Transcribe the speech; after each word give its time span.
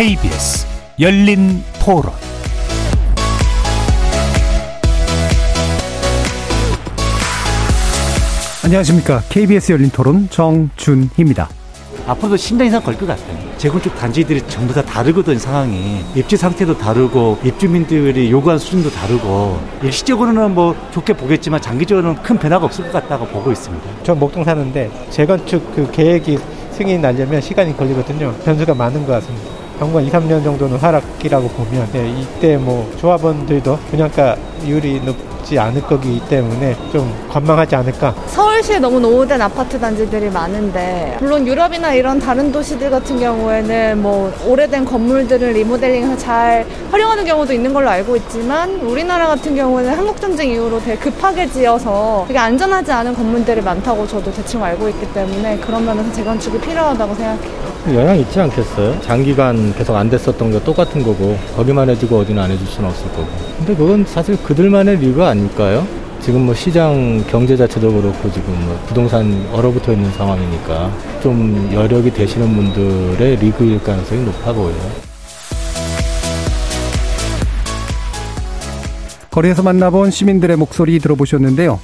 KBS 0.00 0.66
열린 0.98 1.62
토론 1.78 2.10
안녕하십니까. 8.64 9.20
KBS 9.28 9.72
열린 9.72 9.90
토론 9.90 10.26
정준희입니다. 10.30 11.50
앞으로도 12.06 12.36
10년 12.36 12.66
이상 12.68 12.82
걸 12.82 12.96
것 12.96 13.06
같아요. 13.08 13.38
재건축 13.58 13.94
단지들이 13.94 14.40
전부 14.48 14.72
다 14.72 14.80
다르거든 14.82 15.38
상황이 15.38 16.02
입지 16.14 16.34
상태도 16.38 16.78
다르고 16.78 17.38
입주민들이 17.44 18.30
요구한 18.30 18.58
수준도 18.58 18.90
다르고 18.92 19.60
일시적으로는 19.82 20.54
뭐 20.54 20.74
좋게 20.92 21.12
보겠지만 21.12 21.60
장기적으로는 21.60 22.22
큰 22.22 22.38
변화가 22.38 22.64
없을 22.64 22.84
것 22.84 22.92
같다고 22.92 23.26
보고 23.26 23.52
있습니다. 23.52 24.02
전 24.02 24.18
목동 24.18 24.44
사는데 24.44 24.90
재건축 25.10 25.74
그 25.76 25.90
계획이 25.92 26.38
승인이 26.72 27.00
나려면 27.00 27.42
시간이 27.42 27.76
걸리거든요. 27.76 28.34
변수가 28.46 28.72
많은 28.72 29.04
것 29.04 29.12
같습니다. 29.12 29.59
당분간 29.80 30.04
2, 30.04 30.10
3년 30.10 30.44
정도는 30.44 30.76
하락기라고 30.76 31.48
보면 31.48 31.88
네, 31.92 32.06
이때 32.10 32.58
뭐 32.58 32.92
조합원들도 32.98 33.78
분양가율이 33.90 35.00
높지 35.06 35.58
않을 35.58 35.80
거기 35.80 36.20
때문에 36.28 36.76
좀 36.92 37.10
관망하지 37.30 37.76
않을까. 37.76 38.14
서울시에 38.26 38.78
너무 38.78 39.00
노후된 39.00 39.40
아파트 39.40 39.80
단지들이 39.80 40.28
많은데 40.28 41.16
물론 41.20 41.46
유럽이나 41.46 41.94
이런 41.94 42.18
다른 42.18 42.52
도시들 42.52 42.90
같은 42.90 43.18
경우에는 43.18 44.02
뭐 44.02 44.30
오래된 44.46 44.84
건물들을 44.84 45.52
리모델링해서 45.54 46.18
잘 46.18 46.66
활용하는 46.90 47.24
경우도 47.24 47.54
있는 47.54 47.72
걸로 47.72 47.88
알고 47.88 48.16
있지만 48.16 48.68
우리나라 48.80 49.28
같은 49.28 49.56
경우는 49.56 49.94
한국 49.96 50.20
전쟁 50.20 50.50
이후로 50.50 50.78
되게 50.80 50.98
급하게 50.98 51.48
지어서 51.50 52.26
되게 52.28 52.38
안전하지 52.38 52.92
않은 52.92 53.14
건물들이 53.14 53.62
많다고 53.62 54.06
저도 54.06 54.30
대충 54.30 54.62
알고 54.62 54.90
있기 54.90 55.10
때문에 55.14 55.56
그런 55.60 55.86
면에서 55.86 56.12
재건축이 56.12 56.60
필요하다고 56.60 57.14
생각해요. 57.14 57.69
영향 57.88 58.18
있지 58.18 58.38
않겠어요? 58.38 59.00
장기간 59.00 59.74
계속 59.74 59.96
안 59.96 60.10
됐었던 60.10 60.52
게 60.52 60.62
똑같은 60.62 61.02
거고 61.02 61.36
거기만 61.56 61.88
해주고 61.90 62.18
어디는 62.18 62.42
안 62.42 62.50
해줄 62.50 62.66
수는 62.66 62.90
없을 62.90 63.08
거고 63.12 63.26
근데 63.58 63.74
그건 63.74 64.04
사실 64.06 64.36
그들만의 64.42 64.98
리그 64.98 65.24
아닐까요? 65.24 65.86
지금 66.20 66.42
뭐 66.42 66.54
시장 66.54 67.24
경제 67.30 67.56
자체도 67.56 67.90
그렇고 67.90 68.30
지금 68.30 68.52
뭐 68.66 68.78
부동산 68.86 69.48
얼어붙어 69.52 69.92
있는 69.92 70.12
상황이니까 70.12 70.94
좀 71.22 71.70
여력이 71.72 72.12
되시는 72.12 72.54
분들의 72.54 73.36
리그일 73.36 73.82
가능성이 73.82 74.24
높아 74.24 74.52
보여요. 74.52 75.10
거리에서 79.30 79.62
만나본 79.62 80.10
시민들의 80.10 80.56
목소리 80.56 80.98
들어보셨는데요. 80.98 81.80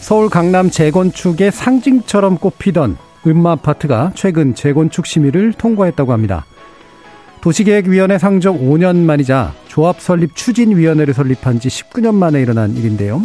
서울 0.00 0.30
강남 0.30 0.70
재건축의 0.70 1.52
상징처럼 1.52 2.38
꼽히던 2.38 2.96
음마 3.26 3.52
아파트가 3.52 4.12
최근 4.14 4.54
재건축 4.54 5.06
심의를 5.06 5.52
통과했다고 5.52 6.12
합니다. 6.12 6.46
도시계획위원회 7.40 8.18
상정 8.18 8.58
5년 8.58 8.96
만이자 8.96 9.54
조합 9.68 10.00
설립 10.00 10.34
추진위원회를 10.34 11.14
설립한 11.14 11.60
지 11.60 11.68
19년 11.68 12.14
만에 12.14 12.40
일어난 12.40 12.76
일인데요. 12.76 13.22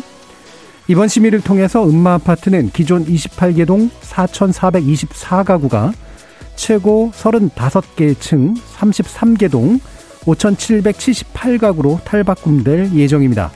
이번 0.87 1.07
심의를 1.07 1.41
통해서 1.41 1.87
음마 1.87 2.15
아파트는 2.15 2.69
기존 2.71 3.05
28개 3.05 3.65
동 3.65 3.89
4,424가구가 4.01 5.93
최고 6.55 7.11
35개 7.13 8.19
층 8.19 8.53
33개 8.53 9.49
동 9.49 9.79
5,778가구로 10.25 12.03
탈바꿈될 12.03 12.93
예정입니다. 12.93 13.51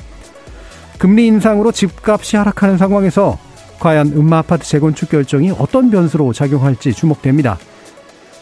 금리 0.97 1.27
인상으로 1.27 1.71
집값이 1.71 2.37
하락하는 2.37 2.77
상황에서 2.77 3.37
과연 3.79 4.13
음마 4.15 4.39
아파트 4.39 4.65
재건축 4.65 5.09
결정이 5.09 5.51
어떤 5.51 5.91
변수로 5.91 6.33
작용할지 6.33 6.93
주목됩니다. 6.93 7.57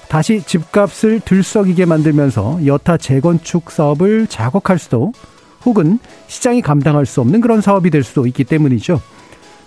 다시 0.07 0.41
집값을 0.41 1.19
들썩이게 1.19 1.85
만들면서 1.85 2.65
여타 2.65 2.97
재건축 2.97 3.71
사업을 3.71 4.27
자극할 4.27 4.79
수도 4.79 5.11
혹은 5.65 5.99
시장이 6.27 6.61
감당할 6.61 7.05
수 7.05 7.21
없는 7.21 7.41
그런 7.41 7.61
사업이 7.61 7.89
될 7.89 8.03
수도 8.03 8.27
있기 8.27 8.43
때문이죠. 8.43 9.01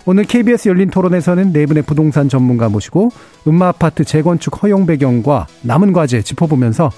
오늘 0.05 0.23
KBS 0.23 0.69
열린 0.69 0.89
토론에서는 0.89 1.51
네 1.51 1.65
분의 1.65 1.83
부동산 1.83 2.29
전문가 2.29 2.69
모시고 2.69 3.09
음마 3.47 3.67
아파트 3.67 4.03
재건축 4.03 4.63
허용 4.63 4.85
배경과 4.85 5.45
남은 5.61 5.93
과제 5.93 6.21
짚어보면서 6.21 6.89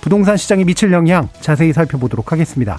부동산 0.00 0.36
시장에 0.36 0.64
미칠 0.64 0.92
영향 0.92 1.28
자세히 1.40 1.72
살펴보도록 1.72 2.30
하겠습니다. 2.30 2.78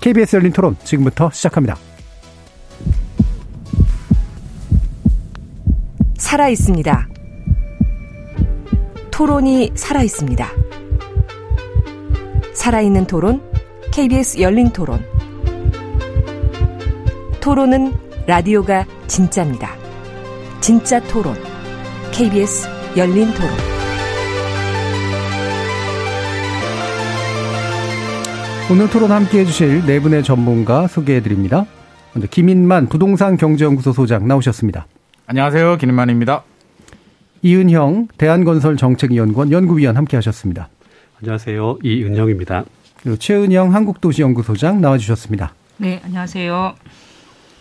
KBS 0.00 0.36
열린 0.36 0.52
토론 0.52 0.76
지금부터 0.82 1.30
시작합니다. 1.32 1.76
살아 6.22 6.48
있습니다. 6.48 7.08
토론이 9.10 9.72
살아 9.74 10.02
있습니다. 10.02 10.48
살아있는 12.54 13.06
토론, 13.06 13.42
KBS 13.92 14.40
열린 14.40 14.70
토론. 14.70 15.04
토론은 17.40 17.92
라디오가 18.26 18.86
진짜입니다. 19.08 19.74
진짜 20.60 21.00
토론, 21.00 21.34
KBS 22.12 22.68
열린 22.96 23.26
토론. 23.34 23.50
오늘 28.70 28.88
토론 28.88 29.10
함께 29.10 29.40
해주실 29.40 29.86
네 29.86 30.00
분의 30.00 30.22
전문가 30.22 30.86
소개해드립니다. 30.86 31.66
먼저 32.14 32.28
김인만 32.28 32.86
부동산 32.86 33.36
경제연구소 33.36 33.92
소장 33.92 34.28
나오셨습니다. 34.28 34.86
안녕하세요. 35.26 35.76
김인만입니다. 35.78 36.42
이은형 37.42 38.08
대한건설 38.18 38.76
정책위원권 38.76 39.52
연구위원 39.52 39.96
함께 39.96 40.16
하셨습니다. 40.16 40.68
안녕하세요. 41.20 41.78
이은형입니다. 41.82 42.64
그리고 43.00 43.16
최은영 43.16 43.74
한국도시연구소장 43.74 44.80
나와주셨습니다. 44.80 45.54
네, 45.78 46.00
안녕하세요. 46.04 46.74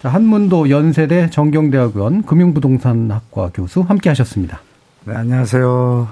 자, 0.02 0.10
한문도 0.10 0.70
연세대 0.70 1.30
정경대학원 1.30 2.24
금융부동산학과 2.24 3.52
교수 3.54 3.82
함께 3.82 4.10
하셨습니다. 4.10 4.62
네, 5.06 5.14
안녕하세요. 5.16 6.08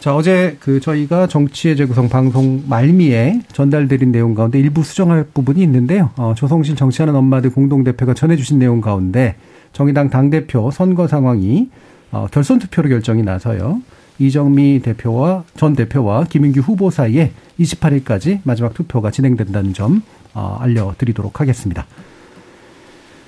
자, 0.00 0.16
어제 0.16 0.56
그 0.60 0.80
저희가 0.80 1.26
정치의 1.26 1.76
재구성 1.76 2.08
방송 2.08 2.64
말미에 2.68 3.42
전달드린 3.52 4.10
내용 4.10 4.34
가운데 4.34 4.58
일부 4.58 4.82
수정할 4.82 5.24
부분이 5.32 5.62
있는데요. 5.62 6.10
어, 6.16 6.34
조성실 6.36 6.74
정치하는 6.76 7.14
엄마들 7.14 7.50
공동대표가 7.50 8.14
전해주신 8.14 8.58
내용 8.58 8.80
가운데 8.80 9.36
정의당 9.72 10.10
당대표 10.10 10.70
선거 10.70 11.06
상황이 11.06 11.70
어, 12.10 12.26
결선 12.30 12.58
투표로 12.58 12.88
결정이 12.88 13.22
나서요. 13.22 13.80
이정미 14.18 14.80
대표와 14.80 15.44
전 15.56 15.74
대표와 15.74 16.24
김인규 16.24 16.60
후보 16.60 16.90
사이에 16.90 17.32
28일까지 17.58 18.40
마지막 18.44 18.74
투표가 18.74 19.10
진행된다는 19.10 19.72
점 19.72 20.02
어, 20.34 20.58
알려드리도록 20.60 21.40
하겠습니다. 21.40 21.86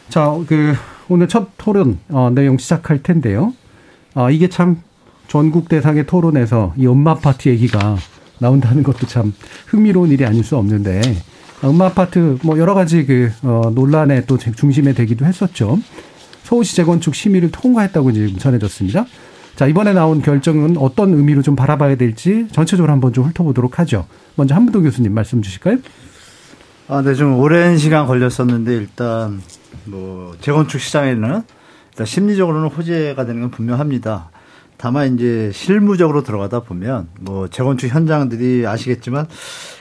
자, 0.08 0.30
그 0.46 0.74
오늘 1.08 1.28
첫 1.28 1.48
토론 1.56 1.98
어, 2.08 2.30
내용 2.34 2.58
시작할 2.58 3.02
텐데요. 3.02 3.54
어, 4.14 4.30
이게 4.30 4.48
참 4.48 4.82
전국 5.26 5.68
대상의 5.68 6.06
토론에서 6.06 6.74
이 6.76 6.86
엄마 6.86 7.12
아파트 7.12 7.48
얘기가 7.48 7.96
나온다는 8.38 8.82
것도 8.82 9.06
참 9.06 9.32
흥미로운 9.66 10.10
일이 10.10 10.24
아닐 10.24 10.44
수 10.44 10.56
없는데 10.56 11.00
엄마 11.62 11.86
아파트 11.86 12.38
뭐 12.42 12.58
여러 12.58 12.74
가지 12.74 13.06
그 13.06 13.30
어, 13.42 13.70
논란의 13.74 14.26
또 14.26 14.36
중심에 14.38 14.92
되기도 14.92 15.24
했었죠. 15.24 15.78
서울시 16.44 16.76
재건축 16.76 17.14
심의를 17.14 17.50
통과했다고 17.50 18.12
지금 18.12 18.38
전해졌습니다. 18.38 19.06
자, 19.56 19.66
이번에 19.66 19.92
나온 19.92 20.20
결정은 20.20 20.76
어떤 20.76 21.14
의미로 21.14 21.42
좀 21.42 21.56
바라봐야 21.56 21.96
될지 21.96 22.46
전체적으로 22.52 22.92
한번 22.92 23.12
좀 23.12 23.24
훑어보도록 23.24 23.78
하죠. 23.78 24.06
먼저 24.36 24.54
한문도 24.54 24.82
교수님 24.82 25.14
말씀 25.14 25.42
주실까요? 25.42 25.78
아, 26.86 27.02
네, 27.02 27.14
좀 27.14 27.38
오랜 27.38 27.78
시간 27.78 28.06
걸렸었는데 28.06 28.76
일단 28.76 29.40
뭐 29.84 30.34
재건축 30.40 30.80
시장에는 30.80 31.42
일단 31.92 32.06
심리적으로는 32.06 32.68
호재가 32.68 33.24
되는 33.24 33.40
건 33.40 33.50
분명합니다. 33.50 34.30
다만 34.76 35.14
이제 35.14 35.50
실무적으로 35.52 36.22
들어가다 36.22 36.60
보면 36.60 37.08
뭐 37.20 37.48
재건축 37.48 37.90
현장들이 37.90 38.66
아시겠지만 38.66 39.26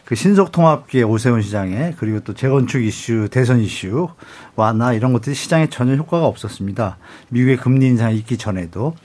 그 0.05 0.15
신속 0.15 0.51
통합기의 0.51 1.03
오세훈 1.03 1.41
시장에 1.41 1.93
그리고 1.97 2.19
또 2.19 2.33
재건축 2.33 2.83
이슈, 2.83 3.27
대선 3.31 3.59
이슈 3.59 4.09
완화 4.55 4.93
이런 4.93 5.13
것들이 5.13 5.35
시장에 5.35 5.67
전혀 5.69 5.95
효과가 5.95 6.25
없었습니다. 6.25 6.97
미국의 7.29 7.57
금리 7.57 7.87
인상이 7.87 8.17
있기 8.17 8.37
전에도 8.37 8.95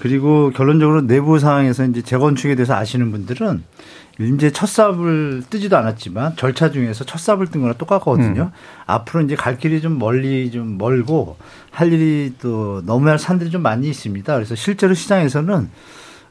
그리고 0.00 0.50
결론적으로 0.50 1.06
내부 1.06 1.38
상황에서 1.38 1.84
이제 1.84 2.02
재건축에 2.02 2.54
대해서 2.54 2.74
아시는 2.74 3.10
분들은 3.12 3.62
이제 4.20 4.50
첫 4.50 4.66
삽을 4.66 5.44
뜨지도 5.48 5.76
않았지만 5.78 6.36
절차 6.36 6.70
중에서 6.70 7.04
첫 7.04 7.18
삽을 7.18 7.46
뜬 7.46 7.60
거랑 7.62 7.76
똑같거든요. 7.78 8.42
음. 8.42 8.50
앞으로 8.86 9.22
이제 9.22 9.34
갈 9.34 9.56
길이 9.56 9.80
좀 9.80 9.98
멀리 9.98 10.50
좀 10.50 10.76
멀고 10.76 11.36
할 11.70 11.92
일이 11.92 12.34
또 12.40 12.82
넘어야 12.84 13.12
할 13.12 13.18
산들이 13.18 13.50
좀 13.50 13.62
많이 13.62 13.88
있습니다. 13.88 14.34
그래서 14.34 14.54
실제로 14.54 14.94
시장에서는 14.94 15.70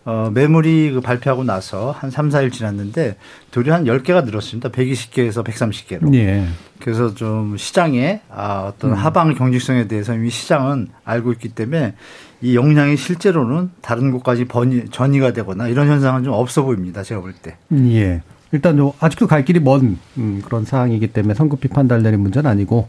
어, 0.05 0.31
매물이 0.33 0.91
그 0.93 1.01
발표하고 1.01 1.43
나서 1.43 1.91
한 1.91 2.09
3, 2.09 2.29
4일 2.29 2.51
지났는데 2.51 3.17
도리 3.51 3.69
한 3.69 3.85
10개가 3.85 4.23
늘었습니다. 4.23 4.69
120개에서 4.69 5.43
130개로. 5.43 6.13
예. 6.15 6.47
그래서 6.79 7.13
좀 7.13 7.57
시장에 7.57 8.21
아, 8.29 8.71
어떤 8.73 8.93
하방 8.93 9.35
경직성에 9.35 9.87
대해서 9.87 10.15
이미 10.15 10.29
시장은 10.29 10.87
알고 11.03 11.33
있기 11.33 11.49
때문에 11.49 11.95
이 12.41 12.55
용량이 12.55 12.95
실제로는 12.95 13.71
다른 13.81 14.11
곳까지 14.11 14.45
번이, 14.45 14.85
전이가 14.91 15.33
되거나 15.33 15.67
이런 15.67 15.87
현상은 15.87 16.23
좀 16.23 16.33
없어 16.33 16.63
보입니다. 16.63 17.03
제가 17.03 17.21
볼 17.21 17.33
때. 17.33 17.57
예. 17.73 18.21
일단 18.51 18.77
요 18.79 18.93
아직도 18.99 19.27
갈 19.27 19.45
길이 19.45 19.59
먼 19.59 19.97
음, 20.17 20.41
그런 20.43 20.65
상황이기 20.65 21.07
때문에 21.07 21.33
성급히 21.35 21.67
판단되는 21.69 22.19
문제는 22.19 22.49
아니고 22.49 22.87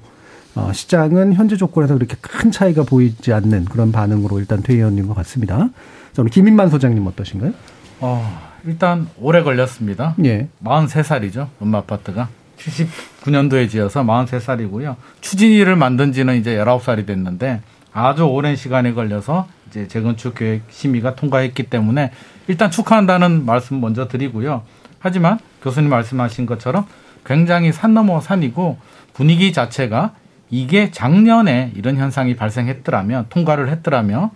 어, 0.54 0.72
시장은 0.72 1.34
현재 1.34 1.56
조건에서 1.56 1.94
그렇게 1.94 2.16
큰 2.20 2.50
차이가 2.50 2.82
보이지 2.82 3.32
않는 3.32 3.66
그런 3.66 3.92
반응으로 3.92 4.38
일단 4.38 4.62
퇴의원인 4.62 5.06
것 5.06 5.14
같습니다. 5.14 5.68
저는 6.12 6.30
김인만 6.30 6.70
소장님 6.70 7.06
어떠신가요? 7.06 7.52
어, 8.00 8.50
일단 8.64 9.08
오래 9.18 9.42
걸렸습니다. 9.42 10.14
예. 10.24 10.48
43살이죠. 10.64 11.48
음마 11.62 11.78
아파트가. 11.78 12.28
79년도에 12.58 13.68
지어서 13.70 14.02
43살이고요. 14.02 14.96
추진위를 15.20 15.76
만든 15.76 16.12
지는 16.12 16.36
이제 16.36 16.56
19살이 16.56 17.06
됐는데 17.06 17.60
아주 17.92 18.24
오랜 18.24 18.56
시간이 18.56 18.94
걸려서 18.94 19.48
이제 19.68 19.88
재건축 19.88 20.34
계획 20.34 20.62
심의가 20.70 21.14
통과했기 21.14 21.64
때문에 21.64 22.10
일단 22.48 22.70
축하한다는 22.70 23.46
말씀 23.46 23.80
먼저 23.80 24.08
드리고요. 24.08 24.62
하지만 24.98 25.38
교수님 25.62 25.88
말씀하신 25.90 26.46
것처럼 26.46 26.86
굉장히 27.24 27.72
산 27.72 27.94
넘어 27.94 28.20
산이고 28.20 28.78
분위기 29.12 29.52
자체가 29.52 30.14
이게 30.50 30.90
작년에 30.90 31.72
이런 31.76 31.96
현상이 31.96 32.34
발생했더라면 32.36 33.26
통과를 33.30 33.70
했더라면 33.70 34.30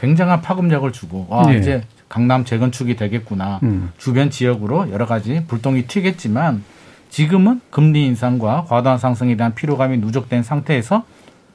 굉장한 0.00 0.40
파급력을 0.40 0.90
주고 0.92 1.28
아 1.30 1.46
네. 1.46 1.58
이제 1.58 1.82
강남 2.08 2.44
재건축이 2.44 2.96
되겠구나 2.96 3.60
음. 3.62 3.92
주변 3.98 4.30
지역으로 4.30 4.90
여러 4.90 5.06
가지 5.06 5.44
불똥이 5.46 5.86
튀겠지만 5.86 6.64
지금은 7.10 7.60
금리 7.70 8.06
인상과 8.06 8.64
과도한 8.68 8.98
상승에 8.98 9.36
대한 9.36 9.54
피로감이 9.54 9.98
누적된 9.98 10.42
상태에서 10.42 11.04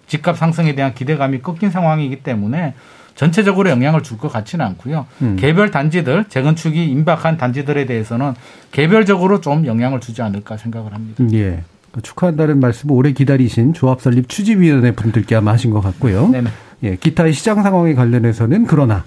집값 0.07 0.38
상승에 0.38 0.75
대한 0.75 0.94
기대감이 0.94 1.42
꺾인 1.42 1.72
상황이기 1.72 2.18
때문에 2.18 2.74
전체적으로 3.16 3.69
영향을 3.69 4.04
줄 4.04 4.18
것 4.18 4.31
같지는 4.31 4.66
않고요. 4.66 5.06
음. 5.22 5.36
개별 5.40 5.72
단지들 5.72 6.25
재건축이 6.30 6.86
임박한 6.92 7.38
단지들에 7.38 7.86
대해서는 7.86 8.34
개별적으로 8.72 9.40
좀 9.42 9.66
영향을 9.66 10.00
주지 10.02 10.22
않을까 10.22 10.57
생각을 10.57 10.94
합니다. 10.94 11.24
예. 11.34 11.63
그 11.92 12.02
축하한다는 12.02 12.60
말씀을 12.60 12.94
오래 12.94 13.13
기다리신 13.13 13.74
조합 13.74 14.02
설립 14.02 14.28
추진위원회 14.28 14.92
분들께 14.92 15.36
아마 15.36 15.54
하신 15.54 15.72
것 15.72 15.80
같고요. 15.81 16.28
네네. 16.30 16.50
예, 16.84 16.96
기타의 16.98 17.31
시장 17.31 17.63
상황에 17.63 17.94
관련해서는 17.94 18.66
그러나 18.68 19.06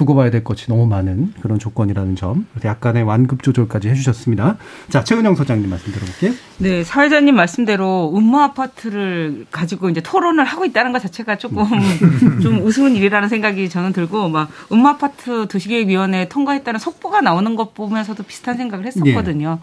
두고 0.00 0.14
봐야 0.14 0.30
될 0.30 0.42
것이 0.42 0.66
너무 0.68 0.86
많은 0.86 1.34
그런 1.42 1.58
조건이라는 1.58 2.16
점, 2.16 2.46
그래서 2.52 2.68
약간의 2.68 3.02
완급 3.02 3.42
조절까지 3.42 3.90
해주셨습니다. 3.90 4.56
자, 4.88 5.04
최은영 5.04 5.34
소장님 5.34 5.68
말씀 5.68 5.92
들어볼게요. 5.92 6.32
네, 6.56 6.84
사회자님 6.84 7.34
말씀대로 7.34 8.10
음모 8.16 8.38
아파트를 8.38 9.44
가지고 9.50 9.90
이제 9.90 10.00
토론을 10.00 10.44
하고 10.44 10.64
있다는 10.64 10.92
것 10.92 11.02
자체가 11.02 11.36
조금 11.36 11.66
좀 12.40 12.62
우스운 12.62 12.96
일이라는 12.96 13.28
생각이 13.28 13.68
저는 13.68 13.92
들고 13.92 14.30
막 14.30 14.48
음모 14.72 14.88
아파트 14.88 15.46
도시계획위원회 15.48 16.28
통과했다는 16.28 16.80
속보가 16.80 17.20
나오는 17.20 17.54
것 17.54 17.74
보면서도 17.74 18.22
비슷한 18.22 18.56
생각을 18.56 18.86
했었거든요. 18.86 19.58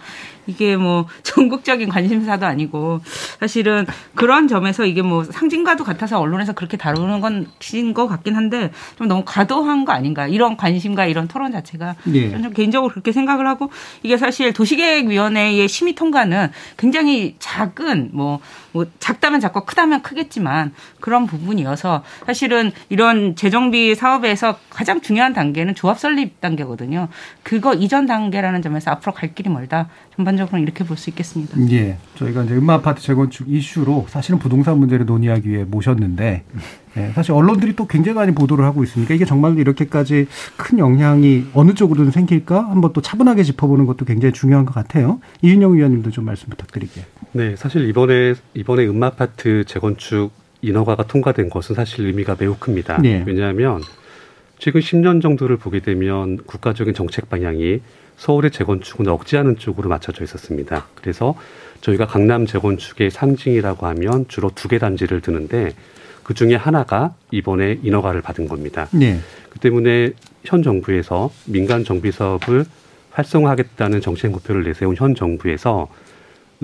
이게 0.48 0.76
뭐 0.76 1.06
전국적인 1.24 1.90
관심사도 1.90 2.46
아니고 2.46 3.02
사실은 3.40 3.86
그런 4.16 4.48
점에서 4.48 4.86
이게 4.86 5.02
뭐 5.02 5.24
상징과도 5.24 5.84
같아서 5.84 6.20
언론에서 6.20 6.54
그렇게 6.54 6.78
다루는 6.78 7.22
건인 7.22 7.94
것 7.94 8.08
같긴 8.08 8.36
한데 8.36 8.72
좀 8.98 9.08
너무 9.08 9.24
과도한 9.26 9.86
거 9.86 9.92
아닌가 9.92 10.28
이런 10.28 10.58
관심과 10.58 11.06
이런 11.06 11.28
토론 11.28 11.52
자체가 11.52 11.96
예. 12.14 12.30
저는 12.30 12.44
좀 12.44 12.54
개인적으로 12.54 12.92
그렇게 12.92 13.12
생각을 13.12 13.48
하고 13.48 13.70
이게 14.04 14.18
사실 14.18 14.54
도시계획위원회의 14.54 15.68
심의 15.68 15.96
통과는 15.96 16.52
굉장히 16.78 17.36
작은 17.40 18.10
뭐, 18.14 18.40
뭐 18.78 18.86
작다면 19.00 19.40
작고 19.40 19.66
크다면 19.66 20.04
크겠지만 20.04 20.72
그런 21.00 21.26
부분이어서 21.26 22.04
사실은 22.28 22.72
이런 22.90 23.36
재정비 23.36 23.96
사업에서 23.96 24.60
가장 24.70 25.02
중요한 25.02 25.34
단계는 25.34 25.74
조합 25.74 26.00
설립 26.00 26.40
단계거든요. 26.42 27.08
그거 27.42 27.74
이전 27.74 28.06
단계라는 28.06 28.62
점에서 28.62 28.92
앞으로 28.92 29.14
갈 29.14 29.34
길이 29.34 29.50
멀다. 29.50 29.90
전반적으로 30.16 30.62
이렇게 30.62 30.84
볼 30.84 30.98
수 30.98 31.10
있겠습니다. 31.12 31.56
예. 31.72 31.98
저희가 32.16 32.44
이제 32.44 32.56
음마 32.56 32.76
아파트 32.76 33.02
재건축 33.02 33.50
이슈로 33.50 34.08
사실은 34.10 34.40
부동산 34.40 34.80
문제를 34.80 35.06
논의하기 35.06 35.48
위해 35.48 35.64
모셨는데, 35.64 36.44
예, 36.98 37.12
사실 37.14 37.34
언론들이 37.34 37.76
또 37.76 37.86
굉장히 37.88 38.16
많이 38.16 38.34
보도를 38.34 38.66
하고 38.66 38.84
있으니까 38.84 39.14
이게 39.14 39.26
정말 39.26 39.60
이렇게까지 39.60 40.28
큰 40.56 40.80
영향이 40.80 41.48
어느 41.54 41.76
쪽으로든 41.76 42.12
생길까 42.12 42.68
한번 42.68 42.94
또 42.94 43.02
차분하게 43.02 43.44
짚어보는 43.44 43.86
것도 43.86 44.06
굉장히 44.06 44.34
중요한 44.34 44.66
것 44.66 44.74
같아요. 44.74 45.20
이윤영 45.44 45.76
위원님도 45.76 46.10
좀 46.10 46.26
말씀 46.26 46.50
부탁드릴게요. 46.50 47.06
네, 47.38 47.56
사실 47.56 47.88
이번에 47.88 48.34
이번에 48.56 48.88
음마아파트 48.88 49.64
재건축 49.66 50.32
인허가가 50.64 51.04
통과된 51.04 51.52
것은 51.52 51.76
사실 51.76 52.08
의미가 52.08 52.36
매우 52.40 52.56
큽니다. 52.56 52.98
네. 52.98 53.24
왜냐하면 53.28 53.80
최근 54.58 54.82
10년 54.82 55.22
정도를 55.22 55.58
보게 55.58 55.80
되면 55.82 56.38
국가적인 56.38 56.96
정책 56.96 57.30
방향이 57.30 57.82
서울의 58.18 58.50
재건축은 58.50 59.08
억제하는 59.08 59.56
쪽으로 59.56 59.88
맞춰져 59.88 60.24
있었습니다. 60.24 60.88
그래서 60.96 61.36
저희가 61.82 62.08
강남 62.08 62.48
재건축의 62.48 63.12
상징이라고 63.12 63.86
하면 63.86 64.26
주로 64.28 64.50
두 64.56 64.68
개 64.68 64.80
단지를 64.80 65.22
드는데 65.22 65.74
그 66.24 66.34
중에 66.34 66.56
하나가 66.56 67.14
이번에 67.30 67.78
인허가를 67.84 68.22
받은 68.24 68.48
겁니다. 68.48 68.88
네. 68.94 69.20
그 69.52 69.60
때문에 69.60 70.10
현 70.44 70.64
정부에서 70.64 71.30
민간 71.46 71.84
정비 71.84 72.12
사업을 72.12 72.66
활성화하겠다는 73.12 74.02
정책 74.02 74.32
목표를 74.32 74.64
내세운 74.64 74.96
현 74.96 75.14
정부에서 75.14 75.88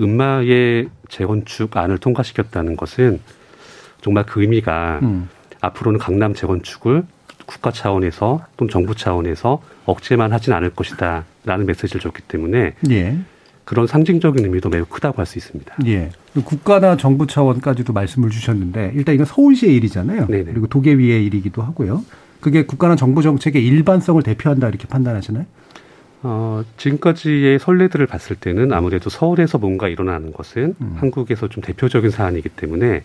음마의 0.00 0.88
재건축안을 1.08 1.98
통과시켰다는 1.98 2.76
것은 2.76 3.20
정말 4.00 4.24
그 4.26 4.42
의미가 4.42 5.00
음. 5.02 5.28
앞으로는 5.60 5.98
강남 5.98 6.34
재건축을 6.34 7.04
국가 7.46 7.70
차원에서 7.70 8.44
또는 8.56 8.70
정부 8.70 8.94
차원에서 8.94 9.62
억제만 9.86 10.32
하진 10.32 10.52
않을 10.52 10.70
것이다 10.70 11.24
라는 11.44 11.66
메시지를 11.66 12.00
줬기 12.00 12.22
때문에 12.22 12.74
예. 12.90 13.18
그런 13.64 13.86
상징적인 13.86 14.44
의미도 14.44 14.68
매우 14.68 14.84
크다고 14.84 15.18
할 15.18 15.26
수 15.26 15.38
있습니다. 15.38 15.74
예. 15.86 16.10
국가나 16.44 16.96
정부 16.96 17.26
차원까지도 17.26 17.92
말씀을 17.92 18.30
주셨는데 18.30 18.92
일단 18.94 19.14
이건 19.14 19.26
서울시의 19.26 19.74
일이잖아요. 19.76 20.26
네네. 20.26 20.52
그리고 20.52 20.66
도계위의 20.66 21.24
일이기도 21.24 21.62
하고요. 21.62 22.04
그게 22.40 22.66
국가나 22.66 22.96
정부 22.96 23.22
정책의 23.22 23.64
일반성을 23.64 24.22
대표한다 24.22 24.68
이렇게 24.68 24.86
판단하시나요? 24.86 25.46
어, 26.26 26.64
지금까지의 26.78 27.58
선례들을 27.58 28.06
봤을 28.06 28.34
때는 28.34 28.72
아무래도 28.72 29.10
서울에서 29.10 29.58
뭔가 29.58 29.88
일어나는 29.88 30.32
것은 30.32 30.74
음. 30.80 30.94
한국에서 30.96 31.48
좀 31.48 31.62
대표적인 31.62 32.10
사안이기 32.10 32.48
때문에 32.48 33.02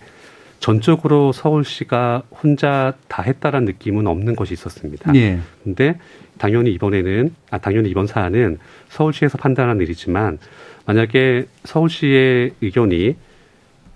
전적으로 0.59 1.33
서울시가 1.33 2.23
혼자 2.31 2.93
다 3.09 3.21
했다라는 3.21 3.65
느낌은 3.65 4.07
없는 4.07 4.35
것이 4.37 4.53
있었습니다. 4.53 5.13
예. 5.15 5.39
근데 5.65 5.99
당연히 6.37 6.71
이번에는 6.73 7.33
아 7.51 7.57
당연히 7.57 7.89
이번 7.89 8.07
사안은 8.07 8.57
서울시에서 8.87 9.37
판단한 9.37 9.79
일이지만 9.81 10.37
만약에 10.85 11.45
서울시의 11.65 12.51
의견이 12.61 13.15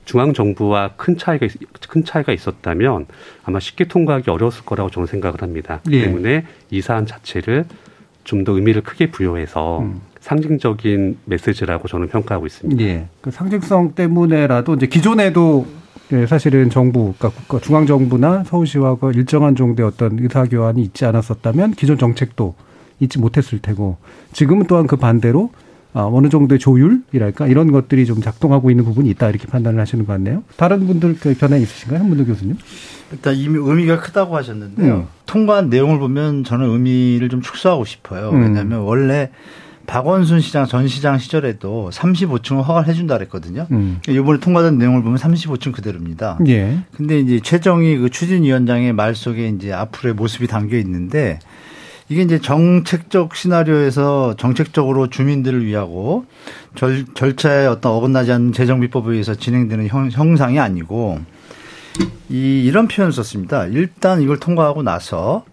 중앙 0.05 0.33
정부와 0.33 0.91
큰 0.97 1.17
차이가 1.17 1.45
있- 1.45 1.53
큰 1.89 2.03
차이가 2.03 2.33
있었다면 2.33 3.07
아마 3.45 3.59
쉽게 3.61 3.85
통과하기 3.85 4.29
어려웠을 4.29 4.65
거라고 4.65 4.89
저는 4.89 5.07
생각을 5.07 5.41
합니다. 5.41 5.79
예. 5.91 6.01
때문에 6.03 6.45
이 6.71 6.81
사안 6.81 7.05
자체를 7.05 7.65
좀 8.23 8.43
더 8.43 8.53
의미를 8.53 8.81
크게 8.81 9.11
부여해서 9.11 9.79
음. 9.79 10.01
상징적인 10.19 11.17
메시지라고 11.25 11.87
저는 11.87 12.07
평가하고 12.07 12.45
있습니다. 12.45 12.83
예. 12.83 13.07
그 13.21 13.31
상징성 13.31 13.93
때문에라도 13.95 14.75
이제 14.75 14.87
기존에도 14.87 15.65
예, 16.11 16.25
사실은 16.25 16.69
정부, 16.69 17.13
그러니까 17.17 17.29
국가 17.29 17.59
중앙 17.59 17.85
정부나 17.85 18.43
서울시와 18.43 18.95
그 18.95 19.11
일정한 19.11 19.55
정도의 19.55 19.87
어떤 19.87 20.19
의사 20.19 20.43
교환이 20.45 20.81
있지 20.83 21.05
않았었다면 21.05 21.71
기존 21.71 21.97
정책도 21.97 22.55
있지 22.99 23.19
못했을 23.19 23.59
테고 23.59 23.97
지금은 24.31 24.67
또한 24.67 24.87
그 24.87 24.95
반대로 24.95 25.51
아, 25.53 25.62
어느 25.93 26.29
정도의 26.29 26.59
조율이랄까 26.59 27.47
이런 27.47 27.71
것들이 27.71 28.05
좀 28.05 28.21
작동하고 28.21 28.71
있는 28.71 28.83
부분이 28.83 29.09
있다 29.11 29.29
이렇게 29.29 29.47
판단을 29.47 29.79
하시는 29.79 30.05
것 30.05 30.13
같네요. 30.13 30.43
다른 30.57 30.87
분들 30.87 31.17
그 31.19 31.37
견해 31.37 31.59
있으신가요, 31.59 31.99
한문도 31.99 32.25
교수님? 32.25 32.57
일단 33.11 33.35
이미 33.35 33.59
의미가 33.59 33.99
크다고 33.99 34.35
하셨는데요. 34.35 34.95
음. 34.95 35.07
통과한 35.25 35.69
내용을 35.69 35.99
보면 35.99 36.43
저는 36.43 36.69
의미를 36.69 37.29
좀 37.29 37.41
축소하고 37.41 37.85
싶어요. 37.85 38.31
음. 38.31 38.41
왜냐하면 38.41 38.79
원래 38.79 39.29
박원순 39.85 40.39
시장 40.39 40.65
전 40.65 40.87
시장 40.87 41.17
시절에도 41.17 41.89
35층을 41.91 42.63
허가를 42.63 42.87
해준다 42.87 43.17
그랬거든요. 43.17 43.67
음. 43.71 43.99
이번에 44.07 44.39
통과된 44.39 44.77
내용을 44.77 45.03
보면 45.03 45.17
35층 45.17 45.73
그대로입니다. 45.73 46.39
예. 46.47 46.79
근데 46.95 47.19
이제 47.19 47.39
최정희 47.39 47.97
그 47.97 48.09
추진위원장의 48.09 48.93
말 48.93 49.13
속에 49.13 49.49
이제 49.49 49.73
앞으로의 49.73 50.15
모습이 50.15 50.47
담겨 50.47 50.77
있는데 50.77 51.39
이게 52.09 52.21
이제 52.21 52.39
정책적 52.39 53.35
시나리오에서 53.35 54.35
정책적으로 54.37 55.09
주민들을 55.09 55.65
위하고 55.65 56.25
절, 56.75 57.05
절차에 57.13 57.65
어떤 57.65 57.93
어긋나지 57.93 58.31
않는 58.31 58.53
재정비법에 58.53 59.11
의해서 59.11 59.35
진행되는 59.35 59.87
형, 59.87 60.09
형상이 60.11 60.59
아니고 60.59 61.19
이 62.29 62.63
이런 62.65 62.87
표현을 62.87 63.13
썼습니다. 63.13 63.67
일단 63.67 64.21
이걸 64.21 64.39
통과하고 64.39 64.83
나서 64.83 65.45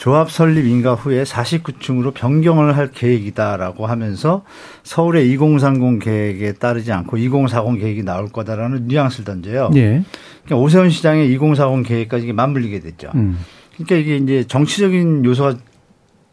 조합 0.00 0.30
설립 0.30 0.64
인가 0.66 0.94
후에 0.94 1.24
49층으로 1.24 2.14
변경을 2.14 2.74
할 2.74 2.90
계획이다라고 2.90 3.86
하면서 3.86 4.44
서울의 4.82 5.30
2030 5.30 6.02
계획에 6.02 6.52
따르지 6.54 6.90
않고 6.90 7.18
2040 7.18 7.78
계획이 7.78 8.02
나올 8.02 8.28
거다라는 8.28 8.88
뉘앙스를 8.88 9.26
던져요. 9.26 9.70
예. 9.74 10.02
그러니까 10.44 10.56
오세훈 10.56 10.88
시장의 10.88 11.30
2040 11.34 11.86
계획까지 11.86 12.32
맞물리게 12.32 12.80
됐죠. 12.80 13.10
음. 13.14 13.38
그러니까 13.74 13.96
이게 13.96 14.16
이제 14.16 14.46
정치적인 14.46 15.26
요소가 15.26 15.56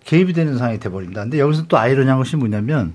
개입이 0.07 0.33
되는 0.33 0.57
상황이 0.57 0.79
돼버립니다. 0.79 1.21
근데 1.21 1.37
여기서 1.37 1.65
또 1.67 1.77
아이러니한 1.77 2.17
것이 2.17 2.37
뭐냐면 2.37 2.93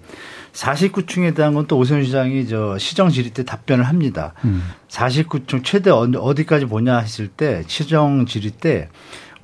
49층에 0.53 1.35
대한 1.35 1.55
건 1.55 1.67
또 1.69 1.79
오세훈 1.79 2.05
시장이 2.05 2.49
저 2.49 2.77
시정 2.79 3.11
질의 3.11 3.31
때 3.33 3.45
답변을 3.45 3.85
합니다. 3.85 4.33
음. 4.45 4.63
49층 4.89 5.63
최대 5.63 5.91
어디까지 5.91 6.65
보냐 6.67 6.99
했을 6.99 7.29
때 7.29 7.63
시정 7.69 8.27
질의 8.27 8.53
때 8.53 8.89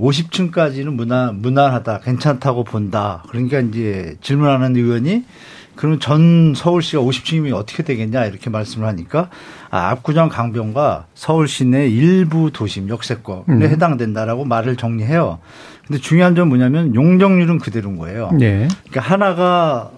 50층까지는 0.01 0.93
무난, 0.95 1.41
무난하다, 1.43 2.01
괜찮다고 2.01 2.65
본다. 2.65 3.25
그러니까 3.29 3.61
이제 3.61 4.17
질문하는 4.21 4.77
의원이 4.77 5.25
그러면 5.75 6.01
전 6.01 6.55
서울시가 6.57 7.03
50층이면 7.03 7.55
어떻게 7.55 7.83
되겠냐 7.85 8.25
이렇게 8.27 8.51
말씀을 8.51 8.87
하니까 8.89 9.31
아, 9.71 9.91
압구정 9.91 10.29
강변과 10.29 11.07
서울 11.15 11.47
시 11.47 11.65
내 11.67 11.89
일부 11.89 12.51
도심 12.53 12.89
역세권에 12.89 13.45
음. 13.49 13.63
해당된다라고 13.63 14.45
말을 14.45 14.77
정리해요. 14.77 15.39
근데 15.89 16.01
중요한 16.01 16.35
점은 16.35 16.51
뭐냐면 16.51 16.95
용적률은 16.95 17.59
그대로인 17.59 17.97
거예요. 17.97 18.31
예. 18.41 18.69
그러니까 18.91 19.01
하나가 19.01 19.91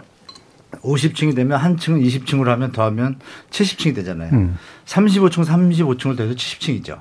50층이 0.82 1.34
되면 1.34 1.58
한 1.58 1.76
층은 1.76 2.00
20층으로 2.00 2.46
하면 2.46 2.70
더하면 2.70 3.18
70층이 3.50 3.94
되잖아요. 3.96 4.30
음. 4.32 4.56
35층, 4.86 5.44
35층을 5.44 6.16
더해서 6.16 6.34
70층이죠. 6.34 7.00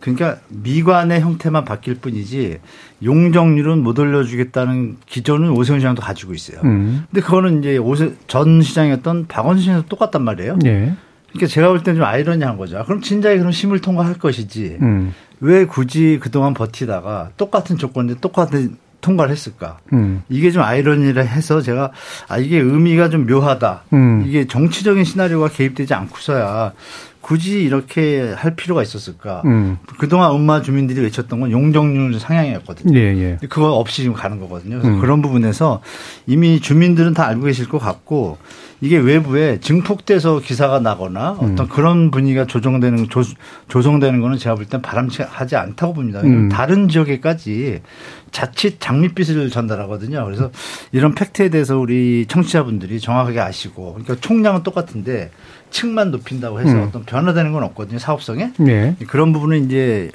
그러니까 0.00 0.38
미관의 0.48 1.20
형태만 1.20 1.64
바뀔 1.64 1.94
뿐이지 1.94 2.58
용적률은 3.02 3.82
못 3.82 3.98
올려주겠다는 3.98 4.98
기존은 5.06 5.50
오세훈 5.50 5.80
시장도 5.80 6.02
가지고 6.02 6.34
있어요. 6.34 6.60
음. 6.64 7.04
근데 7.10 7.20
그거는 7.20 7.60
이제 7.60 7.76
오세 7.78 8.14
전 8.26 8.62
시장이었던 8.62 9.26
박원순 9.28 9.62
시장도 9.62 9.86
똑같단 9.86 10.22
말이에요. 10.22 10.58
예. 10.66 10.94
그러니까 11.28 11.46
제가 11.46 11.68
볼 11.68 11.82
때는 11.82 12.00
좀 12.00 12.04
아이러니한 12.04 12.56
거죠. 12.56 12.78
아, 12.78 12.84
그럼 12.84 13.00
진작에 13.00 13.38
그럼 13.38 13.52
심을 13.52 13.80
통과할 13.80 14.14
것이지. 14.14 14.78
음. 14.80 15.14
왜 15.40 15.66
굳이 15.66 16.18
그동안 16.20 16.54
버티다가 16.54 17.30
똑같은 17.36 17.76
조건인데 17.76 18.20
똑같은 18.20 18.76
통과를 19.00 19.30
했을까? 19.30 19.78
음. 19.92 20.22
이게 20.28 20.50
좀 20.50 20.62
아이러니를 20.62 21.26
해서 21.26 21.60
제가 21.60 21.92
아 22.28 22.38
이게 22.38 22.58
의미가 22.58 23.10
좀 23.10 23.26
묘하다. 23.26 23.84
음. 23.92 24.24
이게 24.26 24.46
정치적인 24.46 25.04
시나리오가 25.04 25.48
개입되지 25.48 25.94
않고서야 25.94 26.72
굳이 27.20 27.62
이렇게 27.62 28.32
할 28.32 28.54
필요가 28.54 28.82
있었을까? 28.82 29.42
음. 29.44 29.78
그동안 29.98 30.34
음마 30.34 30.62
주민들이 30.62 31.00
외쳤던 31.02 31.40
건 31.40 31.50
용적률 31.50 32.18
상향이었거든요. 32.18 32.98
예, 32.98 33.02
예. 33.18 33.38
그거 33.48 33.72
없이 33.72 34.02
지금 34.02 34.14
가는 34.14 34.38
거거든요. 34.40 34.78
그래서 34.78 34.96
음. 34.96 35.00
그런 35.00 35.20
부분에서 35.20 35.82
이미 36.26 36.60
주민들은 36.60 37.14
다 37.14 37.26
알고 37.26 37.42
계실 37.44 37.68
것 37.68 37.78
같고 37.78 38.38
이게 38.80 38.96
외부에 38.96 39.58
증폭돼서 39.58 40.38
기사가 40.38 40.78
나거나 40.78 41.32
어떤 41.32 41.58
음. 41.58 41.68
그런 41.68 42.10
분위기가 42.12 42.46
조정되는 42.46 43.08
조, 43.08 43.22
조성되는 43.68 44.20
거는 44.20 44.38
제가 44.38 44.54
볼 44.54 44.66
땐 44.68 44.80
바람직하지 44.82 45.56
않다고 45.56 45.94
봅니다. 45.94 46.20
음. 46.20 46.48
다른 46.48 46.88
지역에까지 46.88 47.80
자칫 48.30 48.78
장밋빛을 48.80 49.50
전달하거든요. 49.50 50.24
그래서 50.24 50.50
이런 50.92 51.14
팩트에 51.14 51.48
대해서 51.48 51.78
우리 51.78 52.26
청취자분들이 52.28 53.00
정확하게 53.00 53.40
아시고 53.40 53.94
그러니까 53.94 54.16
총량은 54.20 54.62
똑같은데 54.62 55.30
층만 55.70 56.10
높인다고 56.10 56.60
해서 56.60 56.72
음. 56.72 56.84
어떤 56.88 57.04
변화되는 57.04 57.52
건 57.52 57.62
없거든요. 57.64 57.98
사업성에 57.98 58.52
예. 58.66 58.96
그런 59.06 59.32
부분은 59.32 59.64
이제 59.66 60.10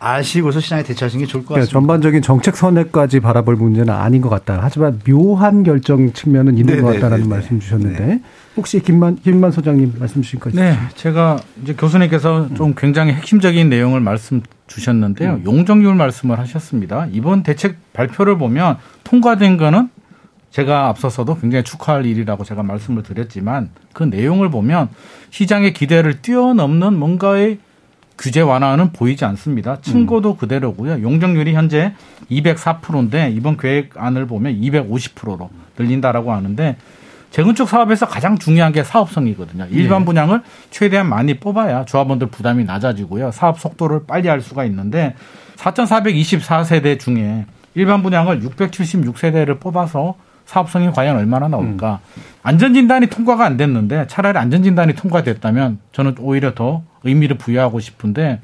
아시고서 0.00 0.60
시장에 0.60 0.84
대처하시는 0.84 1.24
게 1.24 1.28
좋을 1.28 1.42
것 1.42 1.48
그러니까 1.48 1.66
같습니다. 1.66 1.72
전반적인 1.72 2.22
정책 2.22 2.56
선회까지 2.56 3.18
바라볼 3.20 3.56
문제는 3.56 3.92
아닌 3.92 4.20
것 4.20 4.28
같다. 4.28 4.60
하지만 4.62 5.00
묘한 5.04 5.64
결정 5.64 6.12
측면은 6.12 6.56
있는 6.56 6.76
네, 6.76 6.80
것 6.80 6.90
네, 6.90 6.94
같다라는 6.94 7.24
네, 7.24 7.28
네. 7.28 7.34
말씀 7.34 7.58
주셨는데 7.58 8.20
혹시 8.56 8.80
김만 8.80 9.16
김만 9.16 9.50
소장님 9.50 9.94
말씀 9.98 10.22
주신 10.22 10.38
거 10.38 10.50
있으세요? 10.50 10.72
네, 10.72 10.78
제가 10.94 11.40
이제 11.62 11.74
교수님께서 11.74 12.54
좀 12.54 12.74
굉장히 12.76 13.12
핵심적인 13.12 13.68
내용을 13.68 14.00
말씀 14.00 14.40
주셨는데요. 14.68 15.34
음. 15.34 15.42
용적률 15.44 15.94
말씀을 15.96 16.38
하셨습니다. 16.38 17.08
이번 17.10 17.42
대책 17.42 17.76
발표를 17.92 18.38
보면 18.38 18.76
통과된 19.02 19.56
거는 19.56 19.90
제가 20.50 20.88
앞서서도 20.88 21.38
굉장히 21.38 21.64
축하할 21.64 22.06
일이라고 22.06 22.44
제가 22.44 22.62
말씀을 22.62 23.02
드렸지만 23.02 23.70
그 23.92 24.04
내용을 24.04 24.50
보면 24.50 24.88
시장의 25.30 25.72
기대를 25.74 26.22
뛰어넘는 26.22 26.98
뭔가의 26.98 27.58
규제 28.16 28.40
완화는 28.40 28.92
보이지 28.92 29.24
않습니다. 29.24 29.80
층고도 29.80 30.36
그대로고요. 30.36 31.02
용적률이 31.02 31.54
현재 31.54 31.94
204%인데 32.30 33.30
이번 33.30 33.56
계획안을 33.56 34.26
보면 34.26 34.60
250%로 34.60 35.50
늘린다라고 35.78 36.32
하는데 36.32 36.76
재건축 37.30 37.68
사업에서 37.68 38.06
가장 38.06 38.38
중요한 38.38 38.72
게 38.72 38.82
사업성이거든요. 38.82 39.68
일반 39.70 40.00
네. 40.00 40.06
분양을 40.06 40.42
최대한 40.70 41.08
많이 41.08 41.34
뽑아야 41.34 41.84
조합원들 41.84 42.28
부담이 42.28 42.64
낮아지고요. 42.64 43.30
사업 43.30 43.60
속도를 43.60 44.06
빨리 44.06 44.28
할 44.28 44.40
수가 44.40 44.64
있는데 44.64 45.14
4,424세대 45.56 46.98
중에 46.98 47.46
일반 47.74 48.02
분양을 48.02 48.40
676세대를 48.40 49.60
뽑아서 49.60 50.16
사업성이 50.52 50.90
과연 50.90 51.16
얼마나 51.16 51.46
나올까? 51.46 52.00
안전진단이 52.42 53.08
통과가 53.08 53.44
안 53.44 53.58
됐는데 53.58 54.06
차라리 54.06 54.38
안전진단이 54.38 54.94
통과됐다면 54.94 55.78
저는 55.92 56.14
오히려 56.20 56.54
더 56.54 56.82
의미를 57.04 57.36
부여하고 57.36 57.80
싶은데 57.80 58.40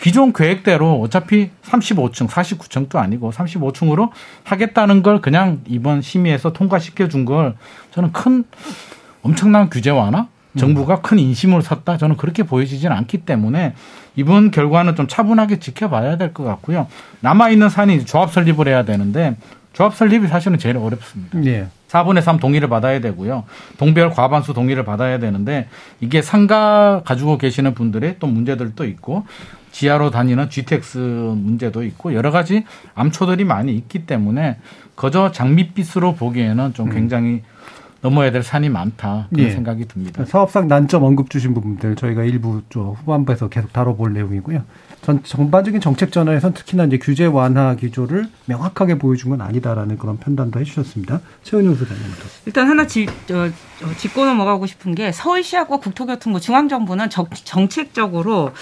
기존 0.00 0.32
계획대로 0.32 1.00
어차피 1.00 1.50
35층, 1.62 2.26
49층도 2.26 2.96
아니고 2.96 3.30
35층으로 3.30 4.10
하겠다는 4.42 5.02
걸 5.04 5.20
그냥 5.20 5.60
이번 5.68 6.02
심의에서 6.02 6.52
통과시켜 6.52 7.06
준 7.08 7.24
걸 7.24 7.54
저는 7.92 8.10
큰 8.12 8.42
엄청난 9.22 9.70
규제 9.70 9.90
완화? 9.90 10.26
정부가 10.56 11.00
큰 11.00 11.20
인심을 11.20 11.62
섰다? 11.62 11.96
저는 11.96 12.16
그렇게 12.16 12.42
보여지지는 12.42 12.96
않기 12.96 13.18
때문에 13.18 13.74
이번 14.16 14.50
결과는 14.50 14.96
좀 14.96 15.06
차분하게 15.06 15.60
지켜봐야 15.60 16.16
될 16.16 16.32
것 16.34 16.42
같고요. 16.42 16.88
남아 17.20 17.50
있는 17.50 17.68
산이 17.68 18.04
조합 18.04 18.32
설립을 18.32 18.66
해야 18.66 18.84
되는데 18.84 19.36
조합 19.72 19.94
설립이 19.94 20.28
사실은 20.28 20.58
제일 20.58 20.76
어렵습니다. 20.76 21.44
예. 21.44 21.68
4분의 21.88 22.22
3 22.22 22.38
동의를 22.38 22.68
받아야 22.68 23.00
되고요. 23.00 23.44
동별 23.78 24.10
과반수 24.10 24.54
동의를 24.54 24.84
받아야 24.84 25.18
되는데 25.18 25.68
이게 26.00 26.22
상가 26.22 27.02
가지고 27.04 27.36
계시는 27.36 27.74
분들의 27.74 28.16
또 28.20 28.26
문제들도 28.26 28.84
있고 28.84 29.24
지하로 29.72 30.10
다니는 30.10 30.50
GTX 30.50 30.98
문제도 30.98 31.82
있고 31.82 32.14
여러 32.14 32.30
가지 32.30 32.64
암초들이 32.94 33.44
많이 33.44 33.74
있기 33.74 34.06
때문에 34.06 34.58
거저 34.96 35.32
장밋빛으로 35.32 36.14
보기에는 36.14 36.74
좀 36.74 36.90
굉장히 36.90 37.42
넘어야 38.02 38.30
될 38.30 38.42
산이 38.42 38.68
많다 38.68 39.26
그런 39.30 39.46
예. 39.46 39.50
생각이 39.50 39.86
듭니다. 39.86 40.24
사업상 40.24 40.68
난점 40.68 41.02
언급 41.02 41.28
주신 41.28 41.54
부분들 41.54 41.96
저희가 41.96 42.24
일부 42.24 42.62
좀 42.68 42.92
후반부에서 42.92 43.48
계속 43.48 43.72
다뤄볼 43.72 44.12
내용이고요. 44.14 44.62
전 45.02 45.22
전반적인 45.22 45.80
정책 45.80 46.12
전환에선 46.12 46.52
특히나 46.52 46.84
이제 46.84 46.98
규제 46.98 47.24
완화 47.24 47.74
기조를 47.74 48.28
명확하게 48.44 48.98
보여준 48.98 49.30
건 49.30 49.40
아니다라는 49.40 49.96
그런 49.96 50.18
판단도 50.18 50.60
해주셨습니다. 50.60 51.20
최은영 51.42 51.74
소장님부터. 51.74 52.28
일단 52.44 52.68
하나 52.68 52.86
짚, 52.86 53.08
어, 53.08 53.34
어, 53.34 53.94
짚고 53.96 54.26
넘어가고 54.26 54.66
싶은 54.66 54.94
게 54.94 55.10
서울시하고 55.10 55.80
국토교통부 55.80 56.40
중앙정부는 56.40 57.08
정, 57.08 57.26
정책적으로 57.32 58.52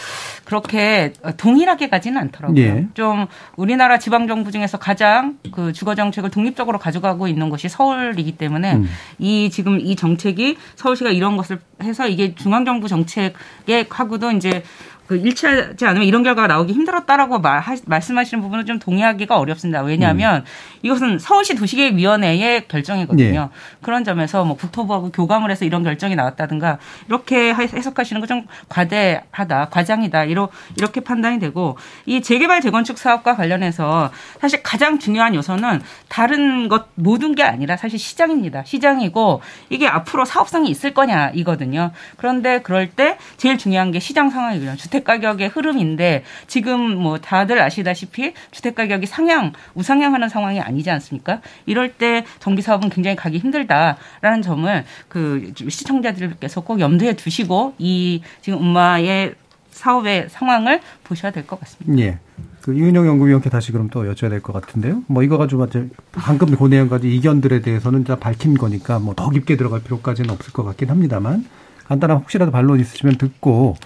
그렇게 0.44 1.12
동일하게 1.36 1.88
가지는 1.88 2.20
않더라고요. 2.22 2.62
예. 2.62 2.88
좀 2.94 3.26
우리나라 3.56 3.98
지방정부 3.98 4.52
중에서 4.52 4.78
가장 4.78 5.38
그 5.52 5.72
주거정책을 5.72 6.30
독립적으로 6.30 6.78
가져가고 6.78 7.26
있는 7.26 7.50
것이 7.50 7.68
서울이기 7.68 8.36
때문에 8.38 8.76
음. 8.76 8.88
이 9.18 9.50
지금 9.50 9.80
이 9.80 9.96
정책이 9.96 10.56
서울시가 10.76 11.10
이런 11.10 11.36
것을 11.36 11.58
해서 11.82 12.06
이게 12.06 12.34
중앙정부 12.34 12.86
정책에 12.86 13.86
하고도 13.90 14.30
이제 14.32 14.62
그 15.08 15.16
일치하지 15.16 15.86
않으면 15.86 16.06
이런 16.06 16.22
결과가 16.22 16.46
나오기 16.48 16.74
힘들었다라고 16.74 17.38
말, 17.40 17.60
하, 17.60 17.74
말씀하시는 17.86 18.42
부분은 18.42 18.66
좀 18.66 18.78
동의하기가 18.78 19.38
어렵습니다. 19.38 19.80
왜냐하면 19.80 20.44
이것은 20.82 21.18
서울시 21.18 21.54
도시계획위원회의 21.54 22.68
결정이거든요. 22.68 23.50
예. 23.52 23.56
그런 23.82 24.04
점에서 24.04 24.44
뭐 24.44 24.56
국토부하고 24.58 25.10
교감을 25.10 25.50
해서 25.50 25.64
이런 25.64 25.82
결정이 25.82 26.14
나왔다든가 26.14 26.76
이렇게 27.08 27.54
해- 27.54 27.68
해석하시는 27.72 28.20
건좀 28.20 28.46
과대하다, 28.68 29.68
과장이다 29.70 30.24
이러, 30.24 30.50
이렇게 30.76 31.00
판단이 31.00 31.38
되고 31.38 31.78
이 32.04 32.20
재개발 32.20 32.60
재건축 32.60 32.98
사업과 32.98 33.34
관련해서 33.34 34.12
사실 34.42 34.62
가장 34.62 34.98
중요한 34.98 35.34
요소는 35.34 35.80
다른 36.08 36.68
것 36.68 36.88
모든 36.96 37.34
게 37.34 37.42
아니라 37.44 37.78
사실 37.78 37.98
시장입니다. 37.98 38.62
시장이고 38.64 39.40
이게 39.70 39.88
앞으로 39.88 40.26
사업성이 40.26 40.68
있을 40.68 40.92
거냐 40.92 41.30
이거든요. 41.34 41.92
그런데 42.18 42.60
그럴 42.60 42.90
때 42.90 43.16
제일 43.38 43.56
중요한 43.56 43.90
게 43.90 44.00
시장 44.00 44.28
상황이고요. 44.28 44.76
주택 44.76 44.97
가격의 45.04 45.48
흐름인데 45.48 46.24
지금 46.46 46.96
뭐 46.96 47.18
다들 47.18 47.60
아시다시피 47.60 48.34
주택 48.50 48.74
가격이 48.74 49.06
상향, 49.06 49.52
우상향하는 49.74 50.28
상황이 50.28 50.60
아니지 50.60 50.90
않습니까? 50.90 51.40
이럴 51.66 51.92
때 51.92 52.24
정비 52.38 52.62
사업은 52.62 52.88
굉장히 52.90 53.16
가기 53.16 53.38
힘들다라는 53.38 54.42
점을 54.42 54.84
그 55.08 55.52
시청자들께서 55.56 56.62
꼭 56.62 56.80
염두에 56.80 57.14
두시고 57.14 57.74
이 57.78 58.22
지금 58.40 58.58
엄마의 58.60 59.34
사업의 59.70 60.26
상황을 60.28 60.80
보셔야 61.04 61.30
될 61.30 61.46
것 61.46 61.60
같습니다. 61.60 62.02
예. 62.02 62.18
그 62.62 62.74
유인영 62.76 63.06
연구위원께 63.06 63.48
다시 63.48 63.70
그럼 63.72 63.88
또 63.90 64.02
여쭤야 64.12 64.28
될 64.28 64.40
것 64.42 64.52
같은데요. 64.52 65.02
뭐 65.06 65.22
이거 65.22 65.38
가지고 65.38 65.64
이제 65.66 65.88
방금 66.12 66.54
그 66.56 66.66
내용까지 66.66 67.08
이견들에 67.14 67.60
대해서는 67.60 68.04
다 68.04 68.16
밝힌 68.16 68.54
거니까 68.58 68.98
뭐 68.98 69.14
더 69.14 69.30
깊게 69.30 69.56
들어갈 69.56 69.82
필요까지는 69.82 70.30
없을 70.30 70.52
것 70.52 70.64
같긴 70.64 70.90
합니다만 70.90 71.46
간단한 71.86 72.18
혹시라도 72.18 72.50
반론 72.50 72.80
있으시면 72.80 73.16
듣고 73.16 73.76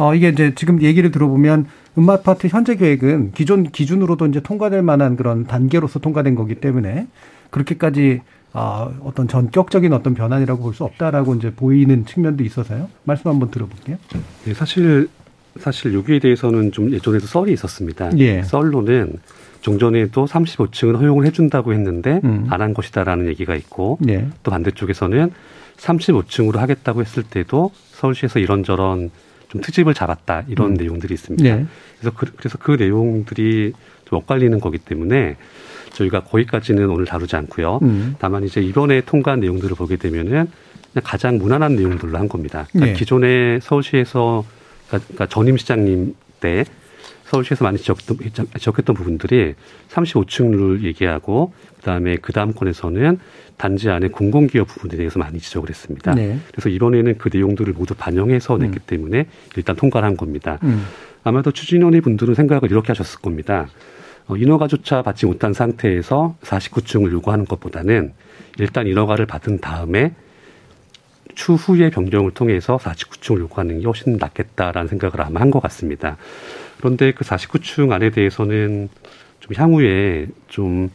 어 0.00 0.14
이게 0.14 0.30
이제 0.30 0.54
지금 0.54 0.80
얘기를 0.80 1.10
들어보면 1.10 1.66
음마 1.98 2.14
아파트 2.14 2.46
현재 2.46 2.74
계획은 2.74 3.32
기존 3.32 3.64
기준으로도 3.64 4.26
이제 4.26 4.40
통과될 4.40 4.80
만한 4.80 5.14
그런 5.16 5.46
단계로서 5.46 5.98
통과된 5.98 6.34
거기 6.36 6.54
때문에 6.54 7.06
그렇게까지 7.50 8.22
아, 8.52 8.90
어떤 9.02 9.28
전격적인 9.28 9.92
어떤 9.92 10.14
변환이라고 10.14 10.62
볼 10.62 10.72
수 10.74 10.84
없다라고 10.84 11.34
이제 11.34 11.52
보이는 11.52 12.06
측면도 12.06 12.42
있어서요. 12.44 12.88
말씀 13.04 13.30
한번 13.30 13.50
들어볼게요. 13.50 13.98
네, 14.44 14.54
사실 14.54 15.08
사실 15.58 15.94
여기에 15.94 16.20
대해서는 16.20 16.72
좀 16.72 16.90
예전에도 16.92 17.26
썰이 17.26 17.52
있었습니다. 17.52 18.16
예. 18.18 18.42
썰로는 18.42 19.18
종전에도 19.60 20.24
35층은 20.24 20.98
허용을 20.98 21.26
해준다고 21.26 21.74
했는데 21.74 22.20
음. 22.24 22.46
안한 22.48 22.72
것이다라는 22.72 23.26
얘기가 23.26 23.54
있고 23.54 23.98
예. 24.08 24.28
또 24.42 24.50
반대쪽에서는 24.50 25.30
35층으로 25.76 26.56
하겠다고 26.56 27.02
했을 27.02 27.22
때도 27.22 27.72
서울시에서 27.90 28.38
이런저런 28.38 29.10
좀 29.50 29.60
트집을 29.60 29.94
잡았다 29.94 30.44
이런 30.48 30.70
음. 30.70 30.74
내용들이 30.74 31.12
있습니다. 31.12 31.44
예. 31.44 31.66
그래서 31.98 32.16
그, 32.16 32.26
그래서 32.36 32.56
그 32.58 32.72
내용들이 32.72 33.72
좀 34.06 34.18
엇갈리는 34.18 34.58
거기 34.60 34.78
때문에 34.78 35.36
저희가 35.92 36.20
거기까지는 36.20 36.88
오늘 36.88 37.04
다루지 37.04 37.36
않고요. 37.36 37.80
음. 37.82 38.14
다만 38.18 38.44
이제 38.44 38.60
이번에 38.60 39.00
통과한 39.02 39.40
내용들을 39.40 39.76
보게 39.76 39.96
되면은 39.96 40.30
그냥 40.92 41.02
가장 41.04 41.38
무난한 41.38 41.76
내용들로 41.76 42.16
한 42.16 42.28
겁니다. 42.28 42.66
그러니까 42.70 42.94
예. 42.94 42.98
기존에 42.98 43.58
서울시에서 43.60 44.44
그러니까 44.86 45.06
그러니까 45.08 45.26
전임 45.26 45.56
시장님 45.56 46.14
때 46.40 46.64
서울시에서 47.24 47.64
많이 47.64 47.78
지적했던, 47.78 48.18
지적했던 48.56 48.94
부분들이 48.94 49.54
35층을 49.90 50.82
얘기하고 50.82 51.52
그다음에 51.78 52.16
그 52.16 52.32
다음 52.32 52.52
건에서는 52.52 53.18
단지 53.60 53.90
안에 53.90 54.08
공공기업 54.08 54.68
부분에 54.68 54.96
대해서 54.96 55.18
많이 55.18 55.38
지적을 55.38 55.68
했습니다. 55.68 56.14
네. 56.14 56.38
그래서 56.50 56.70
이번에는 56.70 57.18
그 57.18 57.28
내용들을 57.30 57.74
모두 57.74 57.94
반영해서 57.94 58.56
냈기 58.56 58.78
음. 58.78 58.80
때문에 58.86 59.26
일단 59.54 59.76
통과를 59.76 60.08
한 60.08 60.16
겁니다. 60.16 60.58
음. 60.62 60.86
아마도 61.24 61.50
추진위원회 61.50 62.00
분들은 62.00 62.34
생각을 62.34 62.70
이렇게 62.70 62.88
하셨을 62.88 63.20
겁니다. 63.20 63.68
어, 64.28 64.36
인허가조차 64.38 65.02
받지 65.02 65.26
못한 65.26 65.52
상태에서 65.52 66.36
49층을 66.40 67.12
요구하는 67.12 67.44
것보다는 67.44 68.14
일단 68.58 68.86
인허가를 68.86 69.26
받은 69.26 69.58
다음에 69.60 70.14
추후에 71.34 71.90
변경을 71.90 72.30
통해서 72.30 72.78
49층을 72.78 73.40
요구하는 73.40 73.80
게 73.80 73.84
훨씬 73.84 74.16
낫겠다라는 74.16 74.88
생각을 74.88 75.20
아마 75.20 75.40
한 75.42 75.50
것 75.50 75.60
같습니다. 75.60 76.16
그런데 76.78 77.12
그 77.12 77.26
49층 77.26 77.92
안에 77.92 78.08
대해서는 78.08 78.88
좀 79.40 79.54
향후에 79.54 80.28
좀 80.48 80.90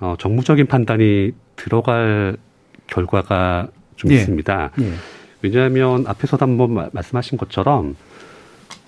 어, 0.00 0.16
정무적인 0.18 0.66
판단이 0.66 1.32
들어갈 1.64 2.36
결과가 2.86 3.68
좀 3.96 4.10
예. 4.10 4.16
있습니다. 4.16 4.70
예. 4.80 4.92
왜냐하면 5.42 6.04
앞에서도 6.06 6.42
한번 6.44 6.72
마- 6.74 6.88
말씀하신 6.92 7.36
것처럼 7.38 7.96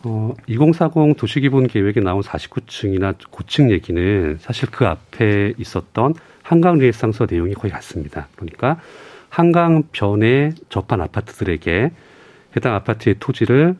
어, 0.04 0.34
2040 0.46 1.16
도시기본 1.16 1.68
계획에 1.68 2.00
나온 2.00 2.22
49층이나 2.22 3.14
고층 3.30 3.70
얘기는 3.70 4.36
사실 4.40 4.70
그 4.70 4.86
앞에 4.86 5.54
있었던 5.58 6.14
한강 6.42 6.78
리에상서 6.78 7.26
내용이 7.30 7.54
거의 7.54 7.70
같습니다. 7.72 8.26
그러니까 8.36 8.80
한강 9.28 9.84
변에 9.92 10.52
접한 10.68 11.00
아파트들에게 11.00 11.92
해당 12.56 12.74
아파트의 12.74 13.16
토지를 13.20 13.76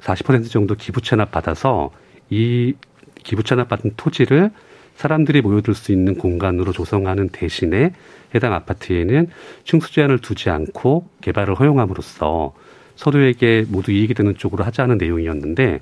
40% 0.00 0.50
정도 0.50 0.74
기부 0.76 1.00
체납 1.00 1.30
받아서 1.30 1.90
이 2.30 2.74
기부 3.22 3.42
체납 3.42 3.68
받은 3.68 3.92
토지를 3.96 4.50
사람들이 4.96 5.40
모여들 5.42 5.74
수 5.74 5.92
있는 5.92 6.14
공간으로 6.16 6.72
조성하는 6.72 7.30
대신에 7.30 7.92
해당 8.34 8.52
아파트에는 8.52 9.28
층수 9.64 9.92
제한을 9.92 10.18
두지 10.18 10.50
않고 10.50 11.08
개발을 11.20 11.54
허용함으로써 11.54 12.54
서로에게 12.96 13.64
모두 13.68 13.92
이익이 13.92 14.14
되는 14.14 14.36
쪽으로 14.36 14.64
하자는 14.64 14.98
내용이었는데 14.98 15.80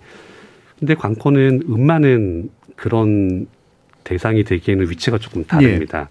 근데 0.79 0.95
관건은 0.95 1.63
음마는 1.69 2.51
그런 2.77 3.47
대상이 4.05 4.45
되기에는 4.45 4.91
위치가 4.91 5.19
조금 5.19 5.45
다릅니다. 5.45 6.09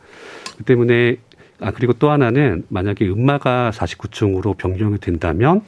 그 0.58 0.64
때문에 0.64 1.18
아 1.60 1.72
그리고 1.72 1.94
또 1.94 2.10
하나는 2.10 2.64
만약에 2.70 3.08
음마가 3.08 3.72
49층으로 3.74 4.58
변경이 4.58 4.98
된다면 5.00 5.62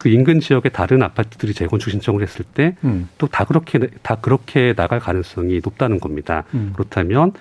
그 0.00 0.08
인근 0.08 0.40
지역의 0.40 0.72
다른 0.72 1.02
아파트들이 1.02 1.52
재건축 1.52 1.90
신청을 1.90 2.22
했을 2.22 2.42
때 2.54 2.74
음. 2.84 3.08
또다 3.18 3.44
그렇게 3.44 3.78
다 4.02 4.14
그렇게 4.16 4.72
나갈 4.74 4.98
가능성이 4.98 5.60
높다는 5.62 6.00
겁니다. 6.00 6.44
음. 6.54 6.70
그렇다면 6.74 7.32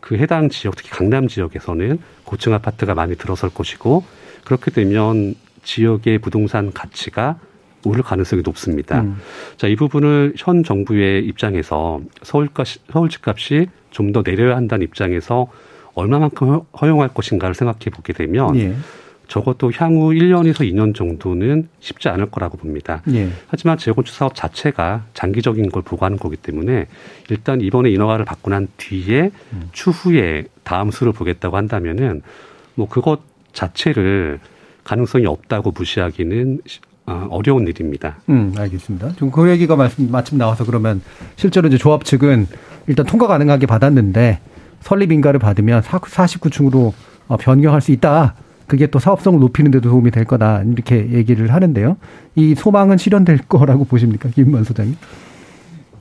그 0.00 0.16
해당 0.18 0.50
지역 0.50 0.76
특히 0.76 0.90
강남 0.90 1.28
지역에서는 1.28 1.98
고층 2.24 2.52
아파트가 2.52 2.94
많이 2.94 3.16
들어설 3.16 3.48
것이고 3.48 4.04
그렇게 4.44 4.70
되면 4.70 5.34
지역의 5.62 6.18
부동산 6.18 6.72
가치가 6.74 7.38
오를 7.86 8.02
가능성이 8.02 8.42
높습니다. 8.44 9.00
음. 9.00 9.16
자, 9.56 9.66
이 9.66 9.74
부분을 9.76 10.34
현 10.36 10.62
정부의 10.62 11.24
입장에서 11.26 12.00
서울가 12.22 12.64
서울 12.92 13.08
집값이 13.08 13.66
좀 13.90 14.12
더 14.12 14.22
내려야 14.22 14.56
한다는 14.56 14.84
입장에서 14.84 15.46
얼마만큼 15.94 16.48
허- 16.48 16.66
허용할 16.80 17.08
것인가를 17.14 17.54
생각해 17.54 17.84
보게 17.94 18.12
되면 18.12 18.56
예. 18.56 18.74
적어도 19.28 19.72
향후 19.74 20.10
1년에서 20.10 20.60
2년 20.70 20.94
정도는 20.94 21.68
쉽지 21.80 22.08
않을 22.08 22.30
거라고 22.30 22.56
봅니다. 22.58 23.02
예. 23.12 23.28
하지만 23.48 23.78
재건축 23.78 24.14
사업 24.14 24.34
자체가 24.34 25.04
장기적인 25.14 25.70
걸 25.70 25.82
보고하는 25.82 26.18
거기 26.18 26.36
때문에 26.36 26.86
일단 27.30 27.60
이번에 27.60 27.90
인허가를 27.90 28.24
받고 28.24 28.50
난 28.50 28.68
뒤에 28.76 29.30
음. 29.52 29.68
추후에 29.72 30.44
다음 30.62 30.90
수를 30.90 31.12
보겠다고 31.12 31.56
한다면은 31.56 32.22
뭐 32.74 32.88
그것 32.88 33.20
자체를 33.52 34.40
가능성이 34.84 35.26
없다고 35.26 35.70
무시하기는 35.72 36.60
시- 36.66 36.80
어, 37.06 37.26
어려운 37.30 37.66
일입니다. 37.68 38.16
음, 38.30 38.54
알겠습니다. 38.56 39.12
지금 39.12 39.30
그 39.30 39.50
얘기가 39.50 39.76
마침, 39.76 40.10
마침 40.10 40.38
나와서 40.38 40.64
그러면 40.64 41.02
실제로 41.36 41.68
이제 41.68 41.76
조합 41.76 42.04
측은 42.04 42.46
일단 42.86 43.04
통과 43.04 43.26
가능하게 43.26 43.66
받았는데 43.66 44.40
설립 44.80 45.12
인가를 45.12 45.38
받으면 45.38 45.82
49층으로 45.82 46.92
어, 47.28 47.36
변경할 47.36 47.80
수 47.82 47.92
있다. 47.92 48.34
그게 48.66 48.86
또 48.86 48.98
사업성을 48.98 49.38
높이는 49.40 49.70
데도 49.70 49.90
도움이 49.90 50.10
될 50.10 50.24
거다. 50.24 50.62
이렇게 50.62 51.10
얘기를 51.10 51.52
하는데요. 51.52 51.96
이 52.34 52.54
소망은 52.54 52.98
실현될 52.98 53.38
거라고 53.48 53.84
보십니까? 53.84 54.28
김만 54.30 54.64
소장님? 54.64 54.96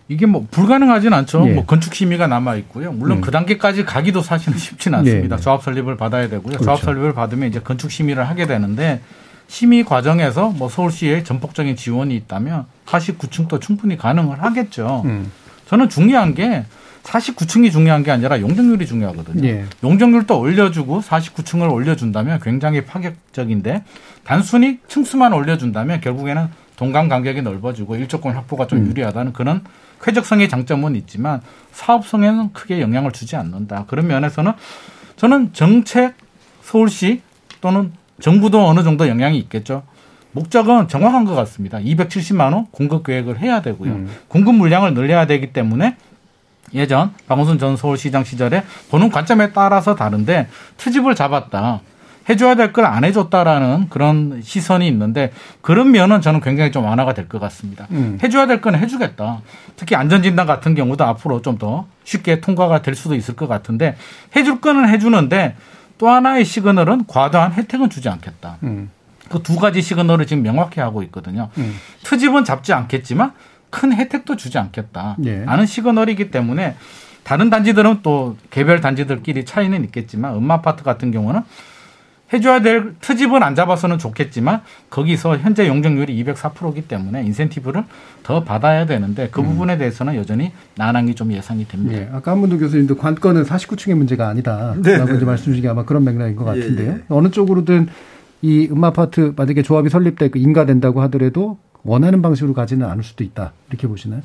이게 0.10 0.26
뭐 0.26 0.46
불가능하진 0.52 1.14
않죠. 1.14 1.48
예. 1.48 1.54
뭐 1.54 1.66
건축 1.66 1.96
심의가 1.96 2.28
남아 2.28 2.56
있고요. 2.56 2.92
물론 2.92 3.18
음. 3.18 3.22
그 3.22 3.32
단계까지 3.32 3.86
가기도 3.86 4.22
사실은 4.22 4.58
쉽지는 4.58 5.00
않습니다. 5.00 5.28
네, 5.28 5.36
네. 5.36 5.42
조합 5.42 5.64
설립을 5.64 5.98
받아야 5.98 6.28
되고요. 6.28 6.58
그렇죠. 6.58 6.64
조합 6.66 6.80
설립을 6.82 7.14
받으면 7.14 7.50
이제 7.50 7.60
건축 7.60 7.90
심의를 7.92 8.28
하게 8.28 8.46
되는데 8.46 9.02
심의 9.48 9.84
과정에서 9.86 10.50
뭐 10.50 10.70
서울시의 10.70 11.24
전폭적인 11.24 11.76
지원이 11.76 12.16
있다면 12.16 12.66
49층도 12.86 13.62
충분히 13.62 13.98
가능을 13.98 14.42
하겠죠. 14.44 15.04
음. 15.06 15.32
저는 15.68 15.90
중요한 15.90 16.36
게 16.36 16.66
49층이 17.04 17.72
중요한 17.72 18.04
게 18.04 18.12
아니라 18.12 18.40
용적률이 18.40 18.88
중요하거든요. 18.88 19.48
예. 19.48 19.66
용적률도 19.84 20.40
올려주고 20.40 21.02
49층을 21.02 21.72
올려준다면 21.72 22.40
굉장히 22.42 22.86
파격적인데 22.86 23.84
단순히 24.24 24.80
층수만 24.88 25.34
올려준다면 25.34 26.02
결국에는 26.02 26.48
동강 26.76 27.10
간격이 27.10 27.42
넓어지고 27.42 27.98
일조권 27.98 28.34
확보가 28.34 28.68
좀 28.68 28.80
음. 28.80 28.88
유리하다는 28.88 29.34
그런 29.34 29.62
쾌적성의 30.02 30.50
장점은 30.50 30.96
있지만 30.96 31.42
사업성에는 31.72 32.54
크게 32.54 32.82
영향을 32.82 33.12
주지 33.12 33.36
않는다. 33.36 33.86
그런 33.88 34.08
면에서는 34.08 34.54
저는 35.16 35.54
정책 35.54 36.16
서울시 36.62 37.22
또는 37.62 37.92
정부도 38.20 38.66
어느 38.66 38.84
정도 38.84 39.08
영향이 39.08 39.38
있겠죠. 39.40 39.84
목적은 40.32 40.88
정확한 40.88 41.26
것 41.26 41.36
같습니다. 41.36 41.78
270만 41.78 42.54
원 42.54 42.66
공급 42.72 43.06
계획을 43.06 43.40
해야 43.40 43.62
되고요. 43.62 43.92
음. 43.92 44.10
공급 44.28 44.56
물량을 44.56 44.94
늘려야 44.94 45.28
되기 45.28 45.54
때문에 45.54 45.96
예전 46.74 47.14
박원순 47.28 47.60
전 47.60 47.78
서울시장 47.78 48.24
시절에 48.24 48.64
보는 48.90 49.10
관점에 49.12 49.52
따라서 49.52 49.96
다른데 49.96 50.48
트집을 50.78 51.16
잡았다. 51.16 51.82
해줘야 52.30 52.56
될 52.56 52.72
걸 52.72 52.86
안 52.86 53.04
해줬다라는 53.04 53.90
그런 53.90 54.42
시선이 54.42 54.88
있는데 54.88 55.34
그런 55.62 55.92
면은 55.92 56.22
저는 56.22 56.40
굉장히 56.40 56.72
좀 56.72 56.86
완화가 56.86 57.14
될 57.14 57.28
것 57.28 57.40
같습니다. 57.42 57.86
음. 57.92 58.18
해줘야 58.24 58.48
될 58.48 58.62
건 58.62 58.76
해주겠다. 58.76 59.42
특히 59.76 59.96
안전진단 59.98 60.46
같은 60.48 60.74
경우도 60.74 61.04
앞으로 61.04 61.42
좀 61.42 61.58
더 61.58 61.86
쉽게 62.06 62.40
통과가 62.40 62.82
될 62.82 62.96
수도 62.96 63.14
있을 63.16 63.36
것 63.36 63.48
같은데 63.48 63.96
해줄 64.38 64.62
거는 64.62 64.88
해주는데 64.90 65.56
또 65.98 66.10
하나의 66.10 66.46
시그널은 66.46 67.06
과도한 67.08 67.54
혜택은 67.54 67.90
주지 67.90 68.08
않겠다. 68.10 68.58
음. 68.64 68.90
그두 69.30 69.58
가지 69.58 69.82
시그널을 69.82 70.26
지금 70.26 70.44
명확히 70.44 70.80
하고 70.80 71.04
있거든요. 71.04 71.50
음. 71.58 71.76
트집은 72.04 72.46
잡지 72.46 72.72
않겠지만 72.74 73.34
큰 73.74 73.92
혜택도 73.92 74.38
주지 74.38 74.60
않겠다. 74.60 75.18
예. 75.26 75.44
하는 75.46 75.66
시그널이기 75.66 76.30
때문에 76.30 76.76
다른 77.24 77.50
단지들은 77.50 78.00
또 78.04 78.38
개별 78.52 78.82
단지들끼리 78.82 79.46
차이는 79.46 79.84
있겠지만 79.86 80.36
음마 80.36 80.56
아파트 80.56 80.84
같은 80.84 81.12
경우는 81.12 81.42
해줘야 82.32 82.62
될 82.62 82.94
트집은 83.02 83.42
안 83.42 83.56
잡아서는 83.56 83.98
좋겠지만 83.98 84.62
거기서 84.92 85.38
현재 85.38 85.68
용적률이 85.68 86.24
204%이기 86.24 86.88
때문에 86.88 87.24
인센티브를 87.24 87.84
더 88.22 88.44
받아야 88.44 88.86
되는데 88.86 89.30
그 89.32 89.42
부분에 89.42 89.78
대해서는 89.78 90.16
여전히 90.16 90.52
난항이 90.76 91.16
좀 91.16 91.32
예상이 91.32 91.68
됩니다. 91.68 91.98
예, 91.98 92.10
아까 92.14 92.32
한문도 92.32 92.60
교수님도 92.60 92.98
관건은 92.98 93.44
49층의 93.44 93.96
문제가 93.96 94.28
아니다라고 94.30 94.82
네, 94.84 95.04
네. 95.04 95.16
이제 95.16 95.26
말씀 95.26 95.46
주신 95.46 95.64
게 95.64 95.68
아마 95.68 95.84
그런 95.84 96.04
맥락인 96.04 96.36
것 96.36 96.56
예, 96.56 96.60
같은데요. 96.62 96.92
예. 96.92 97.02
어느 97.10 97.30
쪽으로든 97.30 97.88
이 98.42 98.68
음아파트 98.72 99.34
만약에 99.36 99.64
조합이 99.64 99.90
설립되고 99.90 100.38
인가된다고 100.38 101.02
하더라도 101.04 101.58
원하는 101.84 102.22
방식으로 102.22 102.54
가지는 102.54 102.88
않을 102.88 103.04
수도 103.04 103.24
있다 103.24 103.54
이렇게 103.70 103.88
보시나요? 103.88 104.22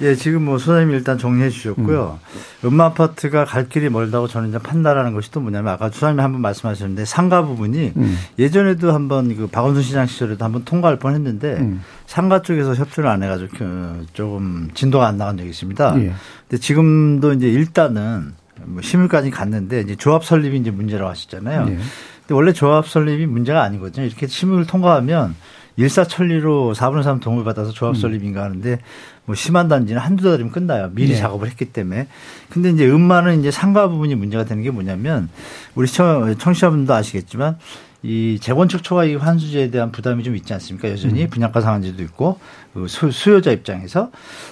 예, 0.00 0.14
지금 0.16 0.44
뭐 0.44 0.58
소장님이 0.58 0.92
일단 0.92 1.18
정리해 1.18 1.50
주셨고요. 1.50 2.18
음. 2.64 2.74
마 2.74 2.86
아파트가 2.86 3.44
갈 3.44 3.68
길이 3.68 3.88
멀다고 3.88 4.26
저는 4.26 4.48
이제 4.48 4.58
판단하는 4.58 5.14
것이 5.14 5.30
또 5.30 5.40
뭐냐면 5.40 5.72
아까 5.72 5.88
소장님이 5.88 6.20
한번 6.20 6.40
말씀하셨는데 6.40 7.04
상가 7.04 7.44
부분이 7.44 7.92
음. 7.96 8.18
예전에도 8.38 8.92
한번 8.92 9.36
그 9.36 9.46
박원순 9.46 9.82
시장 9.82 10.06
시절에도 10.06 10.44
한번 10.44 10.64
통과할 10.64 10.98
뻔 10.98 11.14
했는데 11.14 11.58
음. 11.60 11.82
상가 12.06 12.42
쪽에서 12.42 12.74
협조를 12.74 13.08
안 13.08 13.22
해가지고 13.22 13.50
그 13.56 14.06
조금 14.14 14.68
진도가 14.74 15.06
안 15.06 15.16
나간 15.16 15.36
적이 15.36 15.50
있습니다. 15.50 15.94
예. 16.00 16.12
근데 16.48 16.60
지금도 16.60 17.32
이제 17.34 17.48
일단은 17.48 18.34
뭐 18.64 18.82
심의까지 18.82 19.30
갔는데 19.30 19.80
이제 19.80 19.94
조합 19.94 20.24
설립이 20.24 20.58
이제 20.58 20.72
문제라고 20.72 21.08
하셨잖아요. 21.10 21.66
예. 21.68 21.76
근데 21.76 22.34
원래 22.34 22.52
조합 22.52 22.88
설립이 22.88 23.26
문제가 23.26 23.62
아니거든요. 23.62 24.06
이렇게 24.06 24.26
심의를 24.26 24.66
통과하면 24.66 25.36
일사천리로 25.76 26.74
4분의 26.74 27.02
3 27.02 27.20
동을 27.20 27.44
받아서 27.44 27.72
조합 27.72 27.96
설립인가 27.96 28.42
하는데 28.42 28.78
뭐 29.24 29.34
심한 29.34 29.68
단지는 29.68 30.00
한두 30.00 30.30
달이면 30.30 30.52
끝나요. 30.52 30.90
미리 30.92 31.10
네. 31.12 31.16
작업을 31.16 31.48
했기 31.48 31.66
때문에. 31.66 32.06
근데 32.50 32.70
이제 32.70 32.86
음마는 32.88 33.40
이제 33.40 33.50
상가 33.50 33.88
부분이 33.88 34.14
문제가 34.14 34.44
되는 34.44 34.62
게 34.62 34.70
뭐냐면 34.70 35.28
우리 35.74 35.86
청- 35.88 36.36
청취자분도 36.38 36.92
아시겠지만 36.94 37.56
이 38.02 38.38
재건축 38.40 38.82
초과이익 38.82 39.22
환수제에 39.22 39.70
대한 39.70 39.90
부담이 39.90 40.22
좀 40.24 40.36
있지 40.36 40.52
않습니까? 40.52 40.90
여전히 40.90 41.26
분양가 41.26 41.60
상한제도 41.62 42.02
있고 42.02 42.38
그 42.74 42.86
수- 42.86 43.10
수요자 43.10 43.50
입장에서 43.50 44.10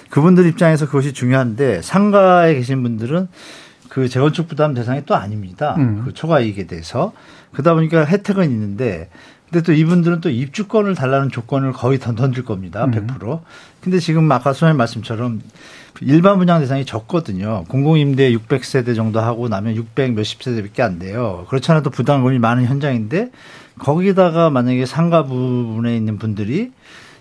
그분들 0.09 0.47
입장에서 0.47 0.87
그것이 0.87 1.13
중요한데 1.13 1.83
상가에 1.83 2.55
계신 2.55 2.81
분들은 2.81 3.27
그 3.89 4.09
재건축 4.09 4.47
부담 4.47 4.73
대상이 4.73 5.03
또 5.05 5.15
아닙니다. 5.15 5.75
음. 5.77 6.01
그 6.03 6.13
초과이익에 6.15 6.65
대해서 6.65 7.13
그러다 7.51 7.75
보니까 7.75 8.05
혜택은 8.05 8.45
있는데 8.49 9.09
근데 9.53 9.63
또 9.63 9.71
이분들은 9.71 10.19
또 10.21 10.31
입주권을 10.31 10.95
달라는 10.95 11.29
조건을 11.29 11.73
거의 11.73 11.99
던- 11.99 12.15
던질 12.15 12.43
겁니다. 12.43 12.85
음. 12.85 12.91
100%. 12.91 13.41
근데 13.81 13.99
지금 13.99 14.31
아까 14.31 14.51
소장님 14.51 14.77
말씀처럼 14.77 15.41
일반 16.01 16.39
분양 16.39 16.59
대상이 16.59 16.85
적거든요. 16.85 17.63
공공임대 17.67 18.31
600세대 18.35 18.95
정도 18.95 19.19
하고 19.19 19.49
나면 19.49 19.75
600 19.75 20.13
몇십 20.13 20.41
세대밖에 20.41 20.81
안 20.81 20.97
돼요. 20.97 21.45
그렇지 21.49 21.71
않아도 21.71 21.91
부담금이 21.91 22.39
많은 22.39 22.65
현장인데 22.65 23.29
거기다가 23.77 24.49
만약에 24.49 24.87
상가 24.87 25.21
부분에 25.23 25.95
있는 25.95 26.17
분들이 26.17 26.71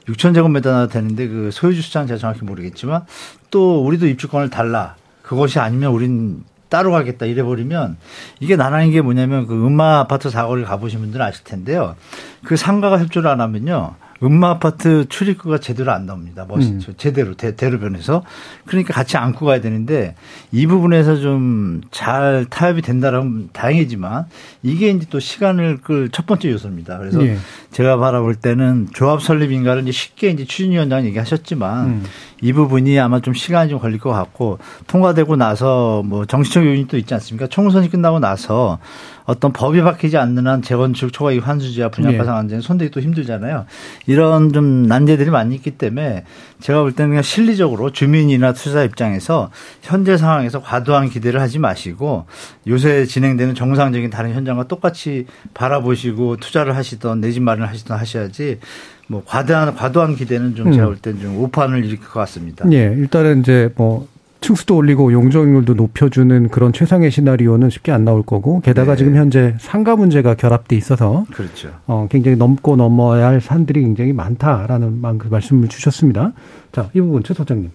6천 0.09 0.33
제곱미터나 0.35 0.87
되는데 0.87 1.29
그 1.29 1.51
소유주 1.53 1.83
수장 1.83 2.07
제가 2.07 2.16
정확히 2.18 2.45
모르겠지만 2.47 3.03
또 3.51 3.85
우리도 3.85 4.07
입주권을 4.07 4.49
달라. 4.49 4.97
그것이 5.21 5.59
아니면 5.59 5.92
우린 5.92 6.45
따로 6.73 6.91
가겠다 6.91 7.27
이래 7.27 7.43
버리면 7.43 7.99
이게 8.41 8.57
나라는 8.57 8.93
게 8.93 9.03
뭐냐면 9.03 9.47
그 9.47 9.55
음마 9.55 9.99
아파트 9.99 10.31
사거리를 10.31 10.67
가보신 10.67 11.01
분들은 11.01 11.23
아실 11.23 11.45
텐데요. 11.45 11.97
그 12.45 12.57
상가가 12.57 12.99
협조를 12.99 13.31
안 13.31 13.43
하면요. 13.43 13.97
음마 14.23 14.51
아파트 14.51 15.05
출입구가 15.09 15.59
제대로 15.59 15.91
안 15.91 16.07
나옵니다. 16.07 16.47
멋 16.49 16.63
음. 16.63 16.81
제대로 16.97 17.35
대, 17.35 17.57
대로변에서 17.57 18.23
그러니까 18.67 18.95
같이 18.95 19.17
안고 19.17 19.45
가야 19.45 19.61
되는데 19.61 20.15
이 20.51 20.67
부분에서 20.67 21.17
좀 21.17 21.83
잘 21.91 22.47
타협이 22.49 22.83
된다면 22.83 23.51
다행이지만 23.53 24.27
이게 24.63 24.91
이제 24.91 25.07
또 25.11 25.21
시간을 25.21 25.79
끌 25.83 26.09
첫 26.11 26.27
번째 26.27 26.51
요소입니다. 26.51 26.99
그래서 26.99 27.25
예. 27.27 27.37
제가 27.71 27.97
바라볼 27.97 28.35
때는 28.37 28.89
조합 28.93 29.23
설립인가를 29.23 29.83
이제 29.83 29.93
쉽게 29.93 30.31
이제 30.31 30.45
추진위원장 30.45 31.05
얘기하셨지만 31.07 31.87
음. 31.87 32.05
이 32.43 32.53
부분이 32.53 32.99
아마 32.99 33.21
좀 33.21 33.33
시간이 33.35 33.71
좀 33.71 33.79
걸릴 33.79 33.99
것 34.01 34.11
같고 34.11 34.59
통과되고 34.89 35.37
나서 35.37 36.03
뭐 36.05 36.27
정치적 36.27 36.67
요인이 36.67 36.89
또 36.89 36.99
있지 36.99 37.15
않습니까? 37.15 37.47
총선이 37.47 37.89
끝나고 37.89 38.19
나서 38.19 38.79
어떤 39.25 39.53
법이 39.53 39.81
바뀌지 39.81 40.17
않는 40.19 40.49
한 40.49 40.61
재건축 40.61 41.13
초과이익 41.13 41.47
환수제와 41.47 41.91
분양가 41.91 42.19
예. 42.19 42.25
상한제는 42.25 42.61
손대기 42.61 42.91
또 42.91 43.01
힘들잖아요. 43.01 43.67
이런 44.07 44.53
좀 44.53 44.83
난제들이 44.83 45.31
많이 45.31 45.55
있기 45.55 45.71
때문에 45.73 46.25
제가 46.61 46.83
볼 46.83 46.91
때는 46.93 47.11
그냥 47.11 47.23
실리적으로 47.23 47.93
주민이나 47.93 48.53
투자 48.53 48.83
입장에서 48.83 49.51
현재 49.81 50.17
상황에서 50.17 50.61
과도한 50.61 51.09
기대를 51.11 51.41
하지 51.41 51.61
마시고 51.61 52.27
요새 52.67 53.07
진행되는 53.07 53.55
정상적인 53.55 54.11
다른 54.11 54.35
현장과 54.35 54.67
똑같이 54.67 55.27
바라보시고 55.55 56.39
투자를 56.39 56.75
하시던 56.75 57.21
내 57.21 57.31
집 57.33 57.43
마련을 57.45 57.69
하시던 57.69 57.97
하셔야지 57.97 58.59
뭐 59.09 59.23
과도한 59.27 59.75
과도한 59.75 60.17
기대는 60.17 60.55
좀 60.55 60.73
제가 60.73 60.85
음. 60.87 60.88
볼 60.91 60.97
때는 60.99 61.21
좀 61.21 61.38
오판을 61.43 61.85
일으킬 61.85 62.07
것 62.07 62.21
같습니다. 62.21 62.65
예, 62.73 62.95
일단은 62.97 63.41
이제 63.41 63.73
뭐 63.77 64.07
층수도 64.41 64.75
올리고 64.77 65.12
용적률도 65.12 65.75
높여주는 65.75 66.49
그런 66.49 66.73
최상의 66.73 67.11
시나리오는 67.12 67.71
쉽게 67.71 67.93
안 67.93 68.05
나올 68.05 68.23
거고 68.25 68.61
게다가 68.61 68.93
네. 68.93 68.97
지금 68.99 69.15
현재 69.15 69.55
상가 69.61 69.95
문제가 69.95 70.35
결합돼 70.35 70.75
있어서 70.77 71.25
그렇죠. 71.33 71.71
어, 71.87 72.09
굉장히 72.11 72.37
넘고 72.37 72.75
넘어야 72.77 73.27
할 73.27 73.41
산들이 73.41 73.83
굉장히 73.83 74.12
많다라는 74.12 75.01
만- 75.01 75.19
그 75.19 75.29
말씀을 75.29 75.69
주셨습니다. 75.69 76.33
자, 76.73 76.91
이 76.95 77.01
부분 77.01 77.23
최 77.23 77.35
소장님. 77.35 77.71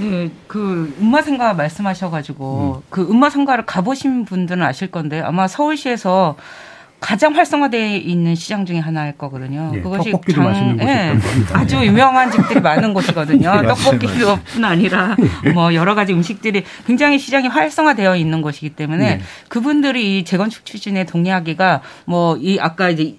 네, 0.00 0.30
그 0.46 0.92
음마상가 1.00 1.54
말씀하셔가지고 1.54 2.82
그 2.90 3.08
음마상가를 3.10 3.64
가보신 3.66 4.24
분들은 4.24 4.62
아실 4.62 4.90
건데 4.90 5.20
아마 5.20 5.46
서울시에서 5.48 6.36
가장 7.00 7.34
활성화되어 7.34 7.96
있는 7.96 8.34
시장 8.34 8.64
중에 8.64 8.78
하나일 8.78 9.18
거거든요. 9.18 9.72
예, 9.74 9.80
그것이 9.80 10.10
곳이 10.10 10.34
예. 10.80 11.12
아주 11.52 11.76
유명한 11.84 12.30
집들이 12.30 12.60
많은 12.60 12.94
곳이거든요. 12.94 13.52
예, 13.62 13.66
떡볶이뿐 13.66 14.64
아니라 14.64 15.16
뭐 15.52 15.74
여러 15.74 15.94
가지 15.94 16.14
음식들이 16.14 16.64
굉장히 16.86 17.18
시장이 17.18 17.48
활성화되어 17.48 18.16
있는 18.16 18.40
곳이기 18.40 18.70
때문에 18.70 19.04
예. 19.04 19.20
그분들이 19.48 20.18
이 20.18 20.24
재건축 20.24 20.64
추진에 20.64 21.04
동의하기가 21.04 21.82
뭐 22.06 22.38
이 22.44 22.58
아까 22.60 22.90
이제 22.90 23.16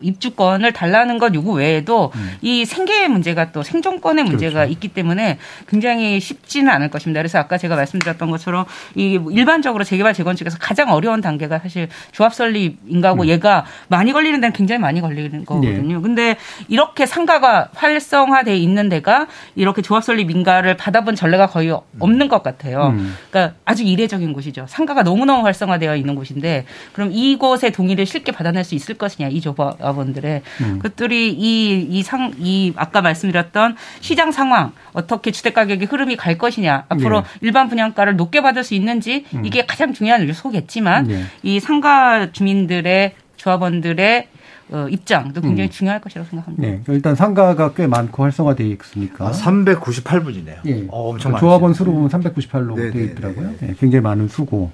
입주권을 0.00 0.72
달라는 0.72 1.18
것 1.18 1.34
요구 1.34 1.54
외에도 1.54 2.12
이 2.40 2.64
생계의 2.64 3.08
문제가 3.08 3.52
또 3.52 3.62
생존권의 3.62 4.24
문제가 4.24 4.60
그렇죠. 4.60 4.72
있기 4.72 4.88
때문에 4.88 5.38
굉장히 5.66 6.20
쉽지는 6.20 6.70
않을 6.72 6.90
것입니다. 6.90 7.20
그래서 7.20 7.38
아까 7.38 7.58
제가 7.58 7.76
말씀드렸던 7.76 8.30
것처럼 8.30 8.64
이 8.94 9.18
일반적으로 9.30 9.84
재개발 9.84 10.14
재건축에서 10.14 10.58
가장 10.58 10.92
어려운 10.92 11.20
단계가 11.20 11.58
사실 11.58 11.88
조합 12.12 12.34
설립인가 12.34 13.08
하고 13.10 13.26
얘가 13.26 13.64
많이 13.88 14.12
걸리는 14.12 14.40
데는 14.40 14.52
굉장히 14.52 14.80
많이 14.80 15.00
걸리는 15.00 15.44
거거든요. 15.44 16.02
근데 16.02 16.36
이렇게 16.68 17.06
상가가 17.06 17.68
활성화돼 17.74 18.56
있는 18.56 18.88
데가 18.88 19.26
이렇게 19.54 19.82
조합 19.82 20.04
설립 20.04 20.30
인가를 20.30 20.76
받아본 20.76 21.14
전례가 21.14 21.46
거의 21.46 21.76
없는 21.98 22.28
것 22.28 22.42
같아요. 22.42 22.88
음. 22.88 23.16
그러니까 23.30 23.56
아주 23.64 23.82
이례적인 23.82 24.32
곳이죠. 24.32 24.66
상가가 24.68 25.02
너무너무 25.02 25.44
활성화되어 25.44 25.96
있는 25.96 26.14
곳인데 26.14 26.66
그럼 26.92 27.10
이곳의 27.12 27.72
동의를 27.72 28.06
쉽게 28.06 28.32
받아낼 28.32 28.64
수 28.64 28.74
있을 28.74 28.96
것이냐 28.96 29.28
이 29.28 29.40
조합원들의 29.56 30.42
음. 30.60 30.78
그것들이 30.78 31.32
이 31.32 31.86
이 31.90 32.02
상 32.02 32.32
이 32.38 32.72
아까 32.76 33.00
말씀드렸던 33.02 33.76
시장 34.00 34.30
상황 34.32 34.72
어떻게 34.92 35.30
주택 35.30 35.54
가격의 35.54 35.86
흐름이 35.88 36.16
갈 36.16 36.36
것이냐 36.38 36.84
앞으로 36.88 37.22
네. 37.22 37.26
일반 37.40 37.68
분양가를 37.68 38.16
높게 38.16 38.42
받을 38.42 38.62
수 38.64 38.74
있는지 38.74 39.24
이게 39.44 39.64
가장 39.66 39.92
중요한 39.92 40.28
요소겠지만 40.28 41.06
네. 41.06 41.22
이 41.42 41.60
상가 41.60 42.30
주민들의 42.32 43.14
조합원들의 43.36 44.28
어, 44.70 44.86
입장도 44.90 45.40
굉장히 45.42 45.70
중요할 45.70 46.00
것이라고 46.00 46.28
생각합니다. 46.28 46.66
네, 46.66 46.80
일단 46.88 47.14
상가가 47.14 47.72
꽤 47.74 47.86
많고 47.86 48.24
활성화되어 48.24 48.66
있으니까. 48.66 49.28
아, 49.28 49.30
398분이네요. 49.30 50.56
예. 50.66 50.86
어, 50.88 51.10
엄청 51.10 51.30
그 51.30 51.34
많으시네요. 51.34 51.38
조합원 51.38 51.72
수로 51.74 51.92
보면 51.92 52.08
398로 52.08 52.74
네, 52.74 52.90
되어 52.90 52.92
네, 52.92 53.04
있더라고요. 53.12 53.54
예, 53.62 53.74
굉장히 53.78 54.02
많은 54.02 54.26
수고. 54.28 54.72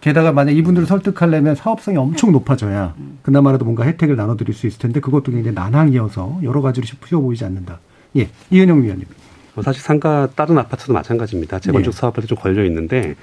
게다가 0.00 0.32
만약 0.32 0.52
이분들을 0.52 0.86
설득하려면 0.86 1.54
사업성이 1.54 1.96
엄청 1.96 2.32
높아져야 2.32 2.94
그나마라도 3.22 3.64
뭔가 3.64 3.84
혜택을 3.84 4.16
나눠드릴 4.16 4.54
수 4.54 4.66
있을 4.66 4.78
텐데 4.78 5.00
그것도 5.00 5.32
굉장히 5.32 5.54
난항이어서 5.54 6.40
여러 6.42 6.60
가지로 6.60 6.86
쉬워 6.86 7.20
보이지 7.20 7.44
않는다. 7.44 7.80
예, 8.16 8.28
이은영 8.50 8.82
위원님. 8.82 9.06
뭐 9.54 9.64
사실 9.64 9.82
상가 9.82 10.28
다른 10.34 10.58
아파트도 10.58 10.92
마찬가지입니다. 10.92 11.58
재건축 11.58 11.92
네. 11.92 11.98
사업에도 11.98 12.26
좀 12.26 12.38
걸려 12.38 12.64
있는데, 12.66 13.14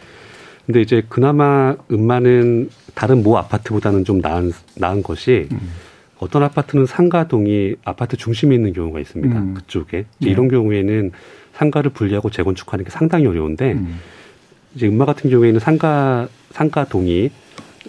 근데 0.66 0.82
이제 0.82 1.04
그나마 1.08 1.76
음마는 1.92 2.70
다른 2.96 3.22
모 3.22 3.38
아파트보다는 3.38 4.04
좀 4.04 4.20
나은 4.20 4.52
나은 4.76 5.04
것이 5.04 5.48
음. 5.52 5.60
어떤 6.20 6.42
아파트는 6.44 6.86
상가동이 6.86 7.76
아파트 7.84 8.18
중심에 8.18 8.56
있는 8.56 8.74
경우가 8.74 9.00
있습니다. 9.00 9.38
음. 9.38 9.54
그쪽에 9.54 10.06
네. 10.20 10.30
이런 10.30 10.48
경우에는 10.48 11.12
상가를 11.54 11.92
분리하고 11.92 12.30
재건축하는 12.30 12.86
게 12.86 12.92
상당히 12.92 13.28
어려운데 13.28 13.74
음. 13.74 14.00
이제 14.74 14.88
음마 14.88 15.06
같은 15.06 15.30
경우에는 15.30 15.60
상가 15.60 16.28
상가동이 16.54 17.30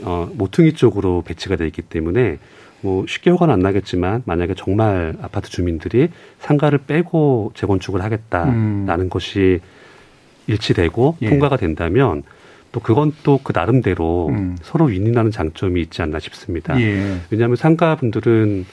어, 0.03 0.29
모퉁이 0.35 0.73
쪽으로 0.73 1.23
배치가 1.23 1.57
돼 1.57 1.67
있기 1.67 1.83
때문에 1.83 2.39
뭐 2.81 3.07
쉽게 3.07 3.31
효과는 3.31 3.55
안 3.55 3.61
나겠지만 3.61 4.23
만약에 4.27 4.55
정말 4.57 5.17
아파트 5.23 5.49
주민들이 5.49 6.09
상가를 6.41 6.81
빼고 6.81 7.53
재건축을 7.55 8.03
하겠다라는 8.03 9.01
음. 9.01 9.09
것이 9.09 9.61
일치되고 10.47 11.17
예. 11.23 11.29
통과가 11.31 11.57
된다면 11.57 12.23
또 12.73 12.81
그건 12.81 13.13
또 13.23 13.39
그 13.43 13.53
나름대로 13.55 14.29
음. 14.29 14.57
서로 14.61 14.87
윈윈하는 14.87 15.31
장점이 15.31 15.81
있지 15.81 16.03
않나 16.03 16.19
싶습니다. 16.19 16.79
예. 16.81 17.19
왜냐하면 17.31 17.57
상가분들은 17.57 18.67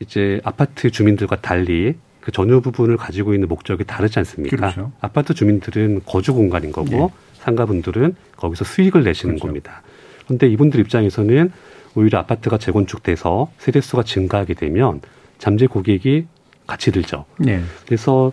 이제 0.00 0.40
아파트 0.42 0.90
주민들과 0.90 1.36
달리 1.36 1.94
그 2.20 2.32
전유 2.32 2.60
부분을 2.62 2.96
가지고 2.96 3.34
있는 3.34 3.48
목적이 3.48 3.84
다르지 3.84 4.18
않습니까? 4.18 4.56
그렇죠. 4.56 4.92
아파트 5.00 5.34
주민들은 5.34 6.00
거주 6.06 6.34
공간인 6.34 6.72
거고 6.72 7.12
예. 7.14 7.29
상가분들은 7.40 8.14
거기서 8.36 8.64
수익을 8.64 9.04
내시는 9.04 9.34
그렇죠. 9.34 9.46
겁니다. 9.46 9.82
그런데 10.24 10.48
이분들 10.48 10.80
입장에서는 10.80 11.52
오히려 11.94 12.18
아파트가 12.18 12.58
재건축돼서 12.58 13.50
세대수가 13.58 14.04
증가하게 14.04 14.54
되면 14.54 15.00
잠재 15.38 15.66
고객이 15.66 16.26
같이 16.66 16.92
들죠. 16.92 17.24
예. 17.48 17.60
그래서 17.86 18.32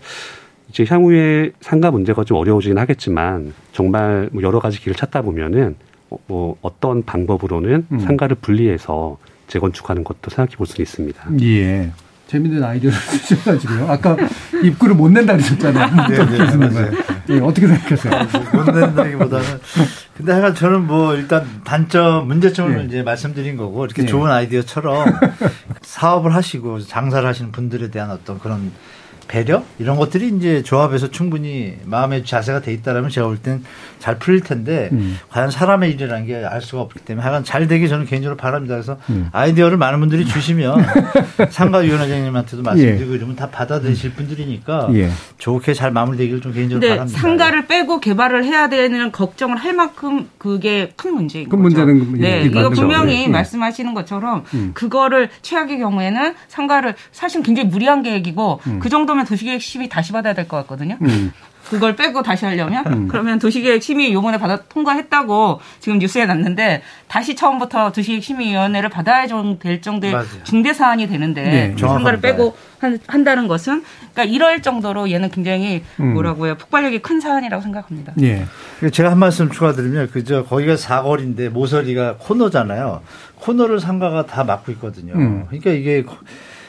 이제 0.69 0.85
향후에 0.87 1.51
상가 1.61 1.89
문제가 1.89 2.23
좀 2.23 2.37
어려워지긴 2.37 2.77
하겠지만 2.77 3.53
정말 3.71 4.29
뭐 4.31 4.43
여러 4.43 4.59
가지 4.59 4.79
길을 4.79 4.95
찾다 4.95 5.21
보면은 5.21 5.75
어, 6.09 6.17
뭐 6.27 6.57
어떤 6.61 7.03
방법으로는 7.03 7.87
음. 7.91 7.99
상가를 7.99 8.37
분리해서 8.41 9.17
재건축하는 9.47 10.03
것도 10.03 10.29
생각해 10.29 10.55
볼수 10.57 10.81
있습니다. 10.81 11.29
예. 11.41 11.91
재밌는 12.27 12.63
아이디어를 12.63 12.97
주셔가지고요. 13.25 13.89
아까 13.89 14.15
입구를 14.63 14.95
못 14.95 15.09
낸다 15.09 15.33
그러셨잖아요. 15.33 16.07
네, 16.09 16.25
네, 16.25 16.67
네, 16.67 16.91
네. 17.27 17.39
어떻게 17.39 17.67
생각하세요? 17.67 18.27
못 18.53 18.65
낸다기보다는. 18.71 19.45
근데 20.15 20.31
하여간 20.31 20.55
저는 20.55 20.87
뭐 20.87 21.15
일단 21.15 21.45
단점, 21.63 22.27
문제점을 22.27 22.75
네. 22.77 22.85
이제 22.85 23.03
말씀드린 23.03 23.55
거고 23.57 23.85
이렇게 23.85 24.01
네. 24.03 24.07
좋은 24.07 24.29
아이디어처럼 24.29 25.13
사업을 25.81 26.33
하시고 26.35 26.81
장사를 26.81 27.27
하시는 27.27 27.51
분들에 27.51 27.89
대한 27.91 28.11
어떤 28.11 28.39
그런 28.39 28.71
배려 29.27 29.63
이런 29.79 29.97
것들이 29.97 30.29
이제 30.37 30.63
조합에서 30.63 31.11
충분히 31.11 31.75
마음의 31.85 32.23
자세가 32.25 32.61
돼 32.61 32.71
있다라면 32.73 33.09
제가 33.09 33.27
볼 33.27 33.37
땐 33.37 33.63
잘 33.99 34.19
풀릴 34.19 34.41
텐데 34.41 34.89
음. 34.91 35.17
과연 35.29 35.49
사람의 35.51 35.91
일이라는 35.91 36.25
게 36.27 36.37
알 36.47 36.61
수가 36.61 36.83
없기 36.83 36.99
때문에 36.99 37.23
하여간 37.23 37.43
잘 37.43 37.67
되기 37.67 37.89
저는 37.89 38.05
개인적으로 38.05 38.37
바랍니다. 38.37 38.75
그래서 38.75 38.97
음. 39.09 39.27
아이디어를 39.33 39.75
많은 39.77 39.99
분들이 39.99 40.23
주시면 40.25 40.85
상가위원회장님한테도 41.49 42.63
말씀드리고 42.63 43.11
예. 43.11 43.15
이러면 43.15 43.35
다 43.35 43.49
받아들이실 43.49 44.13
분들이니까 44.13 44.89
예. 44.93 45.09
좋게 45.37 45.73
잘 45.73 45.91
마무리되기를 45.91 46.41
좀 46.41 46.53
개인적으로 46.53 46.87
바랍니다. 46.87 47.19
상가를 47.19 47.67
빼고 47.67 47.99
개발을 47.99 48.45
해야 48.45 48.69
되는 48.69 49.11
걱정을 49.11 49.57
할 49.57 49.73
만큼 49.73 50.29
그게 50.37 50.91
큰 50.95 51.15
문제인 51.15 51.49
큰 51.49 51.61
거죠. 51.61 51.85
문제는 51.85 52.19
네, 52.21 52.43
이거 52.43 52.69
분명히 52.69 53.23
예. 53.23 53.27
말씀하시는 53.27 53.93
것처럼 53.93 54.45
음. 54.53 54.71
그거를 54.73 55.29
최악의 55.41 55.79
경우에는 55.79 56.35
상가를 56.47 56.95
사실 57.11 57.41
굉장히 57.43 57.69
무리한 57.69 58.03
계획이고 58.03 58.59
음. 58.67 58.79
그 58.79 58.89
정도 58.89 59.15
정도면 59.17 59.25
도시계획 59.25 59.61
심의 59.61 59.89
다시 59.89 60.11
받아야 60.11 60.33
될 60.33 60.47
것 60.47 60.57
같거든요. 60.57 60.97
음. 61.01 61.31
그걸 61.69 61.97
빼고 61.97 62.23
다시 62.23 62.45
하려면 62.45 62.85
음. 62.87 63.07
그러면 63.09 63.39
도시계획 63.39 63.83
심의 63.83 64.13
요번에 64.13 64.37
받아 64.37 64.61
통과했다고 64.69 65.59
지금 65.81 65.99
뉴스에 65.99 66.25
났는데 66.25 66.81
다시 67.09 67.35
처음부터 67.35 67.91
도시계획 67.91 68.23
심의위원회를 68.23 68.87
받아야 68.89 69.27
될 69.59 69.81
정도의 69.81 70.13
맞아요. 70.13 70.43
중대 70.45 70.71
사안이 70.71 71.07
되는데 71.07 71.43
네. 71.43 71.75
선거를 71.77 72.21
빼고 72.21 72.55
한, 72.79 72.99
한다는 73.07 73.49
것은 73.49 73.83
그러니까 74.13 74.23
이럴 74.33 74.61
정도로 74.61 75.11
얘는 75.11 75.29
굉장히 75.31 75.83
음. 75.99 76.13
뭐라고요 76.13 76.55
폭발력이 76.55 76.99
큰 76.99 77.19
사안이라고 77.19 77.61
생각합니다. 77.61 78.13
예. 78.21 78.45
제가 78.93 79.11
한 79.11 79.19
말씀 79.19 79.49
추가드리면 79.51 80.11
그저 80.11 80.45
거기가 80.45 80.77
사거리인데 80.77 81.49
모서리가 81.49 82.15
코너잖아요. 82.19 83.01
코너를 83.35 83.81
상가가 83.81 84.25
다 84.25 84.45
막고 84.45 84.71
있거든요. 84.73 85.13
음. 85.15 85.45
그러니까 85.47 85.71
이게 85.71 86.05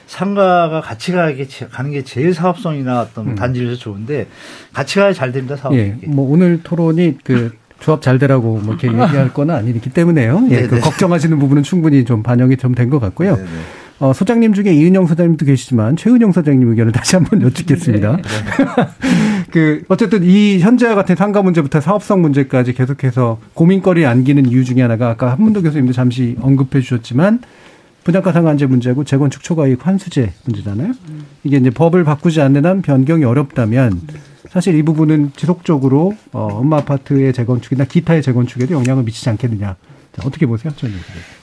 상가가 0.08 0.80
같이 0.80 1.12
가게 1.12 1.46
가는 1.70 1.90
게 1.92 2.02
제일 2.02 2.34
사업성이나 2.34 3.02
어떤 3.02 3.28
음. 3.28 3.34
단지에서 3.36 3.76
좋은데 3.76 4.26
같이 4.72 4.98
가야 4.98 5.12
잘 5.12 5.30
됩니다 5.32 5.54
사업이. 5.54 5.76
예, 5.78 5.96
뭐 6.06 6.28
오늘 6.28 6.62
토론이 6.64 7.18
그 7.22 7.52
조합 7.78 8.02
잘 8.02 8.18
되라고 8.18 8.58
뭐 8.58 8.74
이렇게 8.74 8.88
얘기할 8.90 9.32
거는 9.32 9.54
아니기 9.54 9.90
때문에요. 9.90 10.48
예, 10.50 10.62
그 10.66 10.80
걱정하시는 10.80 11.38
부분은 11.38 11.62
충분히 11.62 12.04
좀 12.04 12.22
반영이 12.24 12.56
좀 12.56 12.74
된 12.74 12.88
것 12.90 12.98
같고요. 12.98 13.36
네네. 13.36 13.48
어, 14.00 14.12
소장님 14.12 14.54
중에 14.54 14.72
이은영 14.72 15.06
소장님도 15.06 15.44
계시지만 15.44 15.96
최은영 15.96 16.30
소장님 16.32 16.68
의견을 16.70 16.92
다시 16.92 17.16
한번 17.16 17.42
여쭙겠습니다. 17.42 18.16
네. 18.16 18.22
그 19.50 19.82
어쨌든 19.88 20.22
이 20.24 20.58
현재와 20.60 20.94
같은 20.94 21.16
상가 21.16 21.42
문제부터 21.42 21.80
사업성 21.80 22.22
문제까지 22.22 22.74
계속해서 22.74 23.38
고민거리에 23.54 24.06
안기는 24.06 24.46
이유 24.46 24.64
중에 24.64 24.82
하나가 24.82 25.08
아까 25.10 25.32
한문도 25.32 25.62
교수님도 25.62 25.92
잠시 25.92 26.36
언급해 26.40 26.80
주셨지만 26.80 27.40
분양가 28.08 28.32
상한제 28.32 28.64
문제고 28.64 29.04
재건축 29.04 29.42
초과이익 29.42 29.86
환수제 29.86 30.32
문제잖아요. 30.46 30.94
이게 31.44 31.58
이제 31.58 31.68
법을 31.68 32.04
바꾸지 32.04 32.40
않는 32.40 32.64
한 32.64 32.80
변경이 32.80 33.22
어렵다면 33.22 34.00
사실 34.48 34.76
이 34.76 34.82
부분은 34.82 35.32
지속적으로 35.36 36.16
어, 36.32 36.48
엄마 36.52 36.78
아파트의 36.78 37.34
재건축이나 37.34 37.84
기타의 37.84 38.22
재건축에도 38.22 38.72
영향을 38.72 39.02
미치지 39.02 39.28
않겠느냐. 39.28 39.76
어떻게 40.24 40.46
보세요, 40.46 40.72
전 40.76 40.92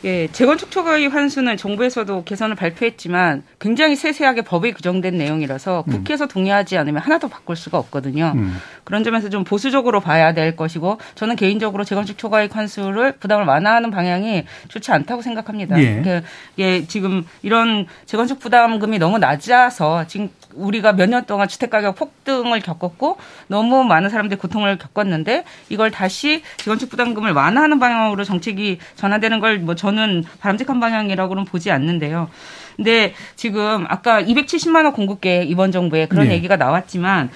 예, 0.04 0.28
재건축 0.32 0.72
초과이익 0.72 1.14
환수는 1.14 1.58
정부에서도 1.58 2.24
개선을 2.24 2.56
발표했지만 2.56 3.44
굉장히 3.60 3.96
세세하게 3.96 4.42
법에 4.42 4.72
규정된 4.72 5.18
내용이라서 5.18 5.86
음. 5.88 5.92
국회에서 5.92 6.28
동의하지 6.28 6.78
않으면 6.78 7.02
하나도 7.02 7.28
바꿀 7.28 7.56
수가 7.56 7.78
없거든요. 7.78 8.34
음. 8.36 8.58
그런 8.84 9.04
점에서 9.04 9.30
좀 9.30 9.44
보수적으로 9.44 10.00
봐야 10.00 10.34
될 10.34 10.56
것이고 10.56 11.00
저는 11.16 11.36
개인적으로 11.36 11.84
재건축 11.84 12.18
초과이익 12.18 12.56
환수를 12.56 13.14
부담을 13.14 13.46
완화하는 13.46 13.92
방향이 13.92 14.46
좋지 14.68 14.92
않다고 14.92 15.22
생각합니다. 15.22 15.80
예. 15.82 16.02
그, 16.02 16.22
예, 16.60 16.86
지금 16.86 17.24
이런 17.42 17.88
재건축 18.06 18.40
부담금이 18.40 19.00
너무 19.00 19.18
낮아서 19.18 20.06
지금 20.08 20.30
우리가 20.56 20.94
몇 20.94 21.10
년 21.10 21.26
동안 21.26 21.48
주택가격 21.48 21.96
폭등을 21.96 22.60
겪었고 22.62 23.18
너무 23.48 23.84
많은 23.84 24.10
사람들이 24.10 24.40
고통을 24.40 24.78
겪었는데 24.78 25.44
이걸 25.70 25.92
다시 25.92 26.42
재건축 26.58 26.90
부담금을 26.90 27.32
완화하는 27.34 27.80
방향으로 27.80 28.24
정책이 28.24 28.80
전환되는 28.96 29.40
걸 29.40 29.60
뭐 29.60 29.76
저는 29.76 30.24
바람직한 30.40 30.80
방향이라고는 30.80 31.46
보지 31.46 31.72
않는데요. 31.72 32.30
근데 32.76 33.14
지금 33.36 33.86
아까 33.88 34.22
270만 34.22 34.84
원 34.84 34.92
공급계 34.94 35.44
이번 35.44 35.72
정부에 35.72 36.08
그런 36.08 36.28
네. 36.28 36.34
얘기가 36.36 36.58
나왔지만 36.58 37.30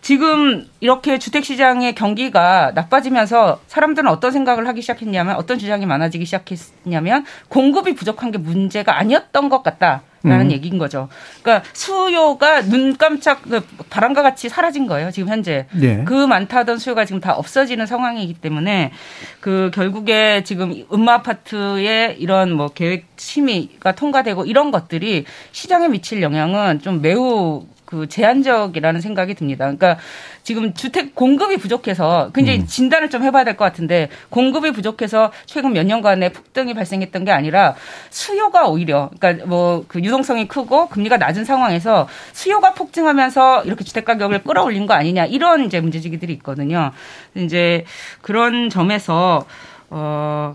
지금 0.00 0.66
이렇게 0.80 1.18
주택시장의 1.18 1.94
경기가 1.94 2.72
나빠지면서 2.74 3.60
사람들은 3.66 4.08
어떤 4.08 4.32
생각을 4.32 4.66
하기 4.68 4.80
시작했냐면 4.80 5.36
어떤 5.36 5.58
주장이 5.58 5.84
많아지기 5.84 6.24
시작했냐면 6.24 7.24
공급이 7.48 7.94
부족한 7.94 8.30
게 8.30 8.38
문제가 8.38 8.98
아니었던 8.98 9.48
것 9.50 9.62
같다. 9.62 10.02
라는 10.22 10.46
음. 10.46 10.50
얘기인 10.50 10.76
거죠. 10.76 11.08
그러니까 11.42 11.66
수요가 11.72 12.60
눈 12.62 12.96
깜짝 12.96 13.42
그 13.42 13.60
바람과 13.88 14.22
같이 14.22 14.48
사라진 14.48 14.86
거예요. 14.86 15.10
지금 15.10 15.28
현재 15.28 15.66
네. 15.72 16.04
그 16.04 16.26
많다던 16.26 16.78
수요가 16.78 17.04
지금 17.06 17.20
다 17.20 17.34
없어지는 17.34 17.86
상황이기 17.86 18.34
때문에 18.34 18.92
그 19.40 19.70
결국에 19.72 20.42
지금 20.44 20.84
음마 20.92 21.14
아파트의 21.14 22.16
이런 22.18 22.52
뭐 22.52 22.68
계획 22.68 23.06
심의가 23.16 23.92
통과되고 23.92 24.44
이런 24.44 24.70
것들이 24.70 25.24
시장에 25.52 25.88
미칠 25.88 26.20
영향은 26.22 26.80
좀 26.80 27.00
매우 27.00 27.64
그 27.90 28.08
제한적이라는 28.08 29.00
생각이 29.00 29.34
듭니다. 29.34 29.64
그러니까 29.64 29.98
지금 30.44 30.72
주택 30.74 31.14
공급이 31.14 31.56
부족해서 31.56 32.30
굉장히 32.34 32.60
음. 32.60 32.66
진단을 32.66 33.10
좀 33.10 33.22
해봐야 33.24 33.44
될 33.44 33.56
것 33.56 33.64
같은데 33.64 34.08
공급이 34.30 34.70
부족해서 34.70 35.32
최근 35.46 35.72
몇 35.72 35.84
년간에 35.84 36.30
폭등이 36.32 36.72
발생했던 36.74 37.24
게 37.24 37.32
아니라 37.32 37.74
수요가 38.10 38.68
오히려 38.68 39.10
그러니까 39.18 39.46
뭐 39.46 39.84
그 39.88 40.00
유동성이 40.00 40.46
크고 40.46 40.88
금리가 40.88 41.16
낮은 41.16 41.44
상황에서 41.44 42.06
수요가 42.32 42.74
폭증하면서 42.74 43.64
이렇게 43.64 43.82
주택 43.84 44.04
가격을 44.04 44.44
끌어올린 44.44 44.86
거 44.86 44.94
아니냐 44.94 45.24
이런 45.26 45.64
이제 45.64 45.80
문제지기들이 45.80 46.32
있거든요. 46.34 46.92
이제 47.34 47.84
그런 48.20 48.70
점에서 48.70 49.46
어 49.88 50.54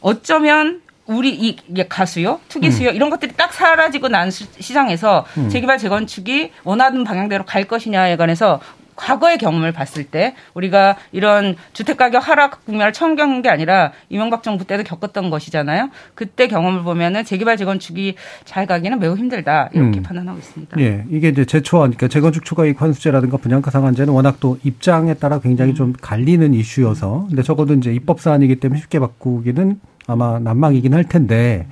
어쩌면 0.00 0.81
우리 1.06 1.30
이 1.34 1.56
가수요, 1.88 2.40
투기 2.48 2.70
수요 2.70 2.90
음. 2.90 2.94
이런 2.94 3.10
것들이 3.10 3.32
딱 3.36 3.52
사라지고 3.52 4.08
난 4.08 4.30
시 4.30 4.72
장에서 4.74 5.24
음. 5.36 5.48
재개발 5.48 5.78
재건축이 5.78 6.52
원하는 6.64 7.04
방향대로 7.04 7.44
갈 7.44 7.64
것이냐에 7.64 8.16
관해서 8.16 8.60
과거의 8.94 9.38
경험을 9.38 9.72
봤을 9.72 10.04
때 10.04 10.34
우리가 10.54 10.96
이런 11.12 11.56
주택 11.72 11.96
가격 11.96 12.28
하락 12.28 12.64
국면을 12.66 12.92
처음 12.92 13.16
겪는 13.16 13.42
게 13.42 13.48
아니라 13.48 13.92
이명박 14.10 14.42
정부 14.42 14.64
때도 14.66 14.84
겪었던 14.84 15.30
것이잖아요. 15.30 15.88
그때 16.14 16.46
경험을 16.46 16.82
보면은 16.82 17.24
재개발 17.24 17.56
재건축이 17.56 18.14
잘 18.44 18.66
가기는 18.66 18.98
매우 19.00 19.16
힘들다 19.16 19.70
이렇게 19.72 19.98
음. 19.98 20.02
판단하고 20.02 20.38
있습니다. 20.38 20.78
예, 20.80 21.04
이게 21.10 21.30
이제 21.30 21.44
재초안 21.44 21.90
그러니까 21.92 22.08
재건축 22.08 22.44
초과이익 22.44 22.80
환수제라든가 22.80 23.38
분양가 23.38 23.70
상한제는 23.70 24.12
워낙 24.12 24.36
또 24.40 24.58
입장에 24.62 25.14
따라 25.14 25.40
굉장히 25.40 25.72
음. 25.72 25.74
좀 25.74 25.92
갈리는 26.00 26.52
이슈여서 26.54 27.26
근데 27.28 27.42
적어도 27.42 27.74
이제 27.74 27.92
입법 27.92 28.20
사안이기 28.20 28.56
때문에 28.56 28.78
쉽게 28.80 29.00
바꾸기는 29.00 29.80
아마 30.06 30.38
난망이긴 30.38 30.94
할 30.94 31.04
텐데 31.04 31.66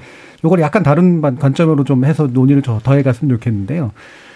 요걸 0.45 0.61
약간 0.61 0.83
다른 0.83 1.21
관점으로 1.21 1.85
좀 1.85 2.05
해서 2.05 2.27
논의를 2.27 2.63
더해 2.63 3.03
갔으면 3.03 3.37
좋겠는데요. 3.37 3.93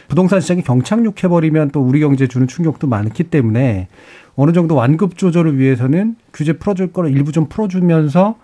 부동산 0.09 0.40
시장이 0.40 0.62
경착륙해 0.62 1.28
버리면 1.28 1.70
또 1.70 1.80
우리 1.80 2.00
경제에 2.00 2.26
주는 2.26 2.46
충격도 2.46 2.87
많기 2.87 3.24
때문에 3.24 3.88
어느 4.37 4.52
정도 4.52 4.74
완급 4.74 5.16
조절을 5.16 5.59
위해서는 5.59 6.16
규제 6.33 6.54
풀어줄 6.54 6.92
거를 6.92 7.11
일부 7.11 7.33
좀 7.33 7.48
풀어주면서 7.48 8.37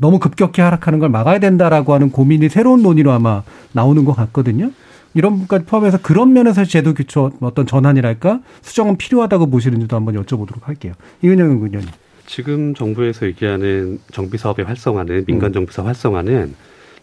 너무 0.00 0.18
급격히 0.18 0.60
하락하는 0.60 0.98
걸 0.98 1.08
막아야 1.08 1.38
된다라고 1.38 1.92
하는 1.92 2.10
고민이 2.10 2.48
새로운 2.48 2.82
논의로 2.82 3.12
아마 3.12 3.42
나오는 3.72 4.04
것 4.04 4.14
같거든요. 4.14 4.70
이런 5.14 5.40
것까지 5.40 5.64
포함해서 5.66 5.98
그런 5.98 6.32
면에서 6.32 6.64
제도 6.64 6.94
규칙 6.94 7.18
어떤 7.40 7.66
전환이랄까 7.66 8.40
수정은 8.62 8.96
필요하다고 8.96 9.50
보시는지도 9.50 9.96
한번 9.96 10.14
여쭤보도록 10.22 10.64
할게요. 10.64 10.94
이은영 11.22 11.50
의원님. 11.50 11.82
지금 12.28 12.74
정부에서 12.74 13.26
얘기하는 13.26 13.98
정비 14.12 14.36
사업의 14.36 14.66
활성화는 14.66 15.24
민간 15.26 15.52
정비 15.54 15.72
사업 15.72 15.86
활성화는 15.86 16.54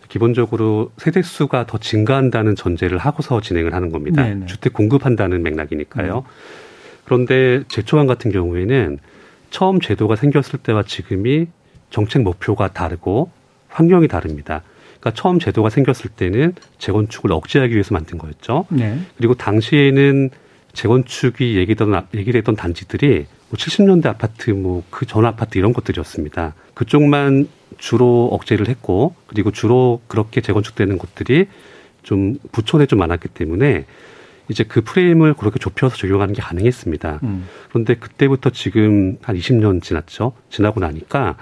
기본적으로 0.08 0.92
세대 0.98 1.24
수가 1.24 1.66
더 1.66 1.80
증가한다는 1.80 2.56
전제를 2.56 3.00
하고서 3.00 3.42
진행을 3.42 3.74
하는 3.74 3.92
겁니다. 3.92 4.24
네네. 4.24 4.46
주택 4.46 4.74
공급한다는 4.74 5.42
맥락이니까요. 5.42 6.26
그런데 7.06 7.64
제초안 7.70 8.06
같은 8.06 8.32
경우에는 8.32 9.00
처음 9.50 9.82
제도가 9.82 10.16
생겼을 10.16 10.60
때와 10.60 10.84
지금이 10.84 11.48
정책 11.90 12.22
목표가 12.22 12.72
다르고 12.72 13.32
환경이 13.70 14.08
다릅니다. 14.08 14.62
그러니까 15.00 15.20
처음 15.20 15.40
제도가 15.40 15.72
생겼을 15.72 16.12
때는 16.12 16.54
재건축을 16.78 17.32
억제하기 17.32 17.74
위해서 17.74 17.96
만든 17.96 18.20
거였죠. 18.20 18.68
네. 18.70 19.00
그리고 19.18 19.34
당시에는 19.34 20.30
재건축이 20.74 21.58
얘기던 21.58 22.06
얘기를 22.14 22.38
했던 22.38 22.56
단지들이 22.56 23.26
뭐 23.50 23.58
70년대 23.58 24.08
아파트 24.08 24.50
뭐 24.52 24.84
그 24.90 25.06
전 25.06 25.26
아파트 25.26 25.58
이런 25.58 25.74
것들이었습니다. 25.74 26.54
그쪽만 26.74 27.48
주로 27.78 28.30
억제를 28.32 28.68
했고 28.70 29.16
그리고 29.28 29.52
주로 29.52 30.02
그렇게 30.08 30.42
재건축되는 30.42 30.98
곳들이 30.98 31.48
좀 32.04 32.38
부촌에 32.52 32.86
좀 32.86 33.00
많았기 33.00 33.30
때문에 33.30 33.86
이제 34.50 34.64
그 34.64 34.82
프레임을 34.82 35.34
그렇게 35.34 35.58
좁혀서 35.60 35.96
적용하는 35.98 36.34
게 36.34 36.42
가능했습니다. 36.42 37.20
음. 37.24 37.48
그런데 37.70 37.96
그때부터 37.96 38.52
지금 38.52 39.18
한 39.24 39.36
20년 39.36 39.82
지났죠. 39.82 40.34
지나고 40.50 40.80
나니까 40.80 41.36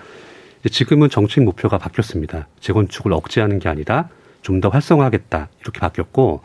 지금은 0.72 1.10
정책 1.10 1.44
목표가 1.44 1.78
바뀌었습니다. 1.78 2.48
재건축을 2.62 3.12
억제하는 3.13 3.60
게 3.60 3.68
아니라 3.70 4.10
좀 4.42 4.60
더 4.62 4.70
활성화하겠다 4.70 5.50
이렇게 5.62 5.80
바뀌었고 5.80 6.42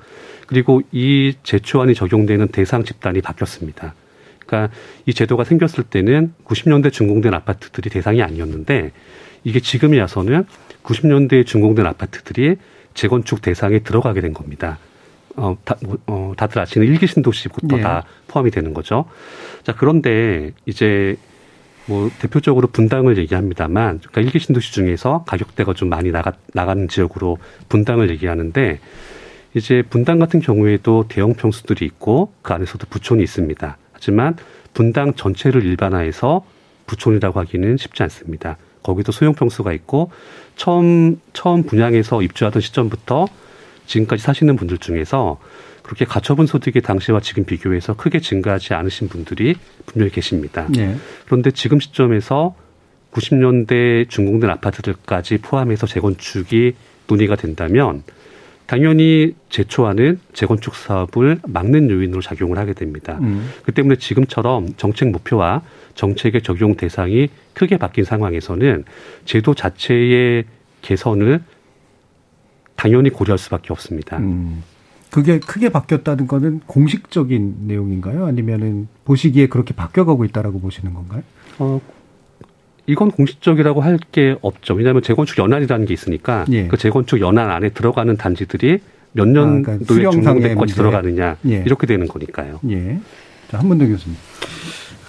그리고 0.46 0.82
이 0.92 1.34
제초안이 1.42 1.94
적용되는 1.94 2.48
대상 2.48 2.84
집단이 2.84 3.20
바뀌었습니다. 3.22 3.94
그러니까 4.48 4.74
이 5.04 5.12
제도가 5.12 5.44
생겼을 5.44 5.84
때는 5.84 6.32
90년대 6.44 6.90
준공된 6.90 7.34
아파트들이 7.34 7.90
대상이 7.90 8.22
아니었는데 8.22 8.92
이게 9.44 9.60
지금에 9.60 10.00
와서는 10.00 10.46
90년대에 10.82 11.46
준공된 11.46 11.86
아파트들이 11.86 12.56
재건축 12.94 13.42
대상에 13.42 13.80
들어가게 13.80 14.22
된 14.22 14.32
겁니다. 14.32 14.78
어, 15.36 15.56
다, 15.64 15.76
뭐, 15.82 15.98
어, 16.06 16.32
다들 16.36 16.60
아시는 16.60 16.86
일기 16.86 17.06
신도시부터 17.06 17.78
예. 17.78 17.82
다 17.82 18.04
포함이 18.26 18.50
되는 18.50 18.74
거죠. 18.74 19.04
자, 19.62 19.74
그런데 19.76 20.52
이제 20.66 21.16
뭐 21.86 22.10
대표적으로 22.18 22.66
분당을 22.68 23.18
얘기합니다만, 23.18 23.98
그러니까 23.98 24.20
일기 24.22 24.40
신도시 24.40 24.72
중에서 24.72 25.24
가격대가 25.28 25.74
좀 25.74 25.90
많이 25.90 26.10
나가, 26.10 26.32
나가는 26.54 26.88
지역으로 26.88 27.38
분당을 27.68 28.10
얘기하는데, 28.10 28.80
이제 29.54 29.82
분당 29.88 30.18
같은 30.18 30.40
경우에도 30.40 31.06
대형 31.08 31.34
평수들이 31.34 31.86
있고 31.86 32.32
그 32.42 32.52
안에서도 32.52 32.86
부촌이 32.90 33.22
있습니다. 33.22 33.76
하지만 33.98 34.36
분당 34.74 35.14
전체를 35.14 35.64
일반화해서 35.64 36.44
부촌이라고 36.86 37.40
하기는 37.40 37.76
쉽지 37.76 38.02
않습니다. 38.04 38.56
거기도 38.82 39.10
소형 39.10 39.34
평수가 39.34 39.72
있고 39.72 40.10
처음 40.56 41.20
처음 41.32 41.64
분양해서 41.64 42.22
입주하던 42.22 42.62
시점부터 42.62 43.26
지금까지 43.86 44.22
사시는 44.22 44.56
분들 44.56 44.78
중에서 44.78 45.38
그렇게 45.82 46.04
가처분 46.04 46.46
소득이 46.46 46.80
당시와 46.80 47.20
지금 47.20 47.44
비교해서 47.44 47.94
크게 47.94 48.20
증가하지 48.20 48.74
않으신 48.74 49.08
분들이 49.08 49.56
분명히 49.86 50.12
계십니다. 50.12 50.66
네. 50.68 50.96
그런데 51.26 51.50
지금 51.50 51.80
시점에서 51.80 52.54
90년대 53.12 54.08
준공된 54.08 54.48
아파트들까지 54.50 55.38
포함해서 55.38 55.86
재건축이 55.86 56.74
논의가 57.08 57.36
된다면 57.36 58.04
당연히 58.68 59.34
제초하는 59.48 60.20
재건축 60.34 60.74
사업을 60.74 61.40
막는 61.48 61.88
요인으로 61.88 62.20
작용을 62.20 62.58
하게 62.58 62.74
됩니다. 62.74 63.18
음. 63.22 63.48
그 63.64 63.72
때문에 63.72 63.96
지금처럼 63.96 64.74
정책 64.76 65.08
목표와 65.08 65.62
정책의 65.94 66.42
적용 66.42 66.74
대상이 66.74 67.28
크게 67.54 67.78
바뀐 67.78 68.04
상황에서는 68.04 68.84
제도 69.24 69.54
자체의 69.54 70.44
개선을 70.82 71.42
당연히 72.76 73.08
고려할 73.08 73.38
수밖에 73.38 73.72
없습니다. 73.72 74.18
음. 74.18 74.62
그게 75.10 75.40
크게 75.40 75.70
바뀌었다는 75.70 76.26
거는 76.26 76.60
공식적인 76.66 77.68
내용인가요? 77.68 78.26
아니면은 78.26 78.86
보시기에 79.06 79.46
그렇게 79.46 79.74
바뀌어가고 79.74 80.26
있다라고 80.26 80.60
보시는 80.60 80.92
건가요? 80.92 81.22
어, 81.58 81.80
이건 82.88 83.10
공식적이라고 83.12 83.80
할 83.80 83.98
게 84.12 84.36
없죠. 84.42 84.74
왜냐하면 84.74 85.02
재건축 85.02 85.38
연한이라는 85.38 85.86
게 85.86 85.92
있으니까 85.94 86.44
예. 86.50 86.66
그 86.68 86.76
재건축 86.76 87.20
연한 87.20 87.50
안에 87.50 87.68
들어가는 87.70 88.16
단지들이 88.16 88.80
몇 89.12 89.22
아, 89.22 89.26
그러니까 89.32 89.72
년도에 89.72 89.86
수령상의 89.86 90.22
중공대까지 90.22 90.56
문제. 90.56 90.74
들어가느냐 90.74 91.36
예. 91.48 91.62
이렇게 91.66 91.86
되는 91.86 92.06
거니까요. 92.08 92.60
예. 92.70 92.98
자, 93.50 93.58
한문도 93.58 93.86
교수님. 93.88 94.16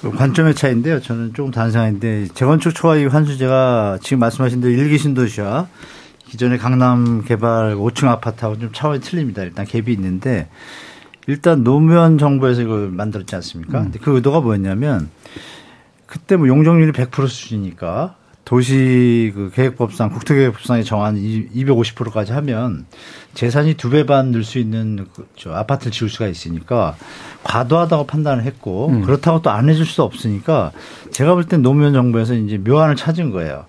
그 0.01 0.11
관점의 0.11 0.55
차이인데요. 0.55 1.01
저는 1.01 1.33
조금 1.33 1.51
다른 1.51 1.71
생각인데 1.71 2.27
재건축 2.33 2.73
초과이 2.73 3.05
환수제가 3.05 3.99
지금 4.01 4.19
말씀하신 4.19 4.61
대로 4.61 4.73
일기 4.73 4.97
신도시와 4.97 5.67
기존의 6.27 6.57
강남 6.57 7.23
개발 7.25 7.75
5층 7.75 8.07
아파트하고 8.07 8.59
좀 8.59 8.69
차원이 8.73 9.01
틀립니다. 9.01 9.43
일단 9.43 9.65
갭이 9.65 9.89
있는데 9.89 10.47
일단 11.27 11.63
노무현 11.63 12.17
정부에서 12.17 12.61
이걸 12.61 12.89
만들었지 12.89 13.35
않습니까? 13.35 13.83
근데 13.83 13.99
그 13.99 14.15
의도가 14.15 14.39
뭐였냐면 14.41 15.09
그때 16.09 16.35
뭐 16.35 16.47
용적률이 16.47 16.91
100% 16.91 17.27
수준이니까 17.27 18.15
도시 18.45 19.31
그 19.35 19.51
계획법상 19.53 20.09
국토계획법상에 20.09 20.81
정한 20.81 21.15
250%까지 21.17 22.31
하면 22.33 22.87
재산이 23.35 23.75
두 23.75 23.91
배 23.91 24.03
반 24.05 24.31
늘 24.31 24.43
수 24.43 24.57
있는 24.57 25.05
그저 25.13 25.51
아파트를 25.53 25.91
지을 25.91 26.09
수가 26.09 26.25
있으니까 26.27 26.95
과도하다고 27.43 28.07
판단을 28.07 28.43
했고 28.45 28.87
음. 28.87 29.01
그렇다고 29.03 29.43
또 29.43 29.51
안 29.51 29.69
해줄 29.69 29.85
수 29.85 30.01
없으니까 30.01 30.71
제가 31.11 31.35
볼 31.35 31.43
땐 31.43 31.61
노무현 31.61 31.93
정부에서 31.93 32.33
이제 32.33 32.57
묘안을 32.57 32.95
찾은 32.95 33.29
거예요. 33.29 33.65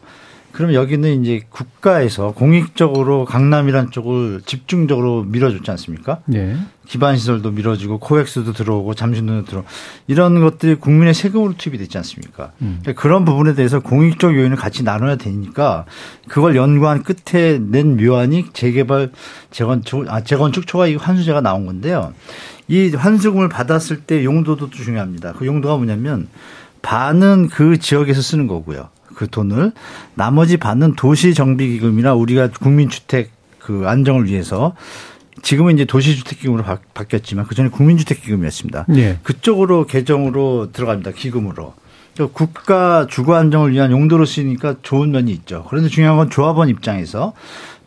그럼 0.53 0.75
여기는 0.75 1.23
이제 1.23 1.43
국가에서 1.49 2.33
공익적으로 2.33 3.25
강남이란 3.25 3.91
쪽을 3.91 4.43
집중적으로 4.45 5.23
밀어줬지 5.23 5.71
않습니까? 5.71 6.21
예. 6.35 6.57
기반 6.87 7.17
시설도 7.17 7.53
밀어주고 7.53 7.99
코엑스도 7.99 8.53
들어오고 8.53 8.95
잠실도 8.95 9.45
들어 9.45 9.65
이런 10.09 10.41
것들이 10.41 10.75
국민의 10.75 11.15
세금으로 11.15 11.55
투입이 11.57 11.79
됐지 11.79 11.97
않습니까? 11.99 12.51
음. 12.63 12.81
그러니까 12.83 13.01
그런 13.01 13.25
부분에 13.25 13.55
대해서 13.55 13.79
공익적 13.79 14.35
요인을 14.35 14.57
같이 14.57 14.83
나눠야 14.83 15.15
되니까 15.15 15.85
그걸 16.27 16.57
연구한 16.57 17.05
끝에 17.05 17.59
낸 17.59 17.97
묘안이 17.97 18.47
재개발 18.53 19.13
재건축 19.53 20.09
아 20.09 20.25
재건축 20.25 20.67
초과 20.67 20.89
이익 20.89 21.07
환수제가 21.07 21.41
나온 21.43 21.65
건데요. 21.65 22.13
이 22.67 22.91
환수금을 22.93 23.49
받았을 23.49 24.01
때 24.01 24.25
용도도 24.25 24.71
또 24.71 24.77
중요합니다. 24.77 25.35
그 25.35 25.47
용도가 25.47 25.77
뭐냐면 25.77 26.29
반은 26.83 27.49
그 27.49 27.79
지역에서 27.79 28.21
쓰는 28.21 28.49
거고요. 28.49 28.89
그 29.21 29.29
돈을 29.29 29.73
나머지 30.15 30.57
반은 30.57 30.95
도시 30.97 31.35
정비 31.35 31.69
기금이나 31.69 32.15
우리가 32.15 32.49
국민주택 32.49 33.31
그 33.59 33.85
안정을 33.87 34.25
위해서 34.25 34.75
지금은 35.43 35.75
이제 35.75 35.85
도시주택기금으로 35.85 36.63
바, 36.65 36.79
바뀌었지만 36.95 37.45
그 37.45 37.55
전에 37.55 37.69
국민주택기금이었습니다. 37.69 38.87
예. 38.97 39.19
그쪽으로 39.23 39.85
계정으로 39.85 40.73
들어갑니다. 40.73 41.11
기금으로. 41.11 41.75
그러니까 42.15 42.35
국가 42.35 43.07
주거 43.11 43.35
안정을 43.35 43.73
위한 43.73 43.91
용도로 43.91 44.25
쓰이니까 44.25 44.77
좋은 44.81 45.11
면이 45.11 45.31
있죠. 45.33 45.67
그런데 45.69 45.91
중요한 45.91 46.17
건 46.17 46.31
조합원 46.31 46.71
입장에서 46.71 47.35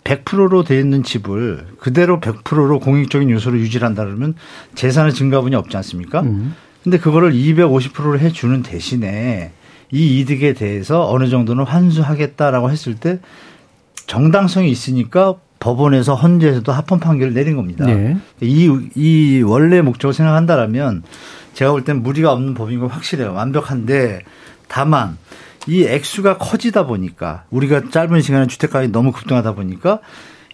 100%로 0.03 0.63
돼 0.63 0.79
있는 0.79 1.01
집을 1.01 1.65
그대로 1.79 2.19
100%로 2.19 2.79
공익적인 2.79 3.31
요소로 3.31 3.57
유지를 3.57 3.87
한다 3.87 4.05
그러면 4.05 4.35
재산의 4.75 5.15
증가분이 5.15 5.55
없지 5.55 5.75
않습니까? 5.77 6.21
음. 6.21 6.53
근데 6.83 6.99
그거를 6.99 7.33
250%로 7.33 8.19
해 8.19 8.31
주는 8.31 8.61
대신에 8.61 9.51
이 9.93 10.19
이득에 10.19 10.53
대해서 10.53 11.07
어느 11.09 11.29
정도는 11.29 11.65
환수하겠다라고 11.65 12.71
했을 12.71 12.95
때 12.95 13.19
정당성이 14.07 14.71
있으니까 14.71 15.35
법원에서 15.59 16.15
헌재에서도 16.15 16.69
합헌 16.71 16.99
판결을 16.99 17.33
내린 17.33 17.55
겁니다. 17.55 17.87
예. 17.87 18.17
이, 18.41 18.69
이 18.95 19.41
원래 19.45 19.81
목적을 19.81 20.13
생각한다라면 20.13 21.03
제가 21.53 21.71
볼 21.71 21.83
땐 21.85 22.01
무리가 22.01 22.33
없는 22.33 22.55
법인 22.55 22.79
건 22.79 22.89
확실해요. 22.89 23.33
완벽한데 23.33 24.21
다만 24.67 25.17
이 25.67 25.83
액수가 25.83 26.39
커지다 26.39 26.85
보니까 26.87 27.43
우리가 27.51 27.89
짧은 27.91 28.19
시간에 28.21 28.47
주택가격이 28.47 28.91
너무 28.91 29.11
급등하다 29.11 29.53
보니까 29.53 29.99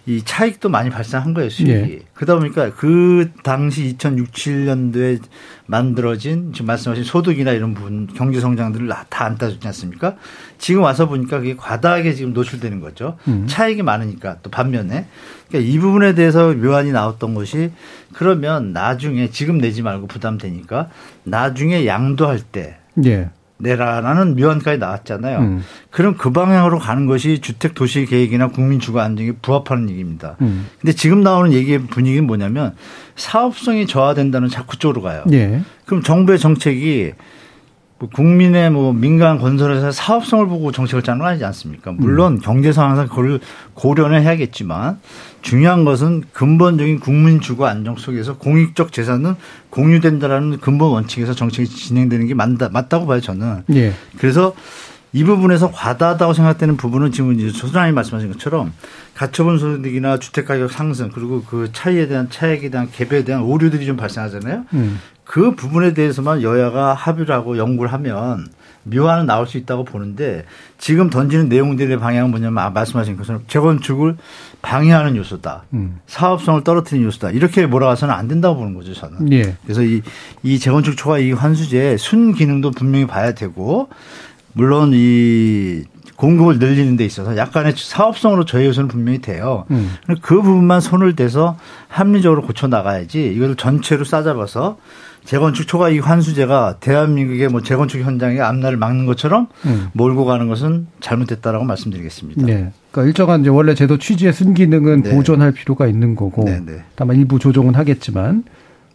이 0.10 0.24
차익도 0.24 0.70
많이 0.70 0.90
발생한 0.90 1.36
거예요, 1.36 1.52
수익이. 1.52 1.72
예. 1.72 2.00
그러다 2.16 2.36
보니까 2.40 2.74
그 2.74 3.30
당시 3.44 3.86
2006, 3.86 4.32
7년도에 4.32 5.22
만들어진 5.68 6.52
지금 6.52 6.66
말씀하신 6.66 7.04
소득이나 7.04 7.52
이런 7.52 7.76
부분 7.76 8.08
경제 8.08 8.40
성장들을 8.40 8.90
다 9.10 9.26
안 9.26 9.38
따졌지 9.38 9.68
않습니까? 9.68 10.16
지금 10.58 10.82
와서 10.82 11.08
보니까 11.08 11.38
그게 11.40 11.56
과다하게 11.56 12.14
지금 12.16 12.34
노출되는 12.34 12.80
거죠. 12.80 13.18
음. 13.28 13.46
차익이 13.48 13.84
많으니까 13.84 14.38
또 14.42 14.50
반면에 14.50 15.06
그러니까 15.48 15.72
이 15.72 15.78
부분에 15.78 16.16
대해서 16.16 16.54
묘안이 16.54 16.92
나왔던 16.92 17.36
것이 17.36 17.72
그러면 18.14 18.74
나중에 18.74 19.30
지금 19.30 19.60
내지 19.60 19.84
말고 19.84 20.08
부담되니까 20.08 20.90
나중에 21.24 21.86
양도할 21.86 22.40
때 22.40 22.78
예. 23.06 23.30
내라라는 23.60 24.36
묘안까지 24.36 24.80
나왔잖아요. 24.80 25.40
음. 25.40 25.64
그럼 25.92 26.16
그 26.18 26.32
방향으로 26.32 26.80
가는 26.80 27.06
것이 27.06 27.40
주택 27.40 27.76
도시 27.76 28.06
계획이나 28.06 28.48
국민 28.48 28.80
주거 28.80 29.02
안정에 29.02 29.34
부합하는 29.42 29.90
얘기입니다. 29.90 30.38
음. 30.42 30.68
근데 30.80 30.94
지금 30.94 31.22
나오는 31.22 31.54
얘기의 31.54 31.80
분위기는 31.80 32.26
뭐냐면 32.26 32.74
사업성이 33.16 33.86
저하된다는 33.86 34.48
자꾸 34.48 34.78
쪽으로 34.78 35.02
가요. 35.02 35.24
예. 35.32 35.62
그럼 35.86 36.02
정부의 36.04 36.40
정책이 36.40 37.12
뭐 37.14 37.26
국민의 38.08 38.72
뭐 38.72 38.94
민간 38.94 39.40
건설에서 39.40 39.92
사업성을 39.92 40.48
보고 40.48 40.72
정책을 40.72 41.04
짜는 41.04 41.20
거 41.20 41.26
아니지 41.26 41.44
않습니까? 41.46 41.92
물론 41.92 42.34
음. 42.34 42.40
경제상 42.40 42.90
항상 42.90 43.08
그걸 43.08 43.40
고려는 43.74 44.22
해야겠지만 44.22 45.00
중요한 45.42 45.86
것은 45.86 46.24
근본적인 46.32 47.00
국민 47.00 47.42
주거 47.42 47.68
안정 47.68 47.98
속에서 47.98 48.38
공익적 48.38 48.92
재산은 48.92 49.36
공유된다라는 49.70 50.60
근본 50.60 50.92
원칙에서 50.92 51.34
정책이 51.34 51.70
진행되는 51.70 52.28
게 52.28 52.34
맞다, 52.34 52.70
맞다고 52.70 53.06
봐요 53.06 53.20
저는. 53.20 53.64
예. 53.74 53.94
그래서 54.18 54.54
이 55.12 55.24
부분에서 55.24 55.72
과다하다고 55.72 56.34
생각되는 56.34 56.78
부분은 56.78 57.12
지금 57.12 57.34
이제 57.34 57.50
소장님 57.50 57.96
말씀하신 57.96 58.32
것처럼 58.34 58.72
가처분 59.16 59.58
소득이나 59.58 60.20
주택 60.20 60.46
가격 60.46 60.72
상승 60.72 61.10
그리고 61.10 61.44
그 61.44 61.70
차이에 61.74 62.08
대한 62.08 62.30
차액에 62.30 62.70
대한 62.70 62.90
갭에 62.92 63.26
대한 63.26 63.42
오류들이 63.42 63.86
좀 63.86 63.98
발생하잖아요. 63.98 64.66
음. 64.74 65.00
그 65.30 65.52
부분에 65.52 65.94
대해서만 65.94 66.42
여야가 66.42 66.96
합의를 66.96 67.36
하고 67.36 67.56
연구를 67.56 67.94
하면 67.94 68.48
묘안은 68.82 69.28
나올 69.28 69.46
수 69.46 69.60
있다고 69.60 69.84
보는데 69.84 70.44
지금 70.80 71.12
던지는 71.12 71.50
내용들의 71.50 72.00
방향은 72.00 72.32
뭐냐면 72.32 72.58
아, 72.64 72.72
말씀하신 72.72 73.16
것처럼 73.16 73.44
재건축을 73.48 74.18
방해하는 74.64 75.16
요소다. 75.18 75.66
음. 75.74 76.00
사업성을 76.08 76.64
떨어뜨리는 76.64 77.06
요소다. 77.06 77.30
이렇게 77.30 77.68
몰아가서는 77.68 78.12
안 78.12 78.28
된다고 78.28 78.56
보는 78.56 78.74
거죠, 78.74 78.96
저는. 78.96 79.32
예. 79.32 79.56
그래서 79.62 79.84
이, 79.84 80.02
이 80.42 80.58
재건축 80.58 80.98
초과 80.98 81.20
이익 81.20 81.34
환수제 81.34 81.98
순 81.98 82.34
기능도 82.34 82.72
분명히 82.72 83.06
봐야 83.06 83.36
되고 83.36 83.88
물론 84.54 84.94
이 84.96 85.84
공급을 86.16 86.58
늘리는 86.58 86.98
데 86.98 87.06
있어서 87.06 87.38
약간의 87.38 87.76
사업성으로 87.78 88.46
저희 88.46 88.66
요소는 88.66 88.88
분명히 88.88 89.20
돼요. 89.20 89.66
음. 89.70 89.94
그 90.24 90.42
부분만 90.42 90.82
손을 90.82 91.16
대서 91.16 91.56
합리적으로 91.88 92.42
고쳐 92.42 92.68
나가야지 92.68 93.32
이걸 93.36 93.56
전체로 93.56 94.04
싸잡아서 94.06 94.78
재건축 95.26 95.68
초과 95.68 95.90
이익 95.90 96.08
환수제가 96.08 96.78
대한민국의 96.80 97.50
뭐 97.50 97.62
재건축 97.62 98.02
현장의 98.02 98.42
앞날을 98.42 98.78
막는 98.78 99.06
것처럼 99.06 99.48
음. 99.66 99.88
몰고 99.94 100.26
가는 100.26 100.48
것은 100.48 100.88
잘못됐다라고 101.02 101.66
말씀드리겠습니다. 101.66 102.46
네. 102.46 102.72
그러니까 102.92 103.08
일정한 103.08 103.42
이제 103.42 103.50
원래 103.50 103.76
제도 103.76 103.98
취지의 103.98 104.34
순기능은 104.34 105.04
네. 105.04 105.16
보존할 105.16 105.52
필요가 105.52 105.88
있는 105.88 106.16
거고 106.16 106.46
네, 106.46 106.60
네. 106.66 106.84
다만 106.96 107.18
일부 107.18 107.38
조정은 107.38 107.76
하겠지만 107.76 108.44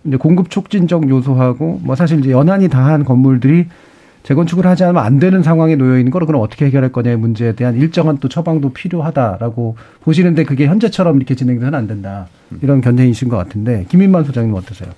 이제 0.04 0.16
공급 0.16 0.50
촉진적 0.50 1.08
요소하고 1.08 1.80
뭐 1.82 1.94
사실 1.94 2.18
이제 2.18 2.30
연한이 2.30 2.68
다한 2.68 3.04
건물들이 3.04 3.66
재건축을 4.24 4.66
하지 4.66 4.84
않으면 4.84 5.04
안 5.04 5.18
되는 5.18 5.42
상황에 5.42 5.76
놓여 5.76 5.98
있는 5.98 6.10
거를 6.10 6.26
그럼 6.26 6.40
어떻게 6.42 6.64
해결할 6.64 6.90
거냐의 6.90 7.16
문제에 7.16 7.52
대한 7.52 7.76
일정한 7.76 8.18
또 8.18 8.28
처방도 8.28 8.72
필요하다라고 8.72 9.76
보시는데 10.00 10.44
그게 10.44 10.66
현재처럼 10.66 11.16
이렇게 11.18 11.34
진행돼서는 11.34 11.78
안 11.78 11.86
된다 11.86 12.26
이런 12.62 12.80
견해이신 12.80 13.28
것 13.28 13.36
같은데 13.36 13.84
김인만 13.88 14.24
소장님 14.24 14.54
어떠세요? 14.54 14.90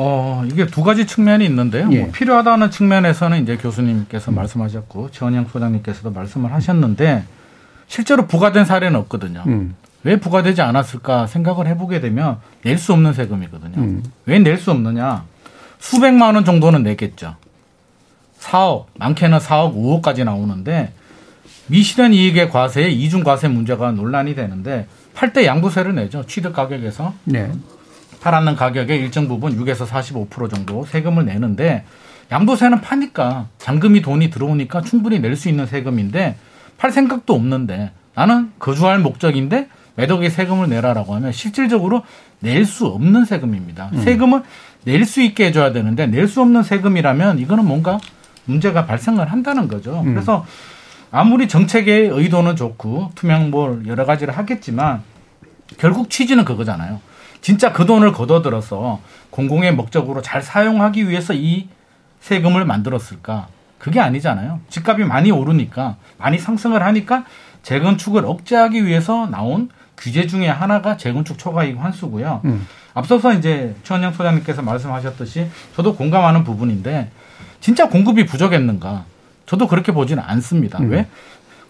어, 0.00 0.44
이게 0.46 0.64
두 0.66 0.84
가지 0.84 1.06
측면이 1.08 1.44
있는데요. 1.46 1.88
예. 1.90 2.02
뭐 2.02 2.10
필요하다는 2.12 2.70
측면에서는 2.70 3.42
이제 3.42 3.56
교수님께서 3.56 4.30
말씀하셨고 4.30 5.10
지원영 5.10 5.46
소장님께서도 5.46 6.12
말씀을 6.12 6.52
하셨는데 6.52 7.24
실제로 7.88 8.26
부과된 8.28 8.64
사례는 8.64 8.98
없거든요. 9.00 9.42
음. 9.48 9.74
왜 10.04 10.20
부과되지 10.20 10.62
않았을까 10.62 11.26
생각을 11.26 11.66
해보게 11.66 12.00
되면 12.00 12.38
낼 12.62 12.78
수 12.78 12.92
없는 12.92 13.12
세금이거든요. 13.12 13.76
음. 13.76 14.04
왜낼 14.26 14.56
수 14.56 14.70
없느냐? 14.70 15.24
수백만 15.80 16.36
원 16.36 16.44
정도는 16.44 16.84
내겠죠. 16.84 17.34
4억, 18.38 18.84
많게는 18.94 19.38
4억, 19.38 19.74
5억까지 19.74 20.22
나오는데 20.22 20.92
미실현 21.66 22.14
이익의 22.14 22.50
과세에 22.50 22.88
이중 22.88 23.24
과세 23.24 23.48
문제가 23.48 23.90
논란이 23.90 24.36
되는데 24.36 24.86
팔 25.14 25.32
때 25.32 25.44
양도세를 25.44 25.96
내죠. 25.96 26.24
취득 26.24 26.52
가격에서 26.52 27.14
네. 27.24 27.50
팔았는 28.28 28.56
가격의 28.56 28.98
일정 29.00 29.26
부분 29.26 29.56
6에서 29.58 29.86
45% 29.86 30.54
정도 30.54 30.84
세금을 30.84 31.24
내는데 31.24 31.84
양도세는 32.30 32.82
파니까 32.82 33.46
잔금이 33.56 34.02
돈이 34.02 34.28
들어오니까 34.28 34.82
충분히 34.82 35.18
낼 35.18 35.34
수 35.34 35.48
있는 35.48 35.64
세금인데 35.66 36.36
팔 36.76 36.92
생각도 36.92 37.34
없는데 37.34 37.90
나는 38.14 38.52
거주할 38.58 38.98
목적인데 38.98 39.68
매덕에 39.94 40.28
세금을 40.28 40.68
내라라고 40.68 41.14
하면 41.14 41.32
실질적으로 41.32 42.02
낼 42.40 42.66
수 42.66 42.86
없는 42.86 43.24
세금입니다. 43.24 43.90
세금을 44.04 44.42
낼 44.84 45.04
수 45.06 45.22
있게 45.22 45.46
해줘야 45.46 45.72
되는데 45.72 46.06
낼 46.06 46.28
수 46.28 46.42
없는 46.42 46.62
세금이라면 46.62 47.38
이거는 47.38 47.64
뭔가 47.64 47.98
문제가 48.44 48.84
발생을 48.84 49.32
한다는 49.32 49.68
거죠. 49.68 50.02
음. 50.04 50.12
그래서 50.12 50.44
아무리 51.10 51.48
정책의 51.48 52.08
의도는 52.08 52.56
좋고 52.56 53.12
투명 53.14 53.50
뭐 53.50 53.80
여러 53.86 54.04
가지를 54.04 54.36
하겠지만 54.36 55.02
결국 55.78 56.10
취지는 56.10 56.44
그거잖아요. 56.44 57.00
진짜 57.40 57.72
그 57.72 57.86
돈을 57.86 58.12
걷어들어서 58.12 59.00
공공의 59.30 59.74
목적으로 59.74 60.22
잘 60.22 60.42
사용하기 60.42 61.08
위해서 61.08 61.34
이 61.34 61.68
세금을 62.20 62.64
만들었을까? 62.64 63.48
그게 63.78 64.00
아니잖아요. 64.00 64.60
집값이 64.68 65.04
많이 65.04 65.30
오르니까 65.30 65.96
많이 66.16 66.38
상승을 66.38 66.82
하니까 66.82 67.24
재건축을 67.62 68.24
억제하기 68.24 68.86
위해서 68.86 69.26
나온 69.26 69.68
규제 69.96 70.26
중에 70.26 70.48
하나가 70.48 70.96
재건축 70.96 71.38
초과이익 71.38 71.78
환수고요. 71.78 72.40
음. 72.44 72.66
앞서서 72.94 73.32
이제 73.34 73.74
최원영 73.84 74.12
소장님께서 74.12 74.62
말씀하셨듯이 74.62 75.48
저도 75.76 75.94
공감하는 75.94 76.44
부분인데 76.44 77.10
진짜 77.60 77.88
공급이 77.88 78.26
부족했는가? 78.26 79.04
저도 79.46 79.66
그렇게 79.66 79.92
보지는 79.92 80.22
않습니다. 80.26 80.78
음. 80.78 80.90
왜? 80.90 81.06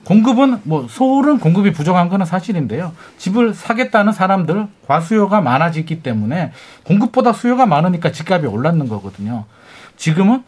공급은 0.09 0.62
뭐 0.62 0.86
서울은 0.88 1.38
공급이 1.38 1.70
부족한 1.70 2.09
거는 2.09 2.24
사실인데요. 2.24 2.92
집을 3.18 3.52
사겠다는 3.52 4.14
사람들 4.14 4.66
과수요가 4.86 5.42
많아지기 5.42 6.02
때문에 6.02 6.52
공급보다 6.84 7.34
수요가 7.34 7.66
많으니까 7.66 8.11
집값이 8.11 8.46
올랐는 8.46 8.88
거거든요. 8.88 9.44
지금은 9.98 10.44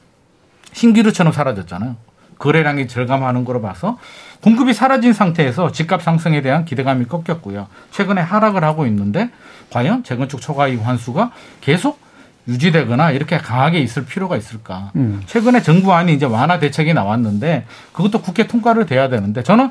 신기루처럼 0.72 1.34
사라졌잖아요. 1.34 1.96
거래량이 2.38 2.88
절감하는 2.88 3.44
거로 3.44 3.60
봐서 3.60 3.98
공급이 4.40 4.72
사라진 4.72 5.12
상태에서 5.12 5.72
집값 5.72 6.02
상승에 6.02 6.40
대한 6.40 6.64
기대감이 6.64 7.04
꺾였고요. 7.04 7.66
최근에 7.90 8.22
하락을 8.22 8.64
하고 8.64 8.86
있는데 8.86 9.28
과연 9.68 10.04
재건축 10.04 10.40
초과이익 10.40 10.86
환수가 10.86 11.32
계속 11.60 12.00
유지되거나 12.48 13.10
이렇게 13.12 13.38
강하게 13.38 13.80
있을 13.80 14.04
필요가 14.06 14.36
있을까? 14.36 14.90
음. 14.96 15.22
최근에 15.26 15.62
정부안이 15.62 16.12
이제 16.14 16.26
완화 16.26 16.58
대책이 16.58 16.94
나왔는데 16.94 17.66
그것도 17.92 18.22
국회 18.22 18.46
통과를 18.46 18.86
돼야 18.86 19.08
되는데 19.08 19.42
저는 19.42 19.70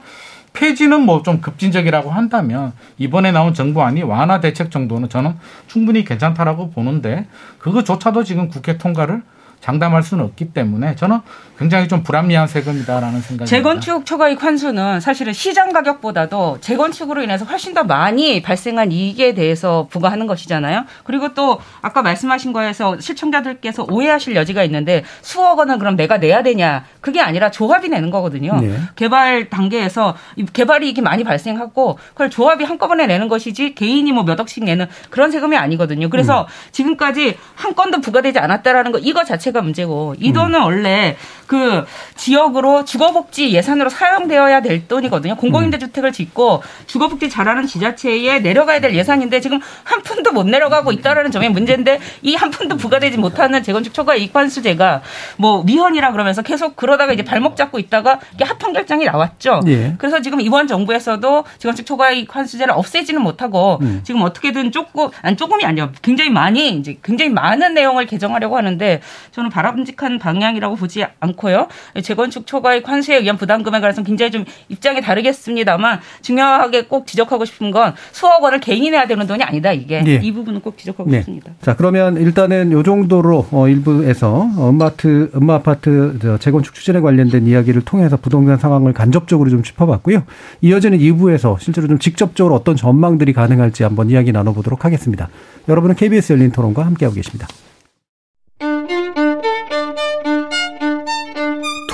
폐지는 0.54 1.02
뭐 1.02 1.22
좀 1.24 1.42
급진적이라고 1.42 2.10
한다면 2.12 2.74
이번에 2.98 3.32
나온 3.32 3.54
정부안이 3.54 4.02
완화 4.04 4.40
대책 4.40 4.72
정도는 4.72 5.10
저는 5.10 5.36
충분히 5.68 6.04
괜찮다라고 6.04 6.72
보는데 6.72 7.28
그거조차도 7.60 8.24
지금 8.24 8.48
국회 8.50 8.78
통과를 8.78 9.22
장담할 9.62 10.04
수는 10.04 10.24
없기 10.26 10.54
때문에 10.54 10.96
저는 10.96 11.20
굉장히 11.58 11.90
좀 11.90 12.04
불합리한 12.04 12.48
세금이다라는 12.48 13.20
생각이 13.20 13.50
재건축 13.50 14.06
초과이익 14.06 14.42
환수는 14.42 15.02
사실은 15.02 15.34
시장 15.34 15.74
가격보다도 15.74 16.60
재건축으로 16.62 17.22
인해서 17.22 17.44
훨씬 17.44 17.74
더 17.74 17.84
많이 17.84 18.42
발생한 18.42 18.94
이익에 18.94 19.34
대해서 19.34 19.88
부과하는 19.92 20.26
것이잖아요. 20.26 20.86
그리고 21.04 21.34
또 21.34 21.60
아까 21.82 22.02
말씀하신 22.02 22.54
거에서 22.54 22.98
시청자들께서 23.02 23.88
오해하실 23.90 24.38
여지가 24.38 24.64
있는데 24.64 25.04
수억 25.22 25.60
원은 25.60 25.80
그럼 25.80 25.98
내가 25.98 26.18
내야 26.18 26.44
되냐? 26.44 26.86
그게 27.02 27.20
아니라 27.20 27.52
조합이 27.52 27.90
내는 27.90 28.10
거거든요. 28.10 28.58
네. 28.62 28.80
개발 28.96 29.50
단계에서 29.50 30.16
이 30.38 30.46
개발 30.46 30.84
이익이 30.84 31.02
많이 31.02 31.26
발생하고 31.26 32.00
그걸 32.14 32.30
조합이 32.30 32.64
한꺼번에 32.64 33.06
내는 33.06 33.28
것이지 33.28 33.76
개인이 33.76 34.10
뭐 34.14 34.24
몇 34.30 34.40
억씩 34.40 34.64
내는 34.64 34.86
그런 35.10 35.32
세금이 35.32 35.58
아니거든요. 35.58 36.10
그래서 36.10 36.48
지금까지 36.72 37.38
한 37.56 37.74
건도 37.76 38.00
부과되지 38.00 38.38
않았다라는 38.40 38.92
거 38.92 39.00
이거 39.00 39.24
자체 39.24 39.49
가 39.52 39.62
문제고 39.62 40.16
이 40.20 40.34
돈은 40.34 40.60
원래 40.62 41.16
그 41.48 41.86
지역으로 42.16 42.86
주거복지 42.86 43.52
예산으로 43.52 43.90
사용되어야 43.90 44.62
될 44.62 44.88
돈이거든요. 44.88 45.36
공공임대주택을 45.38 46.12
짓고 46.12 46.62
주거복지 46.86 47.30
잘하는 47.30 47.66
지자체에 47.66 48.40
내려가야 48.40 48.80
될 48.82 48.94
예산인데 48.94 49.40
지금 49.42 49.60
한 49.84 50.04
푼도 50.04 50.32
못 50.32 50.46
내려가고 50.48 50.92
있다라는 50.92 51.32
점이 51.32 51.50
문제인데 51.50 52.00
이 52.24 52.36
한 52.40 52.52
푼도 52.52 52.78
부과되지 52.78 53.18
못하는 53.18 53.62
재건축 53.64 53.94
초과 53.94 54.16
이익환수제가 54.16 55.02
뭐 55.38 55.62
위헌이라 55.68 56.12
그러면서 56.14 56.42
계속 56.42 56.76
그러다가 56.78 57.12
이제 57.12 57.24
발목 57.24 57.58
잡고 57.58 57.80
있다가 57.80 58.20
이게 58.34 58.46
합헌 58.46 58.72
결정이 58.72 59.04
나왔죠. 59.06 59.62
예. 59.68 59.96
그래서 59.98 60.22
지금 60.22 60.40
이번 60.40 60.68
정부에서도 60.68 61.44
재건축 61.58 61.86
초과 61.86 62.12
이익환수제를 62.12 62.74
없애지는 62.74 63.22
못하고 63.22 63.80
음. 63.82 64.00
지금 64.04 64.22
어떻게든 64.22 64.72
조금 64.72 65.10
아니 65.22 65.36
조금이 65.36 65.66
아니라 65.66 65.90
굉장히 66.02 66.30
많이 66.30 66.70
이제 66.70 66.98
굉장히 67.04 67.30
많은 67.32 67.74
내용을 67.74 68.06
개정하려고 68.06 68.56
하는데 68.56 69.02
저는 69.40 69.50
바람직한 69.50 70.20
방향이라고 70.20 70.76
보지 70.76 71.06
않고요. 71.22 71.68
재건축 72.04 72.46
초과이익 72.46 72.88
환수에 72.88 73.18
의한 73.18 73.38
부담 73.38 73.64
금액에 73.64 73.82
관해서 73.82 74.04
굉장히 74.04 74.32
좀 74.32 74.44
입장이 74.68 75.02
다르겠습니다만 75.02 76.02
중요하게 76.22 76.86
꼭 76.86 77.08
지적하고 77.08 77.46
싶은 77.46 77.72
건 77.72 77.94
수억 78.12 78.44
원을 78.44 78.60
개인이 78.60 78.90
내야 78.92 79.08
되는 79.08 79.26
돈이 79.26 79.42
아니다 79.42 79.72
이게 79.72 80.04
예. 80.06 80.20
이 80.22 80.34
부분은 80.34 80.60
꼭 80.60 80.78
지적하고 80.78 81.10
네. 81.10 81.20
싶습니다. 81.20 81.54
자, 81.62 81.76
그러면 81.76 82.18
일단은 82.18 82.74
요 82.74 82.84
정도로 82.84 83.48
어, 83.52 83.68
일부에서 83.70 84.50
음마트, 84.58 85.32
음마 85.36 85.56
아파트 85.56 86.20
저 86.22 86.38
재건축 86.38 86.74
추진에 86.74 87.00
관련된 87.00 87.48
이야기를 87.48 87.84
통해서 87.84 88.18
부동산 88.18 88.58
상황을 88.58 88.92
간접적으로 88.92 89.50
좀 89.50 89.64
짚어봤고요. 89.64 90.24
이어지는 90.62 91.00
2부에서 91.00 91.58
실제로 91.60 91.88
좀 91.88 91.98
직접적으로 91.98 92.56
어떤 92.56 92.76
전망들이 92.76 93.32
가능할지 93.32 93.84
한번 93.84 94.10
이야기 94.10 94.34
나눠보도록 94.34 94.84
하겠습니다. 94.84 95.30
여러분은 95.70 95.96
KBS 95.96 96.34
열린 96.34 96.52
토론과 96.52 96.86
함께하고 96.86 97.16
계십니다. 97.16 97.48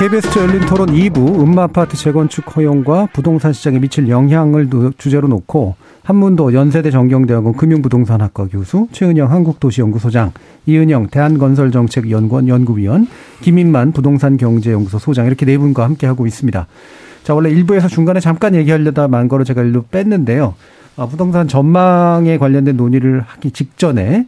KBS 0.00 0.38
열린 0.38 0.60
토론 0.60 0.88
2부 0.88 1.42
음마 1.42 1.64
아파트 1.64 1.94
재건축 1.94 2.56
허용과 2.56 3.08
부동산 3.12 3.52
시장에 3.52 3.78
미칠 3.78 4.08
영향을 4.08 4.70
주제로 4.96 5.28
놓고 5.28 5.74
한문도 6.04 6.54
연세대 6.54 6.90
정경대학원 6.90 7.52
금융부동산학과 7.52 8.46
교수 8.46 8.88
최은영 8.92 9.30
한국도시연구소장 9.30 10.32
이은영 10.64 11.08
대한건설정책연구원 11.08 12.48
연구위원 12.48 13.06
김인만 13.42 13.92
부동산경제연구소 13.92 14.98
소장 14.98 15.26
이렇게 15.26 15.44
네 15.44 15.58
분과 15.58 15.84
함께 15.84 16.06
하고 16.06 16.26
있습니다. 16.26 16.66
자 17.22 17.34
원래 17.34 17.50
1부에서 17.50 17.90
중간에 17.90 18.20
잠깐 18.20 18.54
얘기하려다 18.54 19.06
만 19.08 19.28
거로 19.28 19.44
제가 19.44 19.62
일로 19.62 19.84
뺐는데요. 19.90 20.54
어, 21.00 21.06
부동산 21.06 21.48
전망에 21.48 22.36
관련된 22.36 22.76
논의를 22.76 23.22
하기 23.22 23.52
직전에 23.52 24.26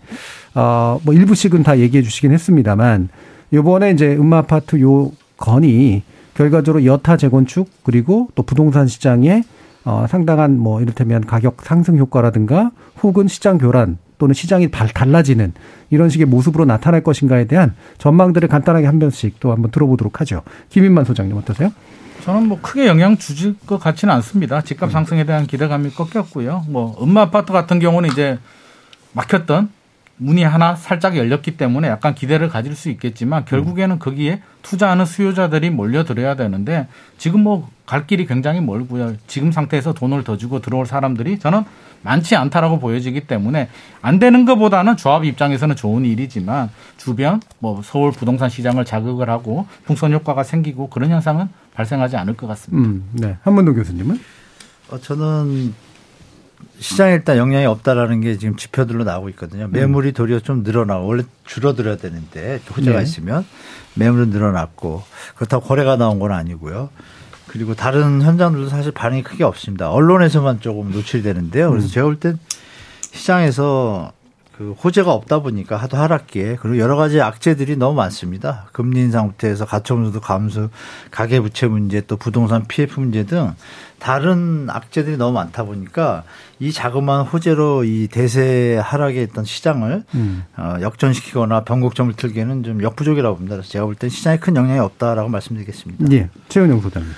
어, 0.54 0.98
뭐 1.04 1.12
일부씩은 1.12 1.62
다 1.62 1.78
얘기해 1.78 2.02
주시긴 2.02 2.32
했습니다만 2.32 3.10
요번에 3.52 3.90
이제 3.90 4.16
음마 4.16 4.38
아파트 4.38 4.80
요 4.80 5.12
건이 5.36 6.02
결과적으로 6.32 6.86
여타 6.86 7.18
재건축 7.18 7.68
그리고 7.82 8.28
또 8.34 8.42
부동산 8.42 8.86
시장에 8.86 9.42
어, 9.84 10.06
상당한 10.08 10.58
뭐 10.58 10.80
이를테면 10.80 11.26
가격 11.26 11.58
상승 11.60 11.98
효과라든가 11.98 12.70
혹은 13.02 13.28
시장 13.28 13.58
교란 13.58 13.98
또는 14.22 14.34
시장이 14.34 14.70
달라지는 14.70 15.52
이런 15.90 16.08
식의 16.08 16.26
모습으로 16.26 16.64
나타날 16.64 17.02
것인가에 17.02 17.46
대한 17.46 17.74
전망들을 17.98 18.48
간단하게 18.48 18.86
한 18.86 19.00
번씩 19.00 19.40
또 19.40 19.50
한번 19.50 19.72
들어보도록 19.72 20.20
하죠. 20.20 20.42
김인만 20.68 21.04
소장님 21.04 21.36
어떠세요? 21.36 21.72
저는 22.22 22.46
뭐 22.46 22.60
크게 22.62 22.86
영향 22.86 23.16
주질 23.16 23.56
것 23.66 23.80
같지는 23.80 24.14
않습니다. 24.14 24.62
집값 24.62 24.90
음. 24.90 24.92
상승에 24.92 25.24
대한 25.24 25.48
기대감이 25.48 25.90
꺾였고요. 25.90 26.66
뭐 26.68 26.96
음마 27.02 27.22
아파트 27.22 27.52
같은 27.52 27.80
경우는 27.80 28.10
이제 28.10 28.38
막혔던 29.12 29.70
문이 30.22 30.42
하나 30.44 30.74
살짝 30.74 31.16
열렸기 31.16 31.56
때문에 31.56 31.88
약간 31.88 32.14
기대를 32.14 32.48
가질 32.48 32.74
수 32.74 32.90
있겠지만 32.90 33.44
결국에는 33.44 33.98
거기에 33.98 34.40
투자하는 34.62 35.04
수요자들이 35.04 35.70
몰려들어야 35.70 36.36
되는데 36.36 36.86
지금 37.18 37.42
뭐 37.42 37.68
갈 37.92 38.06
길이 38.06 38.24
굉장히 38.24 38.62
멀고요. 38.62 39.16
지금 39.26 39.52
상태에서 39.52 39.92
돈을 39.92 40.24
더 40.24 40.38
주고 40.38 40.60
들어올 40.60 40.86
사람들이 40.86 41.38
저는 41.38 41.64
많지 42.00 42.36
않다라고 42.36 42.78
보여지기 42.78 43.26
때문에 43.26 43.68
안 44.00 44.18
되는 44.18 44.46
것보다는 44.46 44.96
조합 44.96 45.26
입장에서는 45.26 45.76
좋은 45.76 46.06
일이지만 46.06 46.70
주변 46.96 47.42
뭐 47.58 47.82
서울 47.84 48.10
부동산 48.10 48.48
시장을 48.48 48.86
자극을 48.86 49.28
하고 49.28 49.66
풍선 49.84 50.10
효과가 50.14 50.42
생기고 50.42 50.88
그런 50.88 51.10
현상은 51.10 51.50
발생하지 51.74 52.16
않을 52.16 52.34
것 52.34 52.46
같습니다. 52.46 52.88
음, 52.88 53.10
네. 53.12 53.36
한문도 53.42 53.74
교수님은? 53.74 54.18
어, 54.90 54.98
저는 54.98 55.74
시장에 56.78 57.12
일단 57.14 57.36
영향이 57.36 57.64
없다라는 57.66 58.20
게 58.22 58.38
지금 58.38 58.56
지표들로 58.56 59.04
나오고 59.04 59.28
있거든요. 59.30 59.68
매물이 59.68 60.12
도리어 60.12 60.40
좀 60.40 60.62
늘어나고 60.62 61.06
원래 61.06 61.22
줄어들어야 61.44 61.96
되는데 61.96 62.60
호재가 62.74 62.98
네. 62.98 63.02
있으면 63.04 63.44
매물은 63.94 64.30
늘어났고 64.30 65.02
그렇다고 65.36 65.64
거래가 65.66 65.96
나온 65.96 66.18
건 66.18 66.32
아니고요. 66.32 66.90
그리고 67.46 67.74
다른 67.74 68.22
현장들도 68.22 68.68
사실 68.68 68.92
반응이 68.92 69.22
크게 69.22 69.44
없습니다. 69.44 69.90
언론에서만 69.90 70.60
조금 70.60 70.90
노출이 70.90 71.22
되는데요. 71.22 71.70
그래서 71.70 71.86
음. 71.86 71.90
제가 71.90 72.06
볼 72.06 72.16
땐 72.18 72.38
시장에서 73.12 74.12
그 74.56 74.72
호재가 74.72 75.12
없다 75.12 75.40
보니까 75.40 75.76
하도 75.76 75.96
하락기에 75.96 76.56
그리고 76.60 76.78
여러 76.78 76.96
가지 76.96 77.20
악재들이 77.20 77.76
너무 77.76 77.94
많습니다. 77.96 78.66
금리 78.72 79.00
인상 79.00 79.28
부터해서 79.28 79.64
가처분도 79.66 80.20
감소, 80.20 80.68
가계 81.10 81.40
부채 81.40 81.66
문제, 81.66 82.00
또 82.02 82.16
부동산 82.16 82.66
PF 82.66 83.00
문제 83.00 83.24
등 83.24 83.54
다른 84.02 84.66
악재들이 84.68 85.16
너무 85.16 85.32
많다 85.34 85.62
보니까 85.62 86.24
이 86.58 86.72
자그마한 86.72 87.24
호재로 87.26 87.84
이 87.84 88.08
대세 88.10 88.76
하락에 88.82 89.22
있던 89.22 89.44
시장을 89.44 90.02
음. 90.16 90.44
어, 90.56 90.74
역전시키거나 90.80 91.62
변곡점을 91.62 92.12
틀기에는 92.14 92.64
좀 92.64 92.82
역부족이라고 92.82 93.36
봅니다. 93.36 93.54
그래서 93.54 93.70
제가 93.70 93.84
볼 93.84 93.94
땐 93.94 94.10
시장에 94.10 94.38
큰 94.38 94.56
영향이 94.56 94.80
없다라고 94.80 95.28
말씀드리겠습니다. 95.28 96.06
예. 96.12 96.28
최은영 96.48 96.80
소장님. 96.80 97.12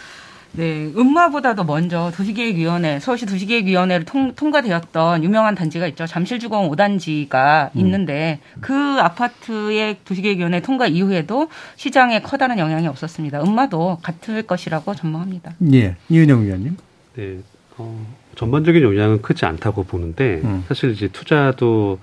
네, 0.57 0.93
음마보다도 0.97 1.65
먼저 1.65 2.13
도시계획위원회, 2.15 3.01
서울시 3.01 3.27
도시계획위원회를 3.27 4.05
통, 4.05 4.35
통과되었던 4.35 5.25
유명한 5.25 5.57
단지가 5.57 5.87
있죠. 5.89 6.07
잠실주공 6.07 6.71
5단지가 6.71 7.75
음. 7.75 7.81
있는데 7.81 8.39
그 8.61 8.73
아파트의 8.75 9.99
도시계획위원회 10.05 10.61
통과 10.61 10.87
이후에도 10.87 11.49
시장에 11.75 12.23
커다란 12.23 12.59
영향이 12.61 12.87
없었습니다. 12.87 13.43
음마도 13.43 13.99
같을 14.03 14.43
것이라고 14.43 14.95
전망합니다. 14.95 15.55
예, 15.73 15.97
이은영 16.09 16.45
위원님. 16.45 16.77
네, 17.17 17.39
어, 17.77 18.07
전반적인 18.37 18.81
영향은 18.81 19.23
크지 19.23 19.45
않다고 19.47 19.83
보는데 19.85 20.41
음. 20.45 20.65
사실 20.69 20.91
이제 20.91 21.09
투자도 21.09 21.99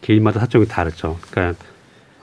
개인마다 0.00 0.40
사정이 0.40 0.66
다르죠. 0.66 1.18
그러니까 1.30 1.64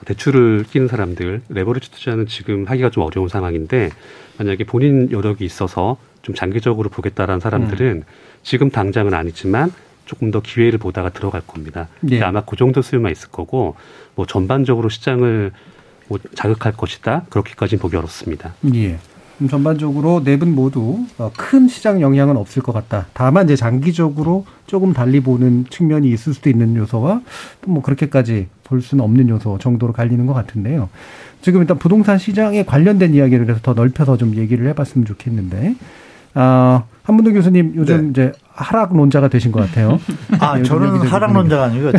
대출을 0.04 0.64
끼는 0.64 0.88
사람들 0.88 1.42
레버리지 1.48 1.90
투자는 1.90 2.26
지금 2.26 2.66
하기가 2.66 2.90
좀 2.90 3.02
어려운 3.02 3.28
상황인데 3.28 3.90
만약에 4.38 4.64
본인 4.64 5.10
여력이 5.10 5.44
있어서 5.44 5.96
좀 6.22 6.34
장기적으로 6.34 6.90
보겠다라는 6.90 7.40
사람들은 7.40 7.86
음. 7.86 8.02
지금 8.42 8.70
당장은 8.70 9.14
아니지만 9.14 9.72
조금 10.04 10.30
더 10.30 10.40
기회를 10.40 10.78
보다가 10.78 11.10
들어갈 11.10 11.42
겁니다. 11.46 11.88
예. 12.10 12.22
아마 12.22 12.42
그 12.44 12.56
정도 12.56 12.80
수요만 12.80 13.12
있을 13.12 13.30
거고 13.30 13.74
뭐 14.14 14.26
전반적으로 14.26 14.88
시장을 14.88 15.52
뭐 16.08 16.18
자극할 16.34 16.72
것이다 16.72 17.26
그렇게까지는 17.28 17.80
보기 17.80 17.96
어렵습니다. 17.96 18.54
예. 18.74 18.98
전반적으로 19.50 20.24
네 20.24 20.36
분 20.36 20.54
모두 20.54 21.04
어, 21.18 21.30
큰 21.36 21.68
시장 21.68 22.00
영향은 22.00 22.36
없을 22.36 22.62
것 22.62 22.72
같다. 22.72 23.06
다만 23.12 23.44
이제 23.44 23.56
장기적으로 23.56 24.46
조금 24.66 24.92
달리 24.92 25.20
보는 25.20 25.66
측면이 25.70 26.10
있을 26.10 26.32
수도 26.34 26.48
있는 26.50 26.74
요소와 26.76 27.20
뭐 27.66 27.82
그렇게까지 27.82 28.48
볼 28.64 28.80
수는 28.82 29.04
없는 29.04 29.28
요소 29.28 29.58
정도로 29.58 29.92
갈리는 29.92 30.24
것 30.26 30.32
같은데요. 30.34 30.88
지금 31.42 31.60
일단 31.60 31.78
부동산 31.78 32.18
시장에 32.18 32.64
관련된 32.64 33.14
이야기를 33.14 33.48
해서 33.48 33.60
더 33.62 33.74
넓혀서 33.74 34.16
좀 34.16 34.34
얘기를 34.34 34.66
해봤으면 34.68 35.06
좋겠는데, 35.06 35.76
아, 36.34 36.84
한문도 37.06 37.32
교수님 37.32 37.72
요즘 37.76 38.02
네. 38.02 38.10
이제 38.10 38.32
하락론자가 38.52 39.28
되신 39.28 39.52
것 39.52 39.60
같아요. 39.60 40.00
아, 40.40 40.56
네, 40.56 40.64
저는 40.64 41.06
하락론자가 41.06 41.64
아니고요. 41.64 41.92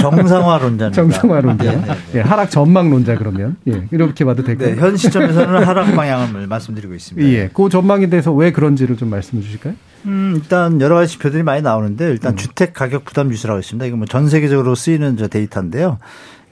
정, 0.00 0.26
상화론자입니다 0.26 0.90
정상화론자. 0.92 1.64
네, 1.64 1.76
네, 1.76 1.86
네. 1.86 1.96
예, 2.14 2.20
하락 2.20 2.50
전망론자 2.50 3.16
그러면. 3.18 3.56
예, 3.68 3.86
이렇게 3.90 4.24
봐도 4.24 4.42
될까요? 4.42 4.74
네, 4.74 4.80
현 4.80 4.96
시점에서는 4.96 5.64
하락 5.64 5.94
방향을 5.94 6.46
말씀드리고 6.46 6.94
있습니다. 6.94 7.28
예, 7.28 7.50
그 7.52 7.68
전망에 7.68 8.08
대해서 8.08 8.32
왜 8.32 8.52
그런지를 8.52 8.96
좀 8.96 9.10
말씀해 9.10 9.42
주실까요? 9.42 9.74
음, 10.06 10.34
일단 10.36 10.80
여러 10.80 10.94
가지 10.94 11.12
지표들이 11.12 11.42
많이 11.42 11.62
나오는데 11.62 12.10
일단 12.10 12.32
음. 12.32 12.36
주택 12.36 12.72
가격 12.74 13.04
부담 13.04 13.30
지수라고 13.30 13.60
있습니다. 13.60 13.84
이거 13.86 13.96
뭐 13.96 14.06
전 14.08 14.28
세계적으로 14.28 14.74
쓰이는 14.74 15.16
저 15.16 15.28
데이터인데요. 15.28 15.98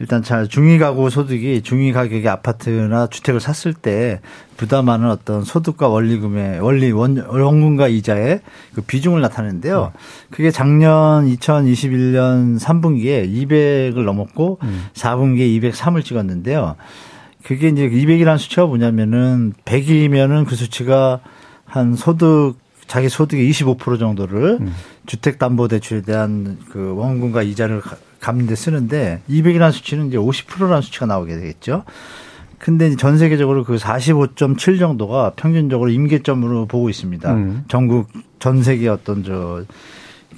일단 0.03 0.21
잘 0.25 0.49
중위 0.49 0.79
가구 0.79 1.11
소득이 1.11 1.63
중위 1.63 1.93
가격의 1.93 2.29
아파트나 2.29 3.07
주택을 3.07 3.39
샀을 3.39 3.73
때 3.73 4.21
부담하는 4.57 5.09
어떤 5.09 5.45
소득과 5.45 5.87
원리금의 5.87 6.59
원리 6.59 6.91
원 6.91 7.19
원금과 7.19 7.87
이자의 7.87 8.41
그 8.75 8.81
비중을 8.81 9.21
나타내는데요. 9.21 9.93
그게 10.33 10.51
작년 10.51 11.25
2021년 11.27 12.59
3분기에 12.59 13.33
200을 13.33 14.03
넘었고 14.03 14.59
음. 14.65 14.87
4분기에 14.93 15.73
203을 15.73 16.05
찍었는데요. 16.05 16.75
그게 17.45 17.69
이제 17.69 17.89
200이라는 17.89 18.39
수치가 18.39 18.67
뭐냐면은 18.67 19.53
100이면은 19.65 20.47
그 20.49 20.57
수치가 20.57 21.21
한 21.65 21.95
소득 21.95 22.55
자기 22.89 23.09
소득의 23.09 23.49
25% 23.53 24.01
정도를 24.01 24.59
음. 24.63 24.75
주택담보대출에 25.07 26.03
대한 26.03 26.59
그 26.71 26.93
원금과 26.97 27.45
이자를 27.45 27.81
갚는데 28.23 28.55
쓰는데 28.55 29.21
200이라는 29.29 29.73
수치는 29.73 30.09
이제 30.09 30.17
50%라는 30.17 30.81
수치가 30.81 31.07
나오게 31.07 31.35
되겠죠. 31.35 31.85
근데 32.59 32.95
전 32.97 33.19
세계적으로 33.19 33.65
그 33.65 33.77
45.7 33.77 34.79
정도가 34.79 35.33
평균적으로 35.35 35.91
임계점으로 35.91 36.67
보고 36.67 36.89
있습니다. 36.89 37.35
음. 37.35 37.65
전국 37.69 38.09
전 38.39 38.63
세계 38.63 38.89
어떤 38.89 39.25
저 39.25 39.65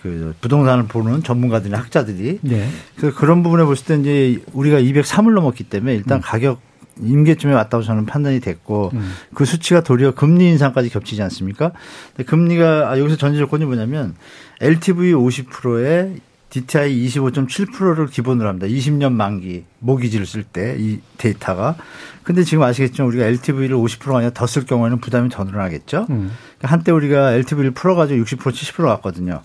그 0.05 0.35
부동산을 0.43 0.85
보는 0.85 1.22
전문가들이나 1.22 1.78
학자들이 1.78 2.39
네. 2.43 2.68
그래서 2.95 3.16
그런 3.16 3.43
부분에 3.43 3.64
봤을 3.64 3.87
때 3.87 3.97
이제 3.97 4.45
우리가 4.53 4.78
203을 4.78 5.32
넘었기 5.32 5.64
때문에 5.64 5.95
일단 5.95 6.18
음. 6.18 6.20
가격 6.22 6.61
임계점에 7.01 7.55
왔다고 7.55 7.82
저는 7.82 8.05
판단이 8.05 8.41
됐고 8.41 8.91
음. 8.93 9.12
그 9.32 9.47
수치가 9.47 9.80
도리어 9.80 10.11
금리 10.11 10.47
인상까지 10.51 10.91
겹치지 10.91 11.22
않습니까? 11.22 11.72
근데 12.14 12.28
금리가 12.28 12.91
아, 12.91 12.99
여기서 12.99 13.16
전제 13.16 13.39
조건이 13.39 13.64
뭐냐면 13.64 14.14
LTV 14.61 15.14
50%에 15.14 16.16
DTI 16.55 17.07
25.7%를 17.09 18.07
기본으로 18.07 18.48
합니다. 18.48 18.68
20년 18.68 19.12
만기 19.12 19.64
모기지를 19.80 20.24
쓸 20.24 20.44
때 20.44 20.76
이 20.78 21.00
데이터가. 21.18 21.74
근데 22.22 22.44
지금 22.44 22.62
아시겠지만 22.62 23.09
우리가 23.09 23.24
LTV를 23.26 23.76
50%가 23.76 24.18
아니라 24.18 24.32
더 24.32 24.46
쓸 24.46 24.64
경우에는 24.64 25.00
부담이 25.00 25.30
더 25.30 25.42
늘어나겠죠. 25.42 26.07
음. 26.11 26.30
한때 26.62 26.92
우리가 26.92 27.32
LTV를 27.32 27.72
풀어가지고 27.72 28.22
60% 28.24 28.38
70% 28.52 28.84
갔거든요. 28.84 29.42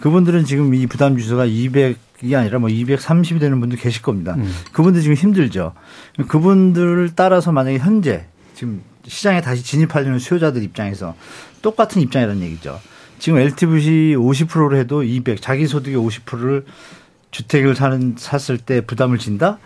그분들은 0.00 0.44
지금 0.44 0.74
이 0.74 0.86
부담 0.86 1.16
지수가 1.16 1.46
200이 1.46 2.34
아니라 2.38 2.58
뭐 2.58 2.68
230이 2.68 3.40
되는 3.40 3.58
분들 3.58 3.78
계실 3.78 4.02
겁니다. 4.02 4.34
음. 4.34 4.52
그분들 4.72 5.00
지금 5.00 5.16
힘들죠. 5.16 5.72
그분들을 6.28 7.12
따라서 7.16 7.52
만약에 7.52 7.78
현재 7.78 8.26
지금 8.54 8.82
시장에 9.06 9.40
다시 9.40 9.64
진입하려는 9.64 10.18
수요자들 10.18 10.62
입장에서 10.62 11.14
똑같은 11.62 12.02
입장이라는 12.02 12.42
얘기죠. 12.42 12.78
지금 13.20 13.38
LTV 13.38 14.16
50%로 14.16 14.76
해도 14.76 15.02
200, 15.02 15.42
자기 15.42 15.66
소득의 15.66 15.98
50%를 15.98 16.64
주택을 17.30 17.76
사는 17.76 18.14
샀을 18.16 18.56
때 18.56 18.80
부담을 18.80 19.18
진다? 19.18 19.58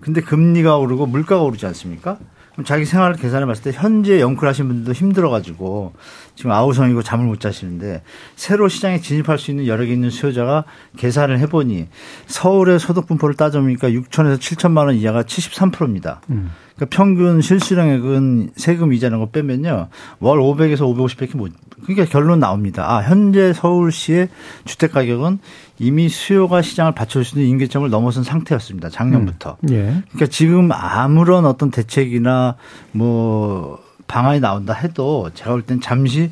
근데 0.00 0.20
금리가 0.20 0.76
오르고 0.76 1.06
물가가 1.06 1.42
오르지 1.42 1.64
않습니까? 1.66 2.18
자기 2.64 2.84
생활을 2.84 3.16
계산해 3.16 3.46
봤을 3.46 3.64
때 3.64 3.70
현재 3.72 4.20
영끌 4.20 4.48
하신 4.48 4.68
분들도 4.68 4.92
힘들어 4.92 5.30
가지고 5.30 5.92
지금 6.34 6.52
아우성이고 6.52 7.02
잠을 7.02 7.26
못 7.26 7.40
자시는데 7.40 8.02
새로 8.34 8.68
시장에 8.68 9.00
진입할 9.00 9.38
수 9.38 9.50
있는 9.50 9.64
개 9.64 9.92
있는 9.92 10.10
수요자가 10.10 10.64
계산을 10.96 11.38
해 11.38 11.46
보니 11.46 11.88
서울의 12.26 12.78
소득 12.78 13.06
분포를 13.06 13.34
따져보니까 13.34 13.90
6천에서 13.90 14.38
7천만 14.38 14.86
원 14.86 14.94
이하가 14.94 15.22
73%입니다. 15.22 16.20
음. 16.30 16.50
그러니까 16.76 16.94
평균 16.94 17.40
실수령액은 17.40 18.50
세금 18.56 18.92
이자는 18.92 19.18
거 19.18 19.30
빼면요. 19.30 19.88
월 20.20 20.38
500에서 20.38 20.80
550밖에 20.80 21.36
못. 21.36 21.52
그러니까 21.82 22.04
결론 22.04 22.38
나옵니다. 22.40 22.90
아, 22.90 23.02
현재 23.02 23.52
서울시의 23.52 24.28
주택 24.66 24.92
가격은 24.92 25.38
이미 25.78 26.08
수요가 26.08 26.62
시장을 26.62 26.92
받쳐줄 26.92 27.24
수 27.24 27.38
있는 27.38 27.50
임계점을 27.52 27.88
넘어선 27.90 28.24
상태였습니다. 28.24 28.88
작년부터. 28.88 29.56
음. 29.64 29.68
예. 29.70 30.02
그러니까 30.10 30.26
지금 30.30 30.70
아무런 30.72 31.44
어떤 31.46 31.70
대책이나 31.70 32.56
뭐 32.92 33.78
방안이 34.06 34.40
나온다 34.40 34.72
해도 34.72 35.30
제가 35.34 35.50
볼 35.50 35.62
땐 35.62 35.80
잠시 35.80 36.30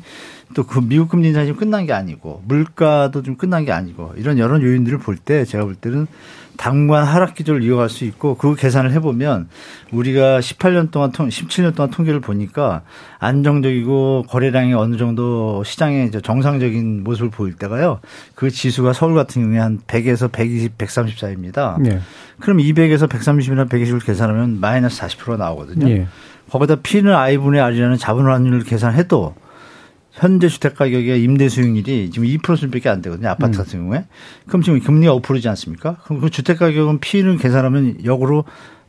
또 0.53 0.63
그 0.63 0.79
미국 0.79 1.09
금리 1.09 1.27
인상이 1.29 1.51
끝난 1.53 1.85
게 1.85 1.91
아니고 1.93 2.41
물가도 2.47 3.23
좀 3.23 3.35
끝난 3.35 3.65
게 3.65 3.71
아니고 3.73 4.13
이런 4.15 4.37
여러 4.39 4.61
요인들을 4.61 4.99
볼 4.99 5.17
때 5.17 5.43
제가 5.43 5.65
볼 5.65 5.75
때는 5.75 6.07
당분간 6.57 7.05
하락 7.05 7.35
기조를 7.35 7.63
이어갈 7.63 7.89
수 7.89 8.05
있고 8.05 8.35
그 8.35 8.55
계산을 8.55 8.91
해보면 8.93 9.49
우리가 9.91 10.39
18년 10.39 10.91
동안 10.91 11.11
통 11.11 11.27
17년 11.27 11.75
동안 11.75 11.91
통계를 11.91 12.19
보니까 12.19 12.81
안정적이고 13.19 14.25
거래량이 14.27 14.73
어느 14.73 14.97
정도 14.97 15.63
시장에 15.63 16.09
정상적인 16.11 17.03
모습을 17.03 17.29
보일 17.29 17.53
때가요. 17.53 17.99
그 18.35 18.49
지수가 18.49 18.93
서울 18.93 19.15
같은 19.15 19.41
경우에 19.41 19.59
한 19.59 19.79
100에서 19.87 20.31
120, 20.31 20.77
130 20.77 21.19
사이입니다. 21.19 21.77
네. 21.81 21.99
그럼 22.39 22.57
200에서 22.57 23.07
130이나 23.09 23.69
120을 23.69 24.05
계산하면 24.05 24.59
마이너스 24.59 25.01
40% 25.01 25.37
나오거든요. 25.37 25.85
네. 25.85 26.07
거기다 26.49 26.75
P는 26.75 27.13
I분의 27.13 27.61
R이라는 27.61 27.97
자본 27.97 28.27
환율을 28.27 28.63
계산해도 28.63 29.35
현재 30.15 30.47
주택 30.47 30.75
가격의 30.75 31.21
임대 31.21 31.49
수익률이 31.49 32.09
지금 32.09 32.27
2%밖에 32.27 32.87
안 32.89 33.01
되거든요. 33.01 33.29
아파트 33.29 33.57
음. 33.57 33.57
같은 33.57 33.79
경우에. 33.79 34.05
그럼 34.47 34.61
지금 34.61 34.79
금리가 34.79 35.13
5%지 35.17 35.49
않습니까? 35.49 35.97
그럼 36.05 36.21
그 36.21 36.29
주택 36.29 36.59
가격은 36.59 36.99
P를 36.99 37.37
계산하면 37.37 38.05
역으로 38.05 38.45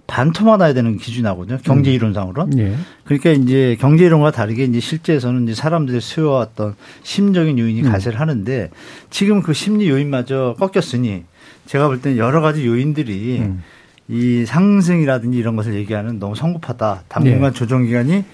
반토막 0.07 0.59
나야 0.59 0.73
되는 0.73 0.97
기준이 0.99 1.25
나거든요. 1.25 1.59
경제 1.65 1.91
음. 1.91 1.95
이론상으로. 1.95 2.45
음. 2.45 2.59
예. 2.59 2.77
그러니까 3.05 3.31
이제 3.31 3.77
경제 3.81 4.07
이론과 4.07 4.31
다르게 4.31 4.65
이제 4.65 4.79
실제에서는 4.79 5.45
이제 5.45 5.55
사람들의 5.55 6.01
수요왔던 6.01 6.77
심적인 7.03 7.59
요인이 7.59 7.83
음. 7.83 7.91
가세를 7.91 8.21
하는데 8.21 8.71
지금 9.11 9.43
그 9.43 9.53
심리 9.53 9.89
요인마저 9.89 10.55
꺾였으니 10.61 11.25
제가 11.67 11.89
볼 11.89 12.01
때는 12.01 12.19
여러 12.19 12.41
가지 12.41 12.65
요인들이 12.65 13.39
음. 13.41 13.65
이 14.09 14.45
상승이라든지 14.47 15.37
이런 15.37 15.57
것을 15.57 15.75
얘기하는 15.75 16.21
너무 16.21 16.37
성급하다. 16.37 17.03
당분간 17.09 17.51
예. 17.51 17.53
조정 17.53 17.85
기간이 17.85 18.25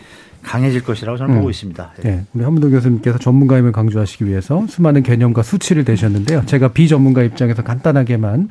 강해질 0.43 0.83
것이라고 0.85 1.19
저는 1.19 1.35
음. 1.35 1.39
보고 1.39 1.51
있습니다. 1.51 1.93
예. 2.05 2.09
네. 2.09 2.25
우리 2.35 2.45
한문도 2.45 2.71
교수님께서 2.71 3.19
전문가임을 3.19 3.73
강조하시기 3.73 4.27
위해서 4.27 4.67
수많은 4.67 5.03
개념과 5.03 5.43
수치를 5.43 5.85
대셨는데요. 5.85 6.43
제가 6.47 6.69
비전문가 6.69 7.23
입장에서 7.23 7.63
간단하게만 7.63 8.51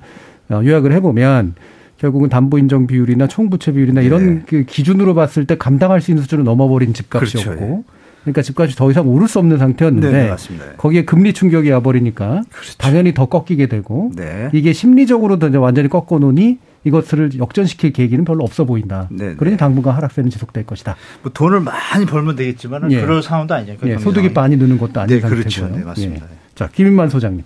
어, 0.49 0.61
요약을 0.63 0.91
해보면 0.93 1.55
결국은 1.97 2.29
담보 2.29 2.57
인정 2.57 2.87
비율이나 2.87 3.27
총부채 3.27 3.73
비율이나 3.73 4.01
이런 4.01 4.35
네. 4.39 4.41
그 4.47 4.63
기준으로 4.63 5.13
봤을 5.13 5.45
때 5.45 5.57
감당할 5.57 6.01
수 6.01 6.11
있는 6.11 6.23
수준을 6.23 6.43
넘어버린 6.43 6.93
집값이었고 6.93 7.49
그렇죠. 7.49 7.63
예. 7.63 7.83
그러니까 8.21 8.41
집값이 8.41 8.75
더 8.75 8.89
이상 8.89 9.07
오를 9.07 9.27
수 9.27 9.39
없는 9.39 9.57
상태였는데 9.57 10.11
네, 10.11 10.29
네 10.29 10.65
거기에 10.77 11.05
금리 11.05 11.33
충격이 11.33 11.69
와버리니까 11.71 12.43
그렇죠. 12.49 12.77
당연히 12.77 13.13
더 13.13 13.27
꺾이게 13.27 13.67
되고 13.67 14.11
네. 14.15 14.49
이게 14.53 14.73
심리적으로 14.73 15.39
도 15.39 15.47
이제 15.47 15.57
완전히 15.57 15.89
꺾어 15.89 16.19
놓으니 16.19 16.59
이것을 16.83 17.37
역전시킬 17.37 17.93
계기는 17.93 18.25
별로 18.25 18.43
없어 18.43 18.65
보인다. 18.65 19.07
네, 19.11 19.35
그러니 19.35 19.51
네. 19.51 19.57
당분간 19.57 19.95
하락세는 19.95 20.29
지속될 20.29 20.65
것이다. 20.65 20.95
뭐 21.21 21.31
돈을 21.31 21.59
많이 21.59 22.05
벌면 22.05 22.35
되겠지만 22.35 22.91
예. 22.91 23.01
그럴 23.01 23.21
상황도 23.21 23.53
아니죠. 23.53 23.75
예. 23.85 23.97
소득이 23.97 24.29
많이 24.29 24.57
느는 24.57 24.77
것도 24.79 24.99
아닌 25.01 25.15
네, 25.15 25.21
상태고요. 25.21 25.39
그렇죠. 25.43 25.67
네, 25.67 25.83
맞습니다. 25.83 26.25
예. 26.25 26.35
자, 26.55 26.67
김인만 26.73 27.09
소장님. 27.09 27.43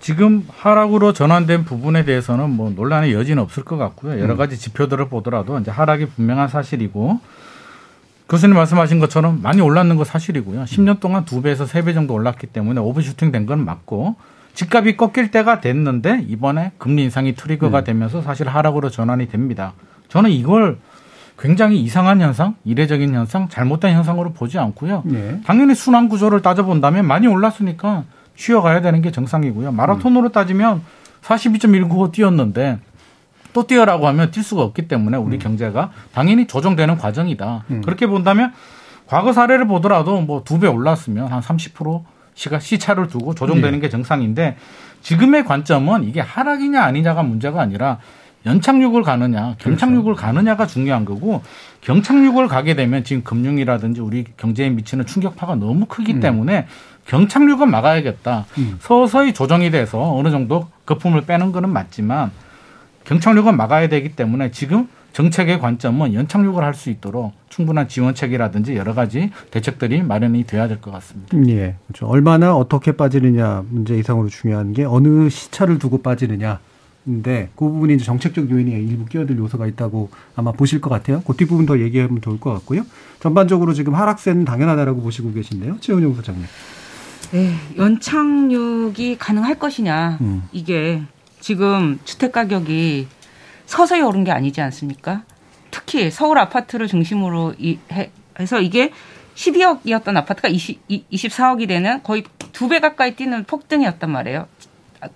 지금 0.00 0.46
하락으로 0.48 1.14
전환된 1.14 1.64
부분에 1.64 2.04
대해서는 2.04 2.50
뭐 2.50 2.70
논란의 2.76 3.14
여지는 3.14 3.42
없을 3.42 3.64
것 3.64 3.78
같고요. 3.78 4.20
여러 4.20 4.34
음. 4.34 4.36
가지 4.36 4.58
지표들을 4.58 5.08
보더라도 5.08 5.58
이제 5.58 5.70
하락이 5.70 6.06
분명한 6.08 6.48
사실이고 6.48 7.20
교수님 8.28 8.54
말씀하신 8.54 8.98
것처럼 9.00 9.40
많이 9.42 9.60
올랐는 9.62 9.96
거 9.96 10.04
사실이고요. 10.04 10.64
10년 10.64 11.00
동안 11.00 11.24
두 11.24 11.40
배에서 11.42 11.64
세 11.66 11.82
배 11.82 11.92
정도 11.94 12.12
올랐기 12.14 12.48
때문에 12.48 12.80
오버슈팅 12.80 13.32
된 13.32 13.46
건 13.46 13.64
맞고 13.64 14.16
집값이 14.54 14.96
꺾일 14.96 15.30
때가 15.30 15.60
됐는데 15.60 16.24
이번에 16.28 16.72
금리 16.78 17.02
인상이 17.04 17.34
트리거가 17.34 17.80
네. 17.80 17.92
되면서 17.92 18.22
사실 18.22 18.48
하락으로 18.48 18.88
전환이 18.88 19.28
됩니다. 19.28 19.72
저는 20.08 20.30
이걸 20.30 20.78
굉장히 21.38 21.80
이상한 21.80 22.20
현상, 22.20 22.54
이례적인 22.64 23.12
현상, 23.12 23.48
잘못된 23.48 23.94
현상으로 23.94 24.32
보지 24.32 24.58
않고요. 24.58 25.02
네. 25.04 25.40
당연히 25.44 25.74
순환 25.74 26.08
구조를 26.08 26.42
따져본다면 26.42 27.04
많이 27.06 27.26
올랐으니까 27.26 28.04
쉬어가야 28.36 28.80
되는 28.80 29.02
게 29.02 29.10
정상이고요. 29.10 29.72
마라톤으로 29.72 30.28
따지면 30.30 30.82
42.195 31.22 32.12
뛰었는데 32.12 32.78
또 33.52 33.66
뛰어라고 33.66 34.06
하면 34.08 34.30
뛸 34.30 34.42
수가 34.42 34.62
없기 34.62 34.86
때문에 34.88 35.16
우리 35.16 35.36
음. 35.36 35.38
경제가 35.40 35.90
당연히 36.12 36.46
조정되는 36.46 36.96
과정이다. 36.98 37.64
음. 37.70 37.82
그렇게 37.84 38.06
본다면 38.06 38.52
과거 39.06 39.32
사례를 39.32 39.66
보더라도 39.66 40.20
뭐 40.20 40.42
두 40.44 40.58
배 40.60 40.66
올랐으면 40.68 41.26
한 41.28 41.40
30% 41.40 42.02
시가 42.34 42.58
시차를 42.60 43.08
두고 43.08 43.34
조정되는 43.34 43.72
네. 43.72 43.80
게 43.80 43.88
정상인데 43.88 44.56
지금의 45.02 45.44
관점은 45.44 46.04
이게 46.04 46.20
하락이냐 46.20 46.82
아니냐가 46.82 47.22
문제가 47.22 47.60
아니라 47.60 47.98
연착륙을 48.46 49.02
가느냐, 49.02 49.54
경착륙을 49.58 50.14
그렇죠. 50.14 50.20
가느냐가 50.20 50.66
중요한 50.66 51.04
거고 51.04 51.42
경착륙을 51.80 52.46
가게 52.46 52.74
되면 52.74 53.02
지금 53.02 53.24
금융이라든지 53.24 54.00
우리 54.00 54.24
경제에 54.36 54.68
미치는 54.68 55.06
충격파가 55.06 55.54
너무 55.54 55.86
크기 55.86 56.14
음. 56.14 56.20
때문에 56.20 56.66
경착륙은 57.06 57.70
막아야겠다. 57.70 58.44
음. 58.58 58.76
서서히 58.80 59.32
조정이 59.32 59.70
돼서 59.70 60.14
어느 60.14 60.30
정도 60.30 60.68
거품을 60.84 61.22
빼는 61.22 61.52
거는 61.52 61.70
맞지만 61.70 62.32
경착륙은 63.04 63.56
막아야 63.56 63.88
되기 63.88 64.14
때문에 64.14 64.50
지금 64.50 64.88
정책의 65.14 65.60
관점은 65.60 66.12
연착륙을 66.12 66.62
할 66.62 66.74
수 66.74 66.90
있도록 66.90 67.32
충분한 67.48 67.86
지원책이라든지 67.88 68.74
여러 68.74 68.94
가지 68.94 69.30
대책들이 69.52 70.02
마련이 70.02 70.42
돼야 70.44 70.66
될 70.66 70.80
것 70.80 70.90
같습니다. 70.90 71.38
예. 71.48 71.76
그렇죠. 71.86 72.06
얼마나 72.08 72.54
어떻게 72.56 72.92
빠지느냐 72.92 73.62
문제 73.70 73.96
이상으로 73.96 74.28
중요한 74.28 74.72
게 74.72 74.84
어느 74.84 75.28
시차를 75.30 75.78
두고 75.78 76.02
빠지느냐. 76.02 76.58
인데 77.06 77.50
그 77.54 77.66
부분이 77.66 77.94
이제 77.94 78.04
정책적 78.04 78.50
요인이 78.50 78.72
일부 78.72 79.04
끼어들 79.04 79.38
요소가 79.38 79.66
있다고 79.68 80.10
아마 80.34 80.50
보실 80.52 80.80
것 80.80 80.90
같아요. 80.90 81.22
그 81.24 81.34
뒷부분 81.36 81.64
더 81.66 81.78
얘기하면 81.78 82.20
좋을 82.20 82.40
것 82.40 82.52
같고요. 82.54 82.82
전반적으로 83.20 83.72
지금 83.72 83.94
하락세는 83.94 84.44
당연하다라고 84.44 85.00
보시고 85.02 85.32
계신데요. 85.32 85.76
최은영 85.80 86.14
소장님. 86.14 86.44
네, 87.32 87.54
연착륙이 87.76 89.16
가능할 89.18 89.58
것이냐. 89.58 90.18
음. 90.22 90.42
이게 90.50 91.02
지금 91.40 91.98
주택 92.04 92.32
가격이 92.32 93.06
서서히 93.66 94.02
오른 94.02 94.24
게 94.24 94.30
아니지 94.30 94.60
않습니까? 94.60 95.22
특히 95.70 96.10
서울 96.10 96.38
아파트를 96.38 96.86
중심으로 96.86 97.54
이, 97.58 97.78
해, 97.92 98.10
해서 98.38 98.60
이게 98.60 98.90
12억이었던 99.34 100.16
아파트가 100.16 100.48
20, 100.48 100.88
24억이 100.88 101.66
되는 101.68 102.02
거의 102.02 102.24
두 102.52 102.68
배 102.68 102.78
가까이 102.80 103.16
뛰는 103.16 103.44
폭등이었단 103.44 104.10
말이에요. 104.10 104.46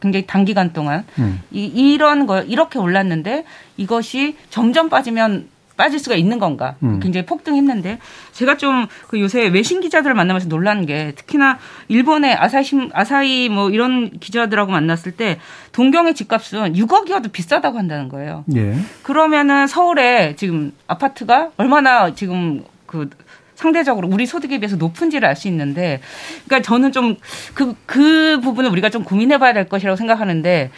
굉장히 0.00 0.26
단기간 0.26 0.72
동안 0.72 1.06
음. 1.18 1.40
이, 1.50 1.64
이런 1.64 2.26
거 2.26 2.42
이렇게 2.42 2.78
올랐는데 2.78 3.44
이것이 3.76 4.36
점점 4.50 4.88
빠지면 4.90 5.48
빠질 5.78 5.98
수가 5.98 6.16
있는 6.16 6.38
건가 6.38 6.74
음. 6.82 7.00
굉장히 7.00 7.24
폭등했는데 7.24 7.98
제가 8.32 8.58
좀 8.58 8.86
그 9.08 9.20
요새 9.20 9.46
외신 9.48 9.80
기자들을 9.80 10.14
만나면서 10.14 10.48
놀란 10.48 10.84
게 10.84 11.12
특히나 11.14 11.58
일본의 11.88 12.34
아사히 12.34 12.64
아사히 12.92 13.48
뭐 13.48 13.70
이런 13.70 14.10
기자들하고 14.18 14.70
만났을 14.70 15.12
때 15.12 15.38
동경의 15.72 16.14
집값은 16.14 16.74
6억이어도 16.74 17.32
비싸다고 17.32 17.78
한다는 17.78 18.08
거예요. 18.08 18.44
예. 18.54 18.76
그러면은 19.02 19.66
서울에 19.66 20.34
지금 20.36 20.72
아파트가 20.86 21.50
얼마나 21.56 22.14
지금 22.14 22.64
그 22.86 23.08
상대적으로 23.54 24.08
우리 24.08 24.26
소득에 24.26 24.58
비해서 24.58 24.76
높은지를 24.76 25.26
알 25.26 25.34
수 25.34 25.48
있는데, 25.48 26.00
그러니까 26.46 26.64
저는 26.66 26.92
좀 26.92 27.16
그, 27.54 27.74
그 27.86 28.40
부분을 28.40 28.70
우리가 28.70 28.90
좀 28.90 29.04
고민해 29.04 29.38
봐야 29.38 29.52
될 29.52 29.68
것이라고 29.68 29.96
생각하는데, 29.96 30.70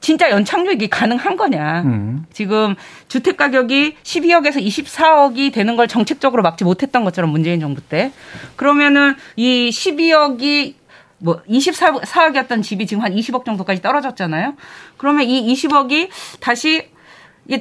진짜 0.00 0.30
연착륙이 0.30 0.88
가능한 0.88 1.36
거냐. 1.36 1.82
음. 1.82 2.26
지금 2.32 2.74
주택 3.08 3.36
가격이 3.36 3.96
12억에서 4.02 4.64
24억이 4.64 5.52
되는 5.52 5.76
걸 5.76 5.88
정책적으로 5.88 6.42
막지 6.42 6.64
못했던 6.64 7.04
것처럼 7.04 7.30
문재인 7.30 7.60
정부 7.60 7.80
때. 7.80 8.12
그러면은 8.56 9.14
이 9.36 9.70
12억이 9.70 10.74
뭐 11.18 11.42
24억이었던 11.48 12.62
집이 12.62 12.86
지금 12.86 13.02
한 13.02 13.14
20억 13.14 13.44
정도까지 13.44 13.82
떨어졌잖아요. 13.82 14.54
그러면 14.96 15.24
이 15.24 15.52
20억이 15.52 16.08
다시 16.40 16.88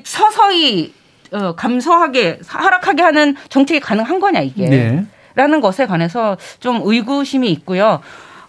서서히 0.03 0.93
어, 1.31 1.55
감소하게 1.55 2.39
하락하게 2.45 3.01
하는 3.01 3.35
정책이 3.49 3.79
가능한 3.79 4.19
거냐 4.19 4.41
이게. 4.41 4.69
네. 4.69 5.05
라는 5.35 5.61
것에 5.61 5.85
관해서 5.85 6.37
좀 6.59 6.81
의구심이 6.83 7.51
있고요. 7.51 8.01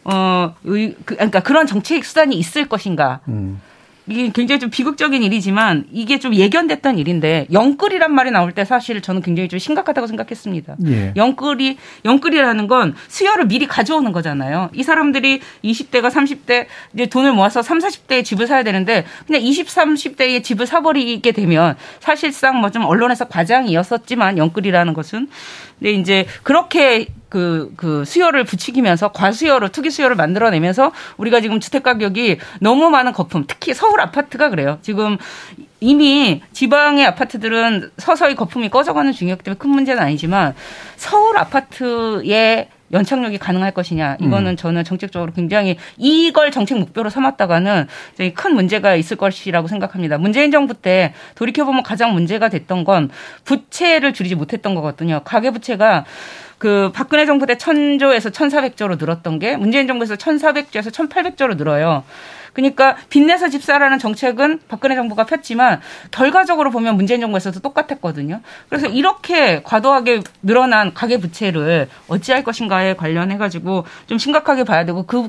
어, 0.04 0.54
의, 0.64 0.94
그, 1.04 1.16
그러니까 1.16 1.40
그런 1.40 1.66
정책 1.66 2.04
수단이 2.04 2.34
있을 2.36 2.66
것인가. 2.66 3.20
음. 3.28 3.60
이게 4.08 4.30
굉장히 4.32 4.60
좀 4.60 4.70
비극적인 4.70 5.22
일이지만 5.22 5.84
이게 5.92 6.18
좀 6.18 6.34
예견됐던 6.34 6.98
일인데 6.98 7.46
영끌이란 7.52 8.14
말이 8.14 8.30
나올 8.30 8.52
때 8.52 8.64
사실 8.64 9.00
저는 9.02 9.20
굉장히 9.20 9.48
좀 9.48 9.58
심각하다고 9.58 10.06
생각했습니다. 10.06 10.76
예. 10.86 11.12
영끌이 11.16 11.76
영끌이라는 12.04 12.66
건 12.68 12.94
수요를 13.08 13.48
미리 13.48 13.66
가져오는 13.66 14.10
거잖아요. 14.12 14.70
이 14.72 14.82
사람들이 14.82 15.40
20대가 15.64 16.10
30대 16.10 16.66
이제 16.94 17.06
돈을 17.06 17.32
모아서 17.32 17.60
3, 17.60 17.80
40대에 17.80 18.24
집을 18.24 18.46
사야 18.46 18.62
되는데 18.62 19.04
그냥 19.26 19.42
20, 19.42 19.66
30대에 19.66 20.42
집을 20.42 20.66
사버리게 20.66 21.32
되면 21.32 21.76
사실상 22.00 22.60
뭐 22.60 22.68
좀 22.70 22.84
언론에서 22.84 23.26
과장이었었지만 23.26 24.36
영끌이라는 24.38 24.92
것은 24.94 25.28
근데 25.78 25.92
이제 25.92 26.26
그렇게 26.42 27.06
그, 27.28 27.72
그 27.76 28.04
수요를 28.04 28.44
부추기면서 28.44 29.12
과수요로 29.12 29.68
투기 29.68 29.90
수요를 29.90 30.16
만들어내면서 30.16 30.92
우리가 31.16 31.40
지금 31.40 31.60
주택 31.60 31.82
가격이 31.82 32.38
너무 32.60 32.90
많은 32.90 33.12
거품, 33.12 33.44
특히 33.46 33.74
서울 33.74 34.00
아파트가 34.00 34.50
그래요. 34.50 34.78
지금 34.82 35.18
이미 35.80 36.42
지방의 36.52 37.06
아파트들은 37.06 37.90
서서히 37.98 38.34
거품이 38.34 38.68
꺼져가는 38.70 39.12
중이었기 39.12 39.44
때문에 39.44 39.58
큰 39.58 39.70
문제는 39.70 40.02
아니지만 40.02 40.54
서울 40.96 41.36
아파트의 41.38 42.68
연착륙이 42.92 43.38
가능할 43.38 43.72
것이냐 43.72 44.16
이거는 44.20 44.52
음. 44.52 44.56
저는 44.56 44.84
정책적으로 44.84 45.32
굉장히 45.32 45.76
이걸 45.96 46.50
정책 46.50 46.78
목표로 46.78 47.10
삼았다가는 47.10 47.86
굉장히 48.16 48.34
큰 48.34 48.54
문제가 48.54 48.94
있을 48.94 49.16
것이라고 49.16 49.68
생각합니다. 49.68 50.18
문재인 50.18 50.50
정부 50.50 50.74
때 50.74 51.12
돌이켜 51.34 51.64
보면 51.64 51.82
가장 51.82 52.14
문제가 52.14 52.48
됐던 52.48 52.84
건 52.84 53.10
부채를 53.44 54.12
줄이지 54.12 54.34
못했던 54.34 54.74
거거든요. 54.74 55.20
가계 55.24 55.50
부채가 55.50 56.04
그 56.58 56.90
박근혜 56.92 57.24
정부 57.24 57.46
때 57.46 57.54
1000조에서 57.54 58.32
1400조로 58.32 58.98
늘었던 58.98 59.38
게 59.38 59.56
문재인 59.56 59.86
정부에서 59.86 60.16
1400조에서 60.16 60.90
1800조로 60.90 61.56
늘어요. 61.56 62.04
그러니까 62.52 62.96
빚내서 63.08 63.48
집사라는 63.48 63.98
정책은 63.98 64.60
박근혜 64.68 64.94
정부가 64.94 65.24
폈지만 65.24 65.80
결과적으로 66.10 66.70
보면 66.70 66.96
문재인 66.96 67.20
정부에서도 67.20 67.60
똑같았거든요. 67.60 68.40
그래서 68.68 68.86
이렇게 68.86 69.62
과도하게 69.62 70.22
늘어난 70.42 70.94
가계 70.94 71.18
부채를 71.18 71.88
어찌할 72.08 72.44
것인가에 72.44 72.94
관련해 72.94 73.38
가지고 73.38 73.84
좀 74.06 74.18
심각하게 74.18 74.64
봐야 74.64 74.84
되고 74.84 75.04
그, 75.04 75.28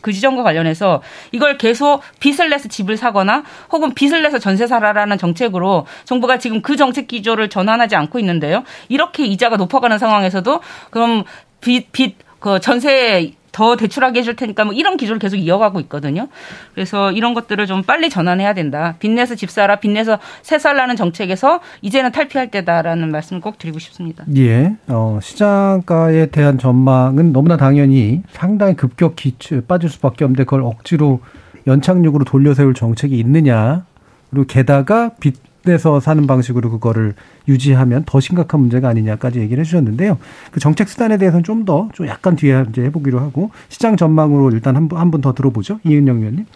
그 0.00 0.12
지점과 0.12 0.42
관련해서 0.42 1.02
이걸 1.32 1.58
계속 1.58 2.02
빚을 2.20 2.50
내서 2.50 2.68
집을 2.68 2.96
사거나 2.96 3.44
혹은 3.72 3.94
빚을 3.94 4.22
내서 4.22 4.38
전세 4.38 4.66
사라라는 4.66 5.18
정책으로 5.18 5.86
정부가 6.04 6.38
지금 6.38 6.62
그 6.62 6.76
정책 6.76 7.08
기조를 7.08 7.48
전환하지 7.48 7.96
않고 7.96 8.18
있는데요. 8.18 8.64
이렇게 8.88 9.24
이자가 9.24 9.56
높아가는 9.56 9.98
상황에서도 9.98 10.60
그럼 10.90 11.24
빚, 11.60 11.92
빚, 11.92 12.16
그 12.38 12.58
전세 12.60 13.32
더 13.52 13.76
대출하게 13.76 14.20
해줄 14.20 14.36
테니까 14.36 14.64
뭐 14.64 14.72
이런 14.72 14.96
기조를 14.96 15.18
계속 15.18 15.36
이어가고 15.36 15.80
있거든요. 15.80 16.28
그래서 16.74 17.12
이런 17.12 17.34
것들을 17.34 17.66
좀 17.66 17.82
빨리 17.82 18.10
전환해야 18.10 18.54
된다. 18.54 18.96
빚내서 18.98 19.34
집 19.34 19.50
사라, 19.50 19.76
빚내서 19.76 20.18
새 20.42 20.58
살라는 20.58 20.96
정책에서 20.96 21.60
이제는 21.82 22.12
탈피할 22.12 22.50
때다라는 22.50 23.10
말씀을 23.10 23.40
꼭 23.40 23.58
드리고 23.58 23.78
싶습니다. 23.78 24.24
예. 24.36 24.76
어, 24.88 25.18
시장가에 25.22 26.26
대한 26.26 26.58
전망은 26.58 27.32
너무나 27.32 27.56
당연히 27.56 28.22
상당히 28.30 28.74
급격히 28.74 29.34
빠질 29.66 29.90
수밖에 29.90 30.24
없는데 30.24 30.44
그걸 30.44 30.62
억지로 30.62 31.20
연착륙으로 31.66 32.24
돌려 32.24 32.54
세울 32.54 32.74
정책이 32.74 33.18
있느냐. 33.18 33.84
그리고 34.30 34.46
게다가 34.46 35.10
빚 35.20 35.49
내서 35.64 36.00
사는 36.00 36.26
방식으로 36.26 36.70
그거를 36.70 37.14
유지하면 37.48 38.04
더 38.06 38.20
심각한 38.20 38.60
문제가 38.60 38.88
아니냐까지 38.88 39.40
얘기를 39.40 39.60
해주셨는데요. 39.62 40.18
그 40.50 40.60
정책 40.60 40.88
수단에 40.88 41.18
대해서는 41.18 41.44
좀 41.44 41.64
더좀 41.64 42.06
약간 42.06 42.36
뒤에 42.36 42.64
이제 42.70 42.82
해보기로 42.84 43.20
하고 43.20 43.50
시장 43.68 43.96
전망으로 43.96 44.50
일단 44.50 44.76
한분 44.76 45.10
분더 45.10 45.34
들어보죠. 45.34 45.80
이은영 45.84 46.20
위원님. 46.20 46.46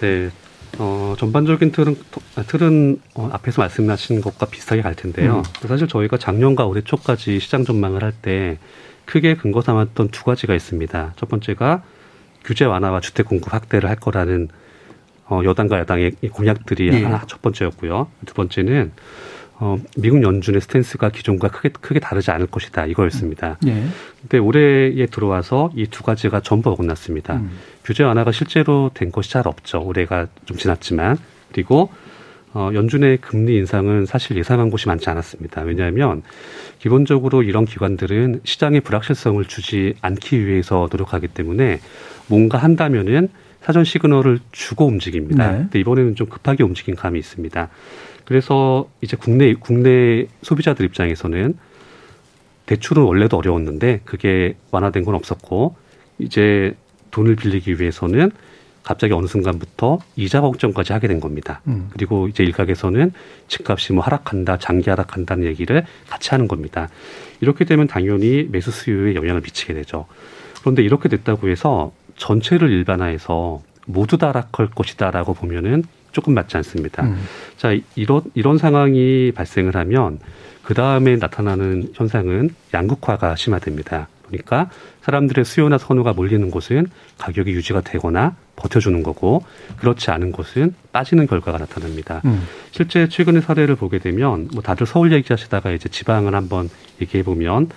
네. 0.00 0.30
어, 0.78 1.14
전반적인 1.18 1.72
틀은, 1.72 1.96
틀은 2.46 3.00
어, 3.14 3.28
앞에서 3.32 3.62
말씀하신 3.62 4.20
것과 4.20 4.46
비슷하게 4.46 4.82
갈 4.82 4.94
텐데요. 4.94 5.38
음. 5.38 5.66
사실 5.66 5.88
저희가 5.88 6.18
작년과 6.18 6.66
올해 6.66 6.82
초까지 6.82 7.40
시장 7.40 7.64
전망을 7.64 8.04
할 8.04 8.12
때 8.22 8.58
크게 9.06 9.34
근거 9.36 9.62
삼았던 9.62 10.08
두 10.08 10.22
가지가 10.24 10.54
있습니다. 10.54 11.14
첫 11.16 11.28
번째가 11.30 11.82
규제 12.44 12.66
완화와 12.66 13.00
주택 13.00 13.26
공급 13.26 13.52
확대를 13.54 13.88
할 13.88 13.96
거라는 13.96 14.48
어, 15.28 15.42
여당과 15.44 15.78
야당의 15.80 16.12
공약들이 16.32 16.88
예. 16.92 17.02
하나 17.04 17.22
첫 17.26 17.42
번째였고요. 17.42 18.08
두 18.26 18.34
번째는 18.34 18.92
어, 19.60 19.76
미국 19.96 20.22
연준의 20.22 20.60
스탠스가 20.60 21.08
기존과 21.10 21.48
크게 21.48 21.70
크게 21.70 21.98
다르지 22.00 22.30
않을 22.30 22.46
것이다 22.46 22.86
이거였습니다. 22.86 23.58
예. 23.66 23.84
근데 24.20 24.38
올해에 24.38 25.06
들어와서 25.06 25.70
이 25.74 25.86
두 25.90 26.02
가지가 26.04 26.40
전부 26.40 26.70
어긋났습니다. 26.70 27.34
음. 27.36 27.50
규제 27.84 28.04
완화가 28.04 28.30
실제로 28.30 28.90
된 28.94 29.10
것이 29.10 29.30
잘 29.30 29.48
없죠. 29.48 29.82
올해가 29.82 30.28
좀 30.44 30.56
지났지만 30.56 31.18
그리고 31.52 31.90
어, 32.54 32.70
연준의 32.72 33.18
금리 33.18 33.56
인상은 33.56 34.06
사실 34.06 34.36
예상한 34.36 34.70
곳이 34.70 34.86
많지 34.88 35.10
않았습니다. 35.10 35.62
왜냐하면 35.62 36.22
기본적으로 36.78 37.42
이런 37.42 37.64
기관들은 37.64 38.40
시장의 38.44 38.80
불확실성을 38.82 39.44
주지 39.44 39.94
않기 40.00 40.46
위해서 40.46 40.88
노력하기 40.90 41.28
때문에 41.28 41.80
뭔가 42.28 42.58
한다면은 42.58 43.28
사전 43.68 43.84
시그널을 43.84 44.38
주고 44.50 44.86
움직입니다. 44.86 45.52
네. 45.52 45.58
근데 45.58 45.80
이번에는 45.80 46.14
좀 46.14 46.26
급하게 46.26 46.64
움직인 46.64 46.94
감이 46.94 47.18
있습니다. 47.18 47.68
그래서 48.24 48.88
이제 49.02 49.14
국내 49.14 49.52
국내 49.52 50.26
소비자들 50.40 50.86
입장에서는 50.86 51.52
대출은 52.64 53.02
원래도 53.02 53.36
어려웠는데 53.36 54.00
그게 54.06 54.54
완화된 54.70 55.04
건 55.04 55.14
없었고 55.14 55.76
이제 56.18 56.74
돈을 57.10 57.36
빌리기 57.36 57.78
위해서는 57.78 58.30
갑자기 58.84 59.12
어느 59.12 59.26
순간부터 59.26 59.98
이자 60.16 60.40
걱정까지 60.40 60.94
하게 60.94 61.06
된 61.06 61.20
겁니다. 61.20 61.60
음. 61.66 61.90
그리고 61.92 62.26
이제 62.26 62.44
일각에서는 62.44 63.12
집값이 63.48 63.92
뭐 63.92 64.02
하락한다, 64.02 64.56
장기 64.56 64.88
하락한다는 64.88 65.44
얘기를 65.44 65.84
같이 66.08 66.30
하는 66.30 66.48
겁니다. 66.48 66.88
이렇게 67.42 67.66
되면 67.66 67.86
당연히 67.86 68.48
매수 68.50 68.70
수요에 68.70 69.14
영향을 69.14 69.42
미치게 69.42 69.74
되죠. 69.74 70.06
그런데 70.60 70.82
이렇게 70.82 71.10
됐다고 71.10 71.50
해서 71.50 71.92
전체를 72.18 72.70
일반화해서 72.70 73.62
모두 73.86 74.18
다락할 74.18 74.68
것이다라고 74.74 75.34
보면은 75.34 75.84
조금 76.12 76.34
맞지 76.34 76.56
않습니다. 76.58 77.04
음. 77.04 77.16
자, 77.56 77.74
이런 77.94 78.22
이런 78.34 78.58
상황이 78.58 79.32
발생을 79.34 79.76
하면 79.76 80.18
그 80.62 80.74
다음에 80.74 81.16
나타나는 81.16 81.92
현상은 81.94 82.50
양극화가 82.74 83.36
심화됩니다. 83.36 84.08
그러니까 84.26 84.68
사람들의 85.02 85.44
수요나 85.46 85.78
선호가 85.78 86.12
몰리는 86.12 86.50
곳은 86.50 86.88
가격이 87.16 87.50
유지가 87.52 87.80
되거나 87.80 88.36
버텨주는 88.56 89.02
거고 89.02 89.42
그렇지 89.78 90.10
않은 90.10 90.32
곳은 90.32 90.74
빠지는 90.92 91.26
결과가 91.26 91.56
나타납니다. 91.58 92.20
음. 92.26 92.42
실제 92.72 93.08
최근의 93.08 93.40
사례를 93.40 93.76
보게 93.76 93.98
되면 93.98 94.48
뭐 94.52 94.62
다들 94.62 94.86
서울 94.86 95.12
얘기하시다가 95.12 95.70
이제 95.70 95.88
지방을 95.88 96.34
한번 96.34 96.68
얘기해 97.00 97.22
보면 97.24 97.68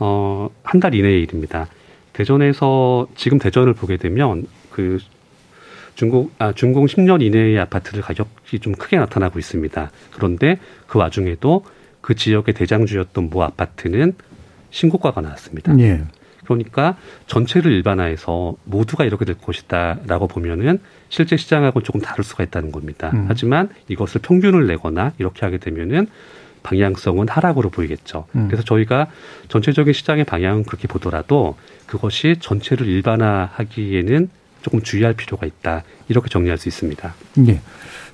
어 0.00 0.48
한 0.64 0.80
달 0.80 0.94
이내의 0.94 1.22
일입니다. 1.22 1.66
대전에서 2.18 3.06
지금 3.14 3.38
대전을 3.38 3.74
보게 3.74 3.96
되면 3.96 4.44
그 4.72 4.98
중공 5.94 6.30
아 6.38 6.52
준공 6.52 6.86
10년 6.86 7.22
이내의 7.22 7.60
아파트들 7.60 8.02
가격이 8.02 8.58
좀 8.58 8.72
크게 8.72 8.98
나타나고 8.98 9.38
있습니다. 9.38 9.90
그런데 10.10 10.58
그 10.88 10.98
와중에도 10.98 11.64
그 12.00 12.16
지역의 12.16 12.54
대장주였던 12.54 13.30
모 13.30 13.44
아파트는 13.44 14.14
신고가가 14.70 15.20
나왔습니다. 15.20 15.78
예. 15.78 16.02
그러니까 16.44 16.96
전체를 17.28 17.70
일반화해서 17.70 18.56
모두가 18.64 19.04
이렇게 19.04 19.24
될 19.24 19.36
것이다라고 19.36 20.26
보면은 20.26 20.80
실제 21.10 21.36
시장하고 21.36 21.82
조금 21.82 22.00
다를 22.00 22.24
수가 22.24 22.42
있다는 22.42 22.72
겁니다. 22.72 23.12
음. 23.14 23.26
하지만 23.28 23.68
이것을 23.86 24.22
평균을 24.22 24.66
내거나 24.66 25.12
이렇게 25.18 25.46
하게 25.46 25.58
되면은 25.58 26.08
방향성은 26.62 27.28
하락으로 27.28 27.70
보이겠죠. 27.70 28.26
음. 28.36 28.46
그래서 28.48 28.62
저희가 28.64 29.08
전체적인 29.48 29.92
시장의 29.92 30.24
방향은 30.24 30.64
그렇게 30.64 30.88
보더라도 30.88 31.56
그것이 31.86 32.36
전체를 32.40 32.86
일반화하기에는 32.86 34.28
조금 34.62 34.82
주의할 34.82 35.14
필요가 35.14 35.46
있다. 35.46 35.84
이렇게 36.08 36.28
정리할 36.28 36.58
수 36.58 36.68
있습니다. 36.68 37.14
예. 37.48 37.60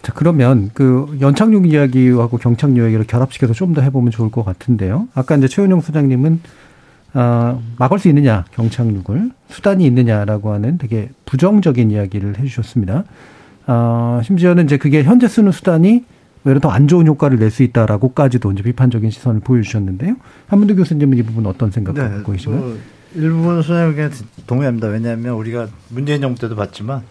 자, 0.02 0.12
그러면 0.14 0.70
그 0.74 1.16
연착륙 1.20 1.66
이야기하고 1.66 2.36
경착륙 2.36 2.78
이야기를 2.78 3.06
결합시켜서 3.06 3.54
좀 3.54 3.74
더 3.74 3.80
해보면 3.80 4.10
좋을 4.10 4.30
것 4.30 4.44
같은데요. 4.44 5.08
아까 5.14 5.36
이제 5.36 5.48
최은영 5.48 5.80
소장님은 5.80 6.40
어, 7.14 7.62
막을 7.78 7.98
수 7.98 8.08
있느냐, 8.08 8.44
경착륙을. 8.52 9.30
수단이 9.48 9.86
있느냐라고 9.86 10.52
하는 10.52 10.78
되게 10.78 11.10
부정적인 11.26 11.90
이야기를 11.92 12.38
해주셨습니다. 12.38 13.04
어, 13.66 14.20
심지어는 14.24 14.64
이제 14.64 14.76
그게 14.76 15.02
현재 15.04 15.28
쓰는 15.28 15.52
수단이 15.52 16.04
오히려 16.44 16.60
더 16.60 16.70
안 16.70 16.88
좋은 16.88 17.06
효과를 17.06 17.38
낼 17.38 17.50
수 17.50 17.62
있다라고까지도 17.62 18.52
이제 18.52 18.62
비판적인 18.62 19.10
시선을 19.10 19.40
보여주셨는데요. 19.40 20.16
한문도 20.48 20.76
교수님은 20.76 21.18
이 21.18 21.22
부분 21.22 21.46
어떤 21.46 21.70
생각 21.70 21.94
네, 21.94 22.02
갖고 22.02 22.32
계신가요? 22.32 22.60
뭐 22.60 22.78
일부분 23.14 23.56
의견에 23.58 24.10
동의합니다. 24.46 24.88
왜냐하면 24.88 25.34
우리가 25.34 25.68
문재인 25.88 26.20
정부 26.20 26.40
때도 26.40 26.56
봤지만 26.56 27.02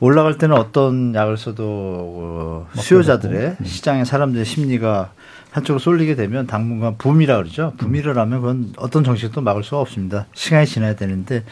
올라갈 0.00 0.36
때는 0.36 0.56
어떤 0.56 1.14
약을 1.14 1.36
써도 1.38 1.64
어, 1.64 2.66
수요자들의 2.74 3.56
시장의 3.64 4.04
사람들의 4.04 4.44
심리가 4.44 5.12
한쪽으로 5.50 5.78
쏠리게 5.78 6.16
되면 6.16 6.46
당분간 6.46 6.96
붐이라 6.98 7.36
그러죠. 7.38 7.72
붐이를 7.78 8.16
하면 8.18 8.40
그건 8.40 8.72
어떤 8.76 9.04
정책도 9.04 9.40
막을 9.40 9.62
수가 9.64 9.80
없습니다. 9.80 10.26
시간이 10.34 10.66
지나야 10.66 10.96
되는데 10.96 11.44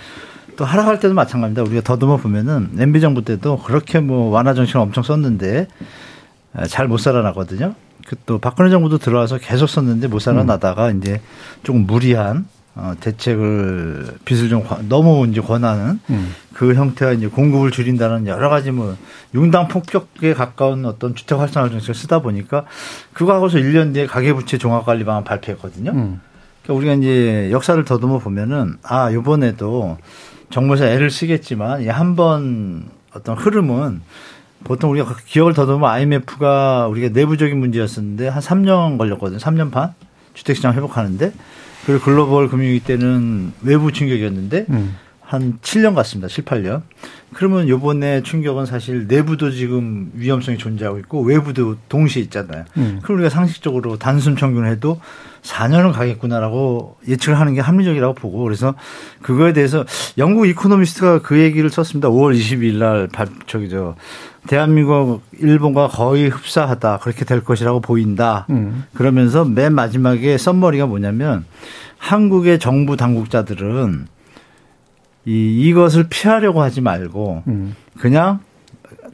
또 0.57 0.65
하락할 0.65 1.01
때도 1.01 1.15
마찬가지입니다. 1.15 1.63
우리가 1.63 1.81
더듬어 1.83 2.17
보면은 2.19 2.71
MB 2.79 3.01
정부 3.01 3.25
때도 3.25 3.59
그렇게 3.59 4.01
뭐 4.01 4.31
완화 4.31 4.53
정책을 4.53 4.81
엄청 4.81 5.03
썼는데 5.05 5.69
잘 6.69 6.89
못 6.89 6.99
살아나거든요. 6.99 7.75
그또 8.07 8.39
박근혜 8.39 8.71
정부도 8.71 8.99
들어와서 8.99 9.39
계속 9.39 9.69
썼는데 9.69 10.09
못 10.09 10.19
살아나다가 10.21 10.91
이제 10.91 11.21
조금 11.63 11.87
무리한 11.87 12.47
어, 12.75 12.95
대책을 13.01 14.19
빚을 14.25 14.49
좀 14.49 14.63
권- 14.65 14.89
너무 14.89 15.27
이제 15.27 15.41
권하는 15.41 16.01
음. 16.09 16.35
그 16.55 16.75
형태와 16.75 17.13
이제 17.13 17.27
공급을 17.27 17.73
줄인다는 17.73 18.27
여러 18.27 18.49
가지 18.49 18.71
뭐 18.71 18.97
융당 19.35 19.69
폭격에 19.69 20.35
가까운 20.35 20.87
어떤 20.87 21.15
주택 21.15 21.39
활성화 21.39 21.69
정책을 21.69 21.95
쓰다 21.95 22.21
보니까 22.21 22.65
그거 23.13 23.35
하고서 23.35 23.59
1년 23.59 23.93
뒤에 23.93 24.07
가계부채 24.07 24.59
종합관리 24.59 25.05
방안 25.05 25.25
발표했거든요. 25.25 25.91
음. 25.93 26.21
그러니까 26.63 26.79
우리가 26.79 26.95
이제 26.95 27.51
역사를 27.51 27.83
더듬어 27.85 28.19
보면은 28.19 28.77
아 28.83 29.11
이번에도 29.11 29.99
정부에서 30.51 30.87
애를 30.87 31.11
쓰겠지만 31.11 31.83
이한번 31.83 32.89
어떤 33.15 33.37
흐름은 33.37 34.01
보통 34.65 34.91
우리가 34.91 35.17
기억을 35.27 35.55
더듬으면 35.55 35.89
IMF가 35.89 36.87
우리가 36.89 37.09
내부적인 37.13 37.59
문제였었는데 37.59 38.29
한 38.29 38.43
3년 38.43 38.99
걸렸거든요. 38.99 39.39
3년 39.39 39.71
반 39.71 39.95
주택시장 40.35 40.75
회복하는데 40.75 41.33
그리고 41.87 42.05
글로벌 42.05 42.49
금융위기 42.49 42.81
때는 42.81 43.53
외부 43.63 43.93
충격이었는데 43.93 44.67
음. 44.71 44.97
한 45.31 45.61
7년 45.63 45.95
갔습니다. 45.95 46.27
7, 46.27 46.45
8년. 46.45 46.83
그러면 47.35 47.69
요번에 47.69 48.21
충격은 48.25 48.67
사실 48.67 49.07
내부도 49.07 49.53
지금 49.53 50.11
위험성이 50.15 50.59
존재하고 50.59 50.99
있고 50.99 51.23
외부도 51.23 51.77
동시에 51.89 52.21
있잖아요. 52.25 52.65
음. 52.77 52.99
그럼 53.05 53.19
우리가 53.19 53.31
상식적으로 53.31 53.97
단순 53.97 54.35
평균을 54.35 54.69
해도 54.69 55.01
4년은 55.43 55.93
가겠구나라고 55.93 56.97
예측을 57.07 57.39
하는 57.39 57.55
게 57.55 57.61
합리적이라고 57.61 58.15
보고 58.15 58.43
그래서 58.43 58.75
그거에 59.23 59.53
대해서 59.53 59.85
영국 60.19 60.47
이코노미스트가 60.47 61.23
그 61.23 61.39
얘기를 61.39 61.71
썼습니다. 61.71 62.09
5월 62.09 62.37
22일 62.37 62.79
날 62.79 63.07
발, 63.07 63.29
저기 63.47 63.69
저 63.69 63.95
대한민국 64.49 65.23
일본과 65.39 65.87
거의 65.87 66.29
흡사하다. 66.29 66.99
그렇게 67.03 67.25
될 67.25 67.45
것이라고 67.45 67.79
보인다. 67.79 68.47
음. 68.51 68.83
그러면서 68.95 69.45
맨 69.45 69.75
마지막에 69.77 70.37
썸머리가 70.37 70.87
뭐냐면 70.87 71.45
한국의 71.99 72.59
정부 72.59 72.97
당국자들은 72.97 74.09
이 75.27 75.69
이것을 75.69 76.07
피하려고 76.09 76.63
하지 76.63 76.81
말고 76.81 77.45
음. 77.47 77.75
그냥 77.99 78.41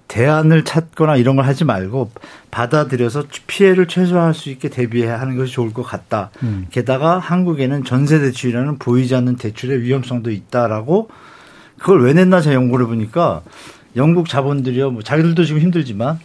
대안을 0.09 0.65
찾거나 0.65 1.17
이런 1.17 1.37
걸 1.37 1.47
하지 1.47 1.65
말고 1.65 2.11
받아들여서 2.51 3.25
피해를 3.47 3.87
최소화할 3.87 4.35
수 4.35 4.51
있게 4.51 4.69
대비하는 4.69 5.37
것이 5.37 5.53
좋을 5.53 5.73
것 5.73 5.83
같다. 5.83 6.31
음. 6.43 6.67
게다가 6.71 7.19
한국에는 7.19 7.85
전세 7.85 8.21
대출이라는 8.21 8.79
보이지 8.79 9.15
않는 9.17 9.37
대출의 9.37 9.83
위험성도 9.83 10.31
있다라고 10.31 11.09
그걸 11.79 12.03
왜 12.05 12.13
냈나 12.13 12.41
제가 12.41 12.55
연구를 12.55 12.87
해보니까 12.87 13.43
영국 13.97 14.29
자본들이요, 14.29 14.91
뭐 14.93 15.03
자기들도 15.03 15.45
지금 15.45 15.61
힘들지만 15.61 16.21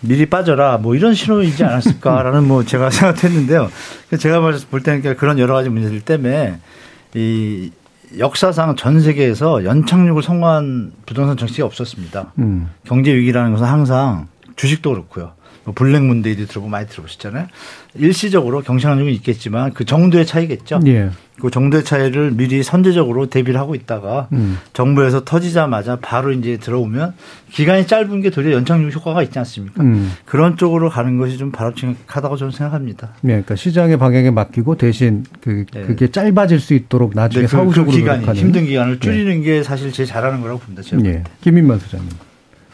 미리 0.00 0.26
빠져라 0.26 0.78
뭐 0.78 0.94
이런 0.94 1.14
신호이지 1.14 1.64
않았을까라는 1.64 2.46
뭐 2.46 2.64
제가 2.64 2.90
생각했는데요. 2.90 3.70
제가 4.18 4.40
볼 4.40 4.82
때는 4.82 5.16
그런 5.16 5.38
여러 5.38 5.54
가지 5.54 5.68
문제들 5.70 6.00
때문에 6.02 6.58
이 7.14 7.70
역사상 8.16 8.76
전 8.76 9.00
세계에서 9.00 9.64
연착륙을 9.64 10.22
성공한 10.22 10.92
부동산 11.04 11.36
정책이 11.36 11.62
없었습니다. 11.62 12.32
음. 12.38 12.70
경제 12.84 13.14
위기라는 13.14 13.52
것은 13.52 13.66
항상 13.66 14.28
주식도 14.56 14.90
그렇고요. 14.90 15.32
뭐 15.64 15.74
블랙 15.74 16.02
문데이도 16.02 16.46
들어보고 16.46 16.70
많이 16.70 16.88
들어보셨잖아요. 16.88 17.46
일시적으로 17.94 18.62
경상륙은 18.62 19.12
있겠지만 19.12 19.74
그 19.74 19.84
정도의 19.84 20.24
차이겠죠. 20.24 20.80
예. 20.86 21.10
그 21.40 21.50
정도의 21.50 21.84
차이를 21.84 22.32
미리 22.32 22.62
선제적으로 22.62 23.26
대비를 23.26 23.60
하고 23.60 23.74
있다가 23.74 24.28
음. 24.32 24.58
정부에서 24.72 25.24
터지자마자 25.24 25.96
바로 26.00 26.32
이제 26.32 26.56
들어오면 26.56 27.14
기간이 27.52 27.86
짧은 27.86 28.20
게 28.22 28.30
도리어 28.30 28.52
연착륙 28.52 28.94
효과가 28.94 29.22
있지 29.22 29.38
않습니까? 29.38 29.82
음. 29.82 30.12
그런 30.24 30.56
쪽으로 30.56 30.90
가는 30.90 31.16
것이 31.18 31.38
좀 31.38 31.50
바람직하다고 31.52 32.36
저는 32.36 32.50
생각합니다. 32.52 33.10
네, 33.20 33.32
그러니까 33.34 33.56
시장의 33.56 33.98
방향에 33.98 34.30
맡기고 34.30 34.76
대신 34.76 35.24
그 35.40 35.64
그게 35.72 36.10
짧아질 36.10 36.60
수 36.60 36.74
있도록 36.74 37.12
나중에 37.14 37.42
네, 37.42 37.46
그- 37.46 37.56
사후적으로 37.56 37.92
그 37.92 37.98
기간이. 37.98 38.24
힘든 38.38 38.64
기간을 38.66 39.00
줄이는 39.00 39.42
게 39.42 39.62
사실 39.62 39.92
제일 39.92 40.08
잘하는 40.08 40.40
거라고 40.40 40.58
봅니다. 40.60 40.82
제가. 40.82 41.02
때. 41.02 41.22
김민만 41.40 41.78
소장님. 41.78 42.08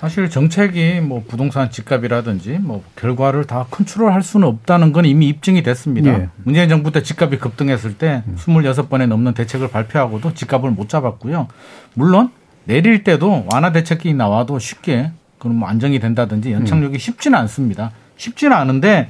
사실 0.05 0.29
정책이 0.29 1.01
뭐 1.01 1.25
부동산 1.27 1.71
집값이라든지 1.71 2.59
뭐 2.61 2.85
결과를 2.95 3.47
다 3.47 3.65
컨트롤할 3.71 4.23
수는 4.23 4.47
없다는 4.47 4.93
건 4.93 5.07
이미 5.07 5.29
입증이 5.29 5.63
됐습니다. 5.63 6.13
예. 6.13 6.29
문재인 6.43 6.69
정부 6.69 6.93
때 6.93 7.03
집값이 7.03 7.39
급등했을 7.39 7.97
때 7.97 8.23
26번에 8.37 9.07
넘는 9.07 9.33
대책을 9.33 9.69
발표하고도 9.71 10.35
집값을 10.35 10.73
못 10.73 10.91
잡았고요. 10.91 11.49
물론 11.95 12.29
내릴 12.65 13.03
때도 13.03 13.47
완화 13.51 13.73
대책이 13.73 14.13
나와도 14.13 14.59
쉽게 14.59 15.11
그럼 15.39 15.61
뭐 15.61 15.71
안정이 15.71 15.99
된다든지 16.01 16.53
연착륙이 16.53 16.99
쉽지는 16.99 17.39
않습니다. 17.39 17.91
쉽지는 18.19 18.55
않은데 18.55 19.09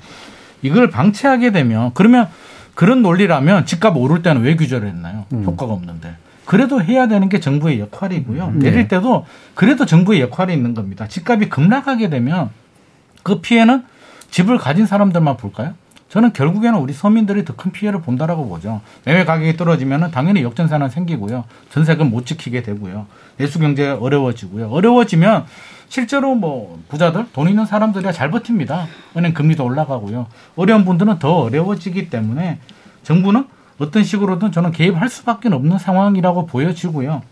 이걸 0.62 0.90
방치하게 0.90 1.50
되면 1.50 1.90
그러면 1.94 2.28
그런 2.76 3.02
논리라면 3.02 3.66
집값 3.66 3.96
오를 3.96 4.22
때는 4.22 4.42
왜 4.42 4.54
규제를 4.54 4.86
했나요? 4.86 5.24
효과가 5.32 5.72
없는데. 5.72 6.14
그래도 6.44 6.82
해야 6.82 7.08
되는 7.08 7.28
게 7.28 7.40
정부의 7.40 7.80
역할이고요. 7.80 8.52
네. 8.56 8.70
내릴 8.70 8.88
때도 8.88 9.26
그래도 9.54 9.86
정부의 9.86 10.20
역할이 10.20 10.52
있는 10.52 10.74
겁니다. 10.74 11.08
집값이 11.08 11.48
급락하게 11.48 12.10
되면 12.10 12.50
그 13.22 13.40
피해는 13.40 13.84
집을 14.30 14.58
가진 14.58 14.86
사람들만 14.86 15.36
볼까요? 15.36 15.74
저는 16.10 16.32
결국에는 16.32 16.78
우리 16.78 16.92
서민들이 16.92 17.44
더 17.44 17.54
큰 17.56 17.72
피해를 17.72 18.00
본다라고 18.00 18.48
보죠. 18.48 18.80
매매 19.04 19.24
가격이 19.24 19.56
떨어지면 19.56 20.10
당연히 20.12 20.42
역전세는 20.42 20.90
생기고요. 20.90 21.44
전세금 21.70 22.10
못 22.10 22.26
지키게 22.26 22.62
되고요. 22.62 23.06
내수 23.36 23.58
경제 23.58 23.88
어려워지고요. 23.90 24.68
어려워지면 24.70 25.46
실제로 25.88 26.34
뭐 26.34 26.80
부자들 26.88 27.26
돈 27.32 27.48
있는 27.48 27.66
사람들이야 27.66 28.12
잘 28.12 28.30
버팁니다. 28.30 28.86
은행 29.16 29.34
금리도 29.34 29.64
올라가고요. 29.64 30.26
어려운 30.56 30.84
분들은 30.84 31.18
더 31.18 31.40
어려워지기 31.42 32.10
때문에 32.10 32.58
정부는 33.02 33.46
어떤 33.78 34.04
식으로든 34.04 34.52
저는 34.52 34.72
개입할 34.72 35.08
수밖에 35.08 35.48
없는 35.48 35.78
상황이라고 35.78 36.46
보여지고요. 36.46 37.22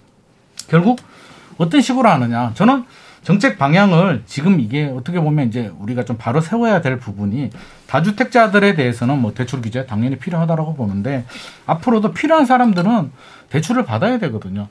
결국 0.68 1.00
어떤 1.58 1.80
식으로 1.80 2.08
하느냐. 2.08 2.52
저는 2.54 2.84
정책 3.22 3.56
방향을 3.56 4.24
지금 4.26 4.58
이게 4.58 4.86
어떻게 4.86 5.20
보면 5.20 5.46
이제 5.46 5.70
우리가 5.78 6.04
좀 6.04 6.16
바로 6.18 6.40
세워야 6.40 6.80
될 6.80 6.98
부분이 6.98 7.50
다주택자들에 7.86 8.74
대해서는 8.74 9.20
뭐 9.20 9.32
대출 9.32 9.62
규제 9.62 9.86
당연히 9.86 10.16
필요하다라고 10.18 10.74
보는데 10.74 11.24
앞으로도 11.66 12.12
필요한 12.12 12.46
사람들은 12.46 13.12
대출을 13.50 13.84
받아야 13.84 14.18
되거든요. 14.18 14.66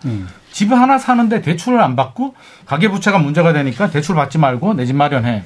집 0.52 0.72
하나 0.74 0.98
사는데 0.98 1.42
대출을 1.42 1.80
안 1.80 1.96
받고 1.96 2.36
가계부채가 2.66 3.20
문제가 3.20 3.54
되니까 3.54 3.90
대출 3.90 4.16
받지 4.16 4.38
말고 4.38 4.74
내 4.74 4.86
집 4.86 4.98
마련해. 4.98 5.44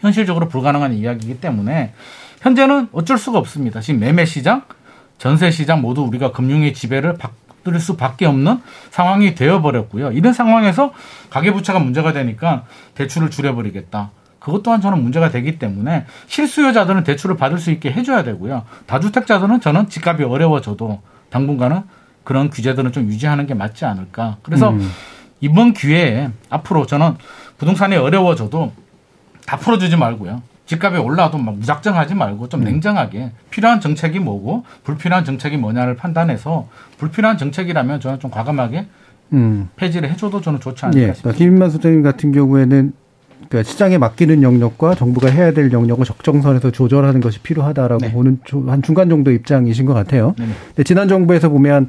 현실적으로 0.00 0.48
불가능한 0.48 0.94
이야기이기 0.94 1.40
때문에 1.40 1.92
현재는 2.40 2.88
어쩔 2.92 3.18
수가 3.18 3.38
없습니다. 3.38 3.80
지금 3.80 4.00
매매 4.00 4.24
시장, 4.24 4.62
전세 5.18 5.50
시장 5.50 5.80
모두 5.80 6.02
우리가 6.02 6.32
금융의 6.32 6.74
지배를 6.74 7.16
받을 7.16 7.80
수밖에 7.80 8.26
없는 8.26 8.60
상황이 8.90 9.34
되어버렸고요. 9.34 10.12
이런 10.12 10.32
상황에서 10.32 10.92
가계부채가 11.30 11.78
문제가 11.78 12.12
되니까 12.12 12.64
대출을 12.94 13.30
줄여버리겠다. 13.30 14.10
그것 14.38 14.62
또한 14.62 14.80
저는 14.80 15.02
문제가 15.02 15.30
되기 15.30 15.58
때문에 15.58 16.06
실수요자들은 16.28 17.02
대출을 17.02 17.36
받을 17.36 17.58
수 17.58 17.72
있게 17.72 17.90
해줘야 17.90 18.22
되고요. 18.22 18.64
다주택자들은 18.86 19.60
저는 19.60 19.88
집값이 19.88 20.22
어려워져도 20.22 21.02
당분간은 21.30 21.82
그런 22.22 22.50
규제들은 22.50 22.92
좀 22.92 23.08
유지하는 23.08 23.46
게 23.46 23.54
맞지 23.54 23.84
않을까. 23.84 24.36
그래서 24.42 24.70
음. 24.70 24.88
이번 25.40 25.72
기회에 25.72 26.30
앞으로 26.48 26.86
저는 26.86 27.16
부동산이 27.58 27.96
어려워져도 27.96 28.72
다 29.46 29.56
풀어주지 29.56 29.96
말고요. 29.96 30.42
집값이 30.66 30.98
올라도 31.00 31.38
막 31.38 31.56
무작정 31.56 31.96
하지 31.96 32.14
말고 32.14 32.48
좀 32.48 32.62
냉정하게 32.64 33.30
필요한 33.50 33.80
정책이 33.80 34.18
뭐고 34.18 34.64
불필요한 34.84 35.24
정책이 35.24 35.56
뭐냐를 35.56 35.94
판단해서 35.96 36.68
불필요한 36.98 37.38
정책이라면 37.38 38.00
저는 38.00 38.18
좀 38.18 38.30
과감하게 38.30 38.86
음. 39.32 39.68
폐지를 39.76 40.10
해줘도 40.10 40.40
저는 40.40 40.60
좋지 40.60 40.84
않을까 40.86 41.00
예. 41.00 41.14
싶습니다. 41.14 41.38
김인만 41.38 41.70
소장님 41.70 42.02
같은 42.02 42.32
경우에는 42.32 42.92
그러니까 43.48 43.70
시장에 43.70 43.96
맡기는 43.98 44.42
영역과 44.42 44.96
정부가 44.96 45.30
해야 45.30 45.52
될 45.52 45.70
영역을 45.72 46.04
적정선에서 46.04 46.72
조절하는 46.72 47.20
것이 47.20 47.38
필요하다라고 47.40 47.98
네. 48.04 48.12
보는 48.12 48.40
조- 48.44 48.64
한 48.68 48.82
중간 48.82 49.08
정도 49.08 49.30
입장이신 49.30 49.86
것 49.86 49.94
같아요. 49.94 50.34
네네. 50.36 50.52
근데 50.68 50.82
지난 50.82 51.06
정부에서 51.06 51.48
보면 51.48 51.88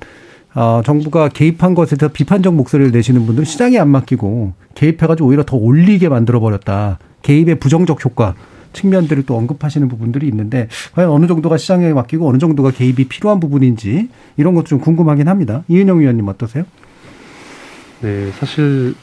어, 0.54 0.82
정부가 0.86 1.30
개입한 1.30 1.74
것에 1.74 1.96
대해서 1.96 2.12
비판적 2.14 2.54
목소리를 2.54 2.92
내시는 2.92 3.26
분들은 3.26 3.46
시장에 3.46 3.78
안 3.80 3.90
맡기고 3.90 4.54
개입해가지고 4.76 5.28
오히려 5.30 5.44
더 5.44 5.58
올리게 5.58 6.10
만들어 6.10 6.40
버렸다. 6.40 7.00
개입의 7.24 7.56
부정적 7.56 8.04
효과 8.06 8.36
측면들을 8.74 9.26
또 9.26 9.38
언급하시는 9.38 9.88
부분들이 9.88 10.28
있는데 10.28 10.68
과연 10.94 11.10
어느 11.10 11.28
정도가 11.28 11.58
시장에 11.58 11.94
맡기고 11.94 12.28
어느 12.28 12.38
정도가 12.38 12.72
개입이 12.72 13.06
필요한 13.08 13.40
부분인지 13.40 14.10
이런 14.38 14.54
것도 14.56 14.66
좀 14.68 14.80
궁금하긴 14.80 15.28
합니다. 15.28 15.64
이은영 15.68 16.00
위원님 16.00 16.28
어떠세요? 16.28 16.66
네, 18.02 18.32
사실 18.32 18.96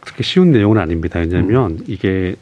그렇게 0.00 0.22
쉬운 0.22 0.52
내용은 0.52 0.78
아닙니다. 0.78 1.18
왜냐하면 1.18 1.72
음. 1.72 1.84
이게 1.86 2.36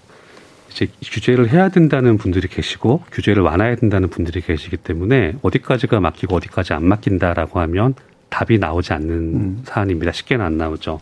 이제 0.70 0.88
규제를 1.02 1.50
해야 1.50 1.68
된다는 1.68 2.16
분들이 2.16 2.48
계시고 2.48 3.02
규제를 3.12 3.42
완화해야 3.42 3.76
된다는 3.76 4.08
분들이 4.08 4.40
계시기 4.40 4.78
때문에 4.78 5.34
어디까지가 5.42 6.00
맡기고 6.00 6.36
어디까지 6.36 6.72
안 6.72 6.84
맡긴다라고 6.86 7.60
하면 7.60 7.94
답이 8.30 8.58
나오지 8.58 8.92
않는 8.94 9.10
음. 9.10 9.62
사안입니다. 9.64 10.12
쉽게는 10.12 10.44
안 10.44 10.56
나오죠. 10.56 11.00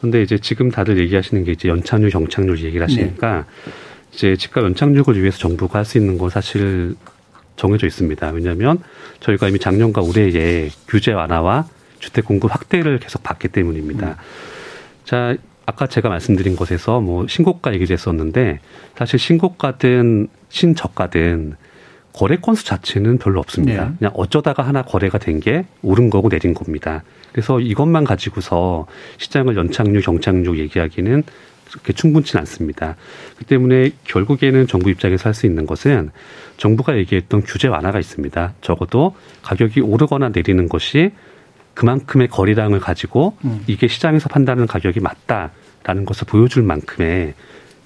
근데 0.00 0.22
이제 0.22 0.38
지금 0.38 0.70
다들 0.70 0.98
얘기하시는 0.98 1.44
게 1.44 1.52
이제 1.52 1.68
연착륙, 1.68 2.10
경착륙 2.10 2.58
얘기를 2.58 2.82
하시니까 2.82 3.36
네. 3.36 3.72
이제 4.12 4.36
집값 4.36 4.64
연착륙을 4.64 5.20
위해서 5.20 5.38
정부가 5.38 5.78
할 5.80 5.84
수 5.84 5.98
있는 5.98 6.18
건 6.18 6.30
사실 6.30 6.94
정해져 7.56 7.86
있습니다. 7.86 8.30
왜냐하면 8.30 8.78
저희가 9.20 9.48
이미 9.48 9.58
작년과 9.58 10.00
올해에 10.02 10.70
규제 10.88 11.12
완화와 11.12 11.66
주택 11.98 12.24
공급 12.24 12.52
확대를 12.52 12.98
계속 12.98 13.22
받기 13.22 13.48
때문입니다. 13.48 14.08
음. 14.08 14.14
자, 15.04 15.36
아까 15.66 15.86
제가 15.86 16.08
말씀드린 16.08 16.56
것에서 16.56 17.00
뭐 17.00 17.26
신고가 17.28 17.72
얘기를 17.74 17.94
했었는데 17.94 18.60
사실 18.96 19.18
신고가든 19.18 20.28
신저가든 20.48 21.54
거래 22.12 22.36
건수 22.36 22.64
자체는 22.66 23.18
별로 23.18 23.40
없습니다. 23.40 23.84
네. 23.86 23.92
그냥 23.98 24.12
어쩌다가 24.14 24.62
하나 24.64 24.82
거래가 24.82 25.18
된 25.18 25.40
게 25.40 25.64
오른 25.82 26.10
거고 26.10 26.28
내린 26.28 26.52
겁니다. 26.52 27.02
그래서 27.32 27.58
이것만 27.60 28.04
가지고서 28.04 28.86
시장을 29.18 29.56
연착륙, 29.56 30.04
경착륙 30.04 30.58
얘기하기는 30.58 31.22
그렇게 31.72 31.92
충분치 31.92 32.36
않습니다. 32.38 32.96
그 33.38 33.44
때문에 33.44 33.90
결국에는 34.04 34.66
정부 34.66 34.90
입장에서 34.90 35.24
할 35.28 35.34
수 35.34 35.46
있는 35.46 35.64
것은 35.66 36.10
정부가 36.58 36.96
얘기했던 36.98 37.42
규제 37.42 37.66
완화가 37.68 37.98
있습니다. 37.98 38.54
적어도 38.60 39.14
가격이 39.42 39.80
오르거나 39.80 40.28
내리는 40.28 40.68
것이 40.68 41.10
그만큼의 41.74 42.28
거리량을 42.28 42.80
가지고 42.80 43.36
음. 43.46 43.62
이게 43.66 43.88
시장에서 43.88 44.28
판단하는 44.28 44.66
가격이 44.66 45.00
맞다라는 45.00 46.04
것을 46.04 46.26
보여줄 46.26 46.62
만큼의 46.64 47.32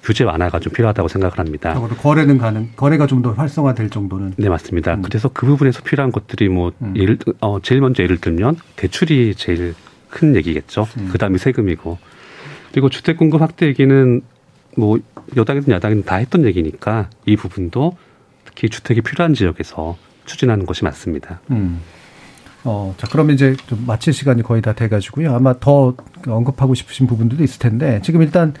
규제 0.03 0.23
완화가 0.25 0.59
좀 0.59 0.73
필요하다고 0.73 1.07
생각을 1.07 1.39
합니다. 1.39 1.73
거래는 2.01 2.37
가능, 2.37 2.69
거래가 2.75 3.07
좀 3.07 3.21
더 3.21 3.31
활성화될 3.31 3.89
정도는. 3.89 4.33
네 4.37 4.49
맞습니다. 4.49 4.95
음. 4.95 5.01
그래서 5.01 5.29
그 5.33 5.45
부분에서 5.45 5.81
필요한 5.83 6.11
것들이 6.11 6.49
뭐 6.49 6.71
음. 6.81 6.93
예를 6.95 7.17
어 7.39 7.59
제일 7.61 7.81
먼저 7.81 8.03
예를 8.03 8.17
들면 8.17 8.57
대출이 8.75 9.35
제일 9.35 9.73
큰 10.09 10.35
얘기겠죠. 10.35 10.87
음. 10.97 11.09
그다음에 11.11 11.37
세금이고 11.37 11.97
그리고 12.77 12.89
주택 12.89 13.17
공급 13.17 13.41
확대 13.41 13.65
얘기는 13.65 14.21
뭐 14.77 14.99
여당이든 15.35 15.73
야당이든 15.73 16.03
다 16.05 16.17
했던 16.17 16.45
얘기니까 16.45 17.09
이 17.25 17.35
부분도 17.35 17.97
특히 18.45 18.69
주택이 18.69 19.01
필요한 19.01 19.33
지역에서 19.33 19.97
추진하는 20.25 20.67
것이 20.67 20.83
맞습니다. 20.83 21.39
음. 21.49 21.79
어, 22.63 22.93
자, 22.97 23.07
그러면 23.09 23.33
이제 23.33 23.55
좀 23.65 23.83
마칠 23.87 24.13
시간이 24.13 24.43
거의 24.43 24.61
다 24.61 24.73
돼가지고요. 24.73 25.33
아마 25.33 25.55
더 25.59 25.95
언급하고 26.27 26.75
싶으신 26.75 27.07
부분들도 27.07 27.43
있을 27.43 27.57
텐데, 27.57 27.99
지금 28.03 28.21
일단 28.21 28.53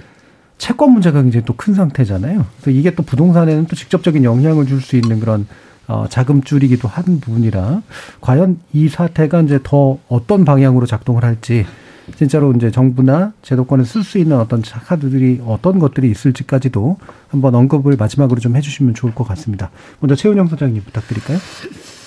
채권 0.57 0.93
문제가 0.93 1.21
굉장히 1.21 1.45
또 1.45 1.53
큰 1.53 1.75
상태잖아요. 1.75 2.43
그래서 2.55 2.71
이게 2.71 2.95
또 2.95 3.03
부동산에는 3.03 3.67
또 3.67 3.75
직접적인 3.75 4.23
영향을 4.23 4.65
줄 4.65 4.81
수 4.81 4.95
있는 4.95 5.19
그런 5.19 5.45
어, 5.87 6.07
자금줄이기도 6.09 6.87
한 6.87 7.19
부분이라, 7.19 7.83
과연 8.21 8.61
이 8.73 8.89
사태가 8.89 9.41
이제 9.41 9.59
더 9.61 9.99
어떤 10.07 10.43
방향으로 10.43 10.87
작동을 10.87 11.23
할지, 11.23 11.67
진짜로 12.15 12.53
이제 12.53 12.71
정부나 12.71 13.33
제도권에 13.41 13.83
쓸 13.83 14.03
수 14.03 14.17
있는 14.17 14.37
어떤 14.37 14.61
카드들이 14.61 15.41
어떤 15.45 15.79
것들이 15.79 16.09
있을지까지도 16.09 16.97
한번 17.27 17.55
언급을 17.55 17.95
마지막으로 17.97 18.39
좀 18.39 18.55
해주시면 18.55 18.93
좋을 18.93 19.13
것 19.13 19.27
같습니다. 19.27 19.69
먼저 19.99 20.15
최은영 20.15 20.47
소장님 20.47 20.83
부탁드릴까요? 20.83 21.37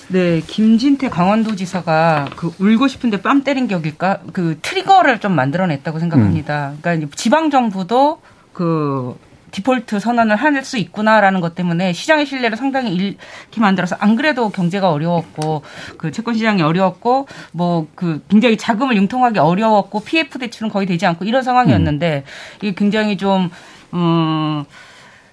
네, 0.09 0.41
김진태 0.45 1.09
강원도지사가 1.09 2.29
그 2.35 2.51
울고 2.59 2.87
싶은데 2.87 3.21
뺨 3.21 3.43
때린 3.43 3.67
격일까? 3.67 4.19
그 4.33 4.57
트리거를 4.61 5.19
좀 5.19 5.33
만들어냈다고 5.33 5.99
생각합니다. 5.99 6.71
음. 6.71 6.77
그러니까 6.81 7.07
지방 7.15 7.49
정부도 7.49 8.21
그 8.51 9.15
디폴트 9.51 9.99
선언을 9.99 10.35
할 10.37 10.51
수 10.63 10.77
있구나라는 10.77 11.41
것 11.41 11.55
때문에 11.55 11.93
시장의 11.93 12.25
신뢰를 12.25 12.57
상당히 12.57 12.93
잃게 12.93 13.59
만들어서 13.61 13.95
안 13.99 14.15
그래도 14.15 14.49
경제가 14.49 14.91
어려웠고 14.91 15.63
그 15.97 16.11
채권 16.11 16.33
시장이 16.35 16.61
어려웠고 16.61 17.27
뭐 17.53 17.87
그 17.95 18.21
굉장히 18.29 18.57
자금을 18.57 18.95
융통하기 18.97 19.39
어려웠고 19.39 20.01
PF 20.01 20.39
대출은 20.39 20.69
거의 20.69 20.85
되지 20.87 21.05
않고 21.05 21.25
이런 21.25 21.41
상황이었는데 21.43 22.23
음. 22.25 22.57
이게 22.61 22.73
굉장히 22.75 23.17
좀 23.17 23.49
음. 23.93 24.63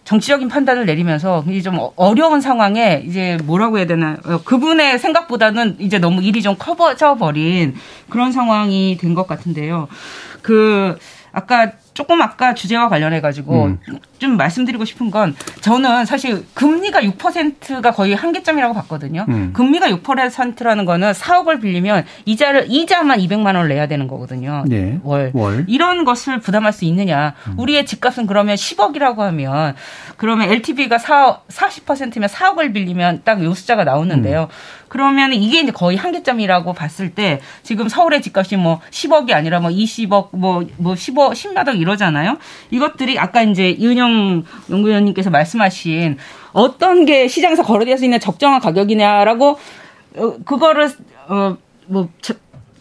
정치적인 0.05 0.49
판단을 0.49 0.87
내리면서 0.87 1.45
이제 1.49 1.61
좀 1.61 1.79
어려운 1.97 2.41
상황에 2.41 3.03
이제 3.05 3.37
뭐라고 3.45 3.77
해야 3.77 3.87
되나 3.87 4.17
어, 4.25 4.41
그분의 4.43 4.99
생각보다는 4.99 5.77
이제 5.81 5.99
너무 5.99 6.23
일이 6.23 6.41
좀 6.41 6.57
커져 6.59 7.17
버린 7.17 7.75
그런 8.09 8.33
상황이 8.33 8.97
된 8.99 9.15
것 9.15 9.27
같은데요. 9.27 9.87
그 10.41 10.97
아까 11.33 11.73
조금 11.99 12.23
아까 12.23 12.55
주제와 12.55 12.89
관련해 12.89 13.21
가지고 13.21 13.65
음. 13.65 13.81
좀 14.21 14.37
말씀드리고 14.37 14.85
싶은 14.85 15.11
건 15.11 15.35
저는 15.63 16.05
사실 16.05 16.47
금리가 16.55 17.01
6%가 17.01 17.91
거의 17.91 18.15
한계점이라고 18.15 18.73
봤거든요. 18.73 19.27
음. 19.29 19.53
금리가 19.53 19.89
6%라는 19.89 20.85
거는 20.85 21.11
4억을 21.11 21.61
빌리면 21.61 22.05
이자를 22.25 22.67
이자만 22.69 23.19
200만 23.19 23.47
원을 23.47 23.67
내야 23.67 23.89
되는 23.89 24.07
거거든요. 24.07 24.63
네. 24.69 25.01
월. 25.03 25.33
월. 25.35 25.65
이런 25.67 26.05
것을 26.05 26.39
부담할 26.39 26.73
수 26.73 26.85
있느냐? 26.85 27.35
음. 27.49 27.55
우리의 27.59 27.85
집값은 27.85 28.29
그러면 28.29 28.55
10억이라고 28.55 29.17
하면 29.19 29.75
그러면 30.17 30.51
LTV가 30.51 30.99
4 30.99 31.41
40%면 31.49 32.29
4억을 32.29 32.73
빌리면 32.73 33.23
딱 33.25 33.43
요 33.43 33.55
숫자가 33.55 33.83
나오는데요. 33.83 34.43
음. 34.43 34.79
그러면 34.89 35.33
이게 35.33 35.61
이제 35.61 35.71
거의 35.71 35.97
한계점이라고 35.97 36.73
봤을 36.73 37.11
때 37.11 37.41
지금 37.63 37.89
서울의 37.89 38.23
집값이 38.23 38.57
뭐 38.57 38.81
10억이 38.91 39.33
아니라 39.33 39.61
뭐 39.61 39.71
20억 39.71 40.29
뭐뭐 40.33 40.67
뭐 40.79 40.95
10억 40.95 41.33
10몇 41.33 41.69
억 41.69 41.75
이러잖아요. 41.89 42.39
이것들이 42.71 43.19
아까 43.19 43.43
이제 43.43 43.71
이은영 43.71 44.45
연구위원님께서 44.71 45.31
말씀하신 45.31 46.19
어떤 46.53 47.05
게 47.05 47.29
시장에서 47.29 47.63
거래될 47.63 47.99
수 47.99 48.05
있는 48.05 48.21
적정한 48.21 48.61
가격이냐라고 48.61 49.59
어, 50.17 50.37
그거를 50.45 50.91
어뭐 51.29 52.09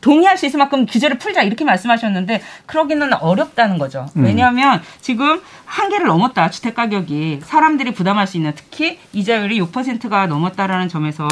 동의할 0.01 0.37
수 0.37 0.45
있을 0.45 0.59
만큼 0.59 0.85
규제를 0.85 1.17
풀자 1.17 1.41
이렇게 1.43 1.65
말씀하셨는데 1.65 2.41
그러기는 2.65 3.13
어렵다는 3.13 3.77
거죠. 3.77 4.05
음. 4.15 4.23
왜냐하면 4.23 4.81
지금 5.01 5.41
한계를 5.65 6.07
넘었다 6.07 6.49
주택 6.49 6.75
가격이 6.75 7.39
사람들이 7.43 7.93
부담할 7.93 8.27
수 8.27 8.37
있는 8.37 8.53
특히 8.55 8.99
이자율이 9.13 9.59
6%가 9.59 10.27
넘었다라는 10.27 10.87
점에서 10.87 11.27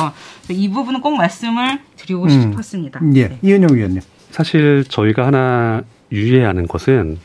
이 0.49 0.69
부분은 0.69 1.01
꼭 1.01 1.15
말씀을 1.15 1.79
드리고 1.95 2.23
음. 2.23 2.29
싶었습니다. 2.29 2.99
예, 3.13 3.29
네. 3.29 3.39
이은영 3.41 3.75
위원님. 3.75 4.01
사실 4.31 4.83
저희가 4.89 5.27
하나 5.27 5.83
유의해야 6.11 6.49
하는 6.49 6.67
것은 6.67 7.19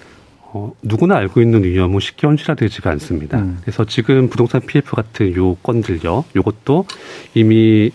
어, 0.53 0.73
누구나 0.83 1.17
알고 1.17 1.41
있는 1.41 1.63
위험은 1.65 2.01
쉽게 2.01 2.27
현실화되지가 2.27 2.91
않습니다. 2.91 3.39
음. 3.39 3.59
그래서 3.63 3.85
지금 3.85 4.29
부동산 4.29 4.61
PF 4.61 4.97
같은 4.97 5.35
요 5.37 5.55
건들요, 5.57 6.25
요것도 6.35 6.87
이미 7.35 7.91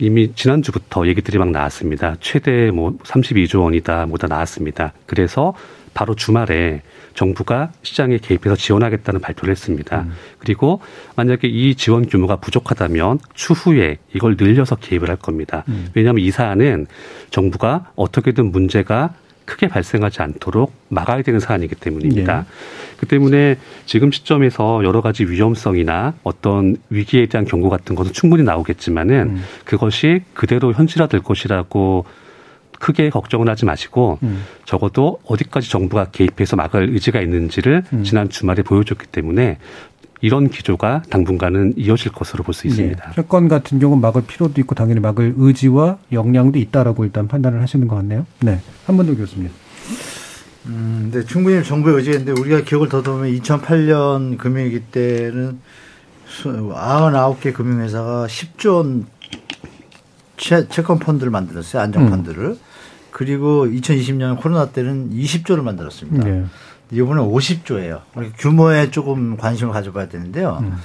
이미 0.00 0.32
지난주부터 0.32 1.08
얘기들이 1.08 1.38
막 1.38 1.50
나왔습니다. 1.50 2.16
최대 2.20 2.70
뭐 2.70 2.96
32조 2.98 3.62
원이다 3.62 4.06
뭐다 4.06 4.28
나왔습니다. 4.28 4.92
그래서 5.06 5.54
바로 5.92 6.14
주말에 6.14 6.82
정부가 7.14 7.72
시장에 7.82 8.18
개입해서 8.18 8.54
지원하겠다는 8.54 9.20
발표를 9.20 9.50
했습니다. 9.50 10.02
음. 10.02 10.12
그리고 10.38 10.80
만약에 11.16 11.48
이 11.48 11.74
지원 11.74 12.06
규모가 12.06 12.36
부족하다면 12.36 13.18
추후에 13.34 13.98
이걸 14.14 14.36
늘려서 14.38 14.76
개입을 14.76 15.08
할 15.08 15.16
겁니다. 15.16 15.64
음. 15.66 15.88
왜냐하면 15.94 16.22
이 16.22 16.30
사안은 16.30 16.86
정부가 17.30 17.90
어떻게든 17.96 18.52
문제가 18.52 19.14
크게 19.48 19.66
발생하지 19.66 20.20
않도록 20.20 20.74
막아야 20.90 21.22
되는 21.22 21.40
사안이기 21.40 21.74
때문입니다. 21.74 22.40
네. 22.40 22.44
그 22.98 23.06
때문에 23.06 23.56
지금 23.86 24.12
시점에서 24.12 24.84
여러 24.84 25.00
가지 25.00 25.24
위험성이나 25.24 26.12
어떤 26.22 26.76
위기에 26.90 27.26
대한 27.26 27.46
경고 27.46 27.70
같은 27.70 27.96
것은 27.96 28.12
충분히 28.12 28.42
나오겠지만은 28.42 29.16
음. 29.30 29.44
그것이 29.64 30.20
그대로 30.34 30.74
현실화될 30.74 31.22
것이라고 31.22 32.04
크게 32.78 33.08
걱정을 33.08 33.48
하지 33.48 33.64
마시고 33.64 34.18
음. 34.22 34.44
적어도 34.66 35.18
어디까지 35.24 35.70
정부가 35.70 36.10
개입해서 36.12 36.56
막을 36.56 36.90
의지가 36.90 37.20
있는지를 37.22 37.84
음. 37.92 38.04
지난 38.04 38.28
주말에 38.28 38.62
보여줬기 38.62 39.06
때문에 39.06 39.58
이런 40.20 40.48
기조가 40.48 41.02
당분간은 41.10 41.74
이어질 41.76 42.12
것으로 42.12 42.42
볼 42.44 42.54
수 42.54 42.66
있습니다. 42.66 43.04
네. 43.06 43.12
채권 43.14 43.48
같은 43.48 43.78
경우는 43.78 44.00
막을 44.00 44.22
필요도 44.26 44.60
있고 44.62 44.74
당연히 44.74 45.00
막을 45.00 45.34
의지와 45.36 45.98
역량도 46.12 46.58
있다라고 46.58 47.04
일단 47.04 47.28
판단을 47.28 47.62
하시는 47.62 47.86
것 47.86 47.96
같네요. 47.96 48.26
네. 48.40 48.60
한번더 48.86 49.14
교수님. 49.16 49.50
음, 50.66 51.08
근데 51.10 51.24
충분히 51.26 51.62
정부의 51.64 51.96
의지인데 51.96 52.32
우리가 52.32 52.62
기억을 52.62 52.88
더듬으면 52.88 53.32
2008년 53.40 54.36
금융위기 54.38 54.80
때는 54.90 55.58
99개 56.42 57.52
금융회사가 57.54 58.26
10조 58.26 58.74
원 58.76 59.06
채, 60.36 60.68
채권 60.68 60.98
펀드를 60.98 61.30
만들었어요. 61.30 61.82
안정 61.82 62.10
펀드를. 62.10 62.44
음. 62.46 62.58
그리고 63.10 63.66
2020년 63.66 64.40
코로나 64.40 64.66
때는 64.70 65.10
20조를 65.10 65.62
만들었습니다. 65.62 66.24
네. 66.28 66.44
이번에 66.90 67.20
50조예요. 67.20 68.00
규모에 68.38 68.90
조금 68.90 69.36
관심을 69.36 69.72
가져봐야 69.72 70.08
되는데요. 70.08 70.58
음. 70.62 70.76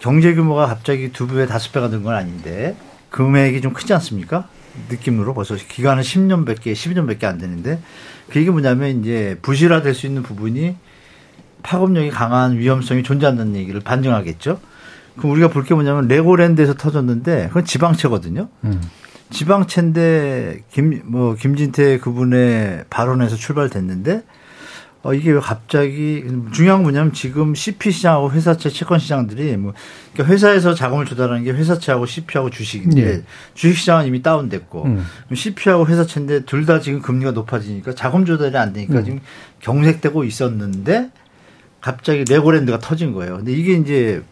경제 0.00 0.34
규모가 0.34 0.66
갑자기 0.66 1.12
두 1.12 1.26
배, 1.26 1.46
다섯 1.46 1.72
배가 1.72 1.88
된건 1.88 2.14
아닌데 2.14 2.76
금액이 3.10 3.60
좀 3.62 3.72
크지 3.72 3.94
않습니까? 3.94 4.48
느낌으로 4.90 5.34
벌써 5.34 5.54
기간은 5.54 6.02
10년 6.02 6.44
밖에, 6.44 6.72
12년 6.72 7.06
밖에 7.06 7.26
안 7.26 7.38
되는데 7.38 7.80
그게 8.28 8.50
뭐냐면 8.50 9.00
이제 9.00 9.38
부실화될 9.40 9.94
수 9.94 10.06
있는 10.06 10.22
부분이 10.22 10.76
파급력이 11.62 12.10
강한 12.10 12.58
위험성이 12.58 13.02
존재한다는 13.02 13.54
얘기를 13.56 13.80
반증하겠죠. 13.80 14.58
그럼 15.16 15.30
우리가 15.32 15.48
볼 15.48 15.64
게 15.64 15.74
뭐냐면 15.74 16.08
레고랜드에서 16.08 16.74
터졌는데 16.74 17.48
그건 17.48 17.64
지방채거든요. 17.64 18.48
음. 18.64 18.80
지방채인데 19.30 20.64
김 20.72 21.02
뭐 21.04 21.34
김진태 21.34 21.98
그분의 22.00 22.84
발언에서 22.90 23.36
출발됐는데 23.36 24.22
어, 25.04 25.12
이게 25.14 25.30
왜 25.32 25.38
갑자기 25.38 26.24
중요한 26.52 26.78
건 26.78 26.84
뭐냐면 26.84 27.12
지금 27.12 27.54
CP 27.54 27.90
시장하고 27.92 28.32
회사채 28.32 28.70
채권 28.70 28.98
시장들이 28.98 29.56
뭐 29.58 29.74
그러니까 30.14 30.32
회사에서 30.32 30.74
자금을 30.74 31.04
조달하는 31.04 31.44
게 31.44 31.50
회사채하고 31.52 32.06
CP하고 32.06 32.48
주식인데 32.50 33.04
네. 33.04 33.22
주식 33.54 33.78
시장은 33.80 34.06
이미 34.06 34.22
다운됐고 34.22 34.84
음. 34.84 35.04
CP하고 35.32 35.86
회사채인데 35.86 36.46
둘 36.46 36.64
다 36.64 36.80
지금 36.80 37.02
금리가 37.02 37.32
높아지니까 37.32 37.94
자금 37.94 38.24
조달이 38.24 38.56
안 38.56 38.72
되니까 38.72 39.00
음. 39.00 39.04
지금 39.04 39.20
경색되고 39.60 40.24
있었는데 40.24 41.10
갑자기 41.82 42.24
레고랜드가 42.24 42.78
터진 42.78 43.12
거예요. 43.12 43.36
근데 43.36 43.52
이게 43.52 43.74
이제 43.74 44.22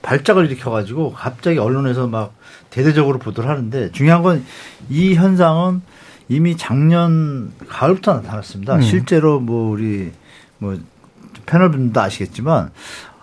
발작을 0.00 0.46
일으켜가지고 0.46 1.12
갑자기 1.12 1.58
언론에서 1.58 2.06
막 2.06 2.34
대대적으로 2.70 3.18
보도를 3.18 3.50
하는데 3.50 3.92
중요한 3.92 4.22
건 4.22 4.42
이 4.88 5.14
현상은 5.14 5.82
이미 6.28 6.56
작년 6.56 7.52
가을부터 7.68 8.14
나타났습니다. 8.14 8.76
음. 8.76 8.80
실제로 8.82 9.38
뭐 9.40 9.70
우리 9.70 10.10
뭐 10.62 10.78
패널 11.44 11.72
분도 11.72 12.00
아시겠지만 12.00 12.70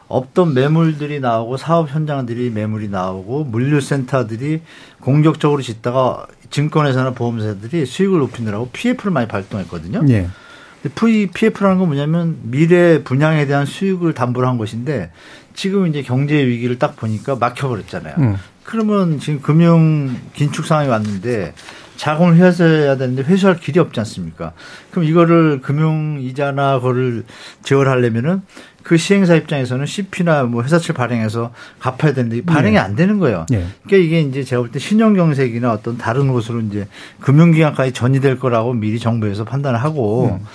없던 0.09 0.53
매물들이 0.53 1.19
나오고 1.21 1.55
사업 1.57 1.89
현장들이 1.89 2.49
매물이 2.49 2.89
나오고 2.89 3.45
물류센터들이 3.45 4.61
공격적으로 4.99 5.61
짓다가 5.61 6.27
증권회사나 6.49 7.11
보험사들이 7.11 7.85
수익을 7.85 8.19
높이느라고 8.19 8.69
PF를 8.73 9.11
많이 9.11 9.27
발동했거든요. 9.27 10.01
예. 10.09 10.27
PF라는 10.83 11.77
건 11.77 11.87
뭐냐면 11.87 12.39
미래 12.43 13.03
분양에 13.03 13.45
대한 13.45 13.65
수익을 13.65 14.13
담보로 14.13 14.47
한 14.47 14.57
것인데 14.57 15.11
지금 15.53 15.87
이제 15.87 16.01
경제 16.01 16.45
위기를 16.45 16.79
딱 16.79 16.95
보니까 16.95 17.35
막혀버렸잖아요. 17.35 18.15
음. 18.17 18.35
그러면 18.63 19.19
지금 19.19 19.41
금융 19.41 20.15
긴축 20.33 20.65
상황이 20.65 20.89
왔는데 20.89 21.53
자금을 21.99 22.35
회수해야 22.37 22.95
되는데 22.95 23.23
회수할 23.23 23.59
길이 23.59 23.77
없지 23.77 23.99
않습니까? 23.99 24.53
그럼 24.89 25.03
이거를 25.03 25.59
금융 25.61 26.17
이자나 26.21 26.79
그거를 26.79 27.25
제어하려면은 27.63 28.41
그 28.83 28.95
시행사 28.95 29.35
입장에서는 29.35 29.85
CP나 29.85 30.43
뭐 30.43 30.63
회사채 30.63 30.93
발행해서 30.93 31.51
갚아야 31.79 32.13
되는데 32.13 32.41
발행이 32.45 32.75
네. 32.75 32.79
안 32.79 32.95
되는 32.95 33.19
거예요. 33.19 33.45
네. 33.49 33.67
그러니까 33.83 34.07
이게 34.07 34.21
이제 34.21 34.43
제가 34.45 34.61
볼 34.61 34.71
때 34.71 34.79
신용경색이나 34.79 35.73
어떤 35.73 35.97
다른 35.97 36.31
곳으로 36.31 36.61
이제 36.61 36.87
금융기관까지 37.19 37.91
전이될 37.91 38.39
거라고 38.39 38.71
미리 38.73 38.97
정부에서 38.97 39.43
판단을 39.43 39.83
하고 39.83 40.39
음. 40.39 40.45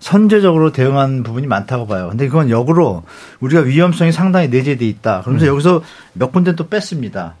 선제적으로 0.00 0.72
대응한 0.72 1.22
부분이 1.22 1.46
많다고 1.46 1.86
봐요. 1.86 2.08
근데 2.08 2.26
그건 2.28 2.48
역으로 2.48 3.02
우리가 3.40 3.60
위험성이 3.62 4.12
상당히 4.12 4.48
내재돼 4.48 4.86
있다. 4.88 5.20
그러면서 5.20 5.44
음. 5.46 5.48
여기서 5.50 5.82
몇 6.14 6.32
군데 6.32 6.54
또 6.56 6.68
뺐습니다. 6.68 7.34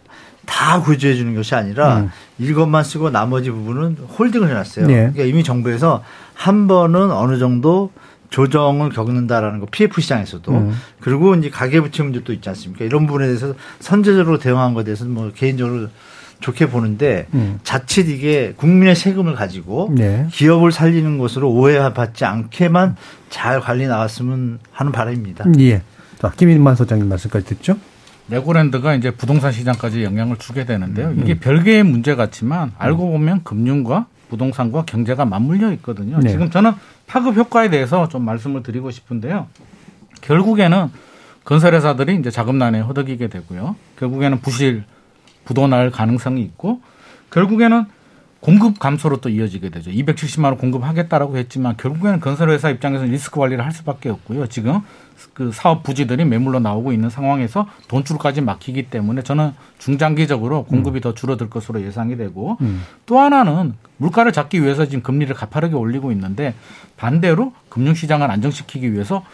다 0.46 0.80
구조해 0.80 1.14
주는 1.14 1.34
것이 1.34 1.54
아니라 1.54 1.98
음. 1.98 2.10
이것만 2.38 2.84
쓰고 2.84 3.10
나머지 3.10 3.50
부분은 3.50 3.96
홀딩을 4.18 4.48
해놨어요. 4.48 4.86
네. 4.86 4.94
그러니까 4.94 5.24
이미 5.24 5.44
정부에서 5.44 6.02
한 6.34 6.66
번은 6.66 7.10
어느 7.10 7.38
정도 7.38 7.90
조정을 8.30 8.90
겪는다라는 8.90 9.60
거 9.60 9.66
PF 9.70 10.00
시장에서도 10.00 10.52
음. 10.52 10.74
그리고 11.00 11.34
이제 11.34 11.50
가계부채 11.50 12.02
문제도 12.02 12.32
있지 12.32 12.48
않습니까? 12.48 12.84
이런 12.84 13.06
부분에 13.06 13.26
대해서 13.26 13.54
선제적으로 13.80 14.38
대응한 14.38 14.74
것에 14.74 14.84
대해서는 14.84 15.12
뭐 15.12 15.30
개인적으로 15.34 15.88
좋게 16.40 16.66
보는데 16.66 17.26
음. 17.34 17.58
자칫 17.62 18.08
이게 18.08 18.52
국민의 18.56 18.94
세금을 18.94 19.34
가지고 19.34 19.92
네. 19.94 20.26
기업을 20.30 20.70
살리는 20.70 21.18
것으로 21.18 21.50
오해받지 21.50 22.24
않게만 22.24 22.96
잘 23.30 23.60
관리 23.60 23.86
나왔으면 23.86 24.58
하는 24.70 24.92
바람입니다. 24.92 25.46
예. 25.60 25.82
자, 26.20 26.32
김인만 26.36 26.76
소장님 26.76 27.08
말씀까지 27.08 27.46
듣죠. 27.46 27.76
레고랜드가 28.28 28.94
이제 28.94 29.10
부동산 29.10 29.52
시장까지 29.52 30.02
영향을 30.02 30.36
주게 30.36 30.64
되는데요. 30.64 31.12
이게 31.16 31.34
음. 31.34 31.38
별개의 31.40 31.84
문제 31.84 32.14
같지만 32.14 32.72
알고 32.78 33.10
보면 33.10 33.44
금융과 33.44 34.06
부동산과 34.28 34.84
경제가 34.84 35.24
맞물려 35.24 35.72
있거든요. 35.74 36.18
네. 36.18 36.30
지금 36.30 36.50
저는 36.50 36.72
파급 37.06 37.36
효과에 37.36 37.70
대해서 37.70 38.08
좀 38.08 38.24
말씀을 38.24 38.62
드리고 38.62 38.90
싶은데요. 38.90 39.46
결국에는 40.22 40.90
건설회사들이 41.44 42.16
이제 42.16 42.30
자금난에 42.30 42.80
허덕이게 42.80 43.28
되고요. 43.28 43.76
결국에는 43.98 44.40
부실 44.40 44.84
부도날 45.44 45.90
가능성이 45.90 46.42
있고 46.42 46.80
결국에는 47.30 47.86
공급 48.40 48.78
감소로 48.78 49.18
또 49.18 49.28
이어지게 49.28 49.70
되죠. 49.70 49.90
270만 49.90 50.44
원 50.44 50.58
공급하겠다라고 50.58 51.36
했지만 51.36 51.76
결국에는 51.76 52.20
건설회사 52.20 52.70
입장에서는 52.70 53.10
리스크 53.10 53.40
관리를 53.40 53.64
할 53.64 53.72
수밖에 53.72 54.08
없고요. 54.08 54.46
지금 54.46 54.82
그 55.32 55.50
사업 55.52 55.82
부지들이 55.82 56.24
매물로 56.24 56.60
나오고 56.60 56.92
있는 56.92 57.10
상황에서 57.10 57.66
돈줄까지 57.88 58.42
막히기 58.42 58.84
때문에 58.84 59.22
저는 59.22 59.52
중장기적으로 59.78 60.64
공급이 60.64 60.98
음. 60.98 61.00
더 61.00 61.14
줄어들 61.14 61.48
것으로 61.48 61.82
예상이 61.82 62.16
되고 62.16 62.58
음. 62.60 62.84
또 63.06 63.18
하나는 63.18 63.74
물가를 63.96 64.32
잡기 64.32 64.62
위해서 64.62 64.84
지금 64.84 65.02
금리를 65.02 65.34
가파르게 65.34 65.74
올리고 65.74 66.12
있는데 66.12 66.54
반대로 66.96 67.52
금융시장을 67.70 68.30
안정시키기 68.30 68.92
위해서 68.92 69.24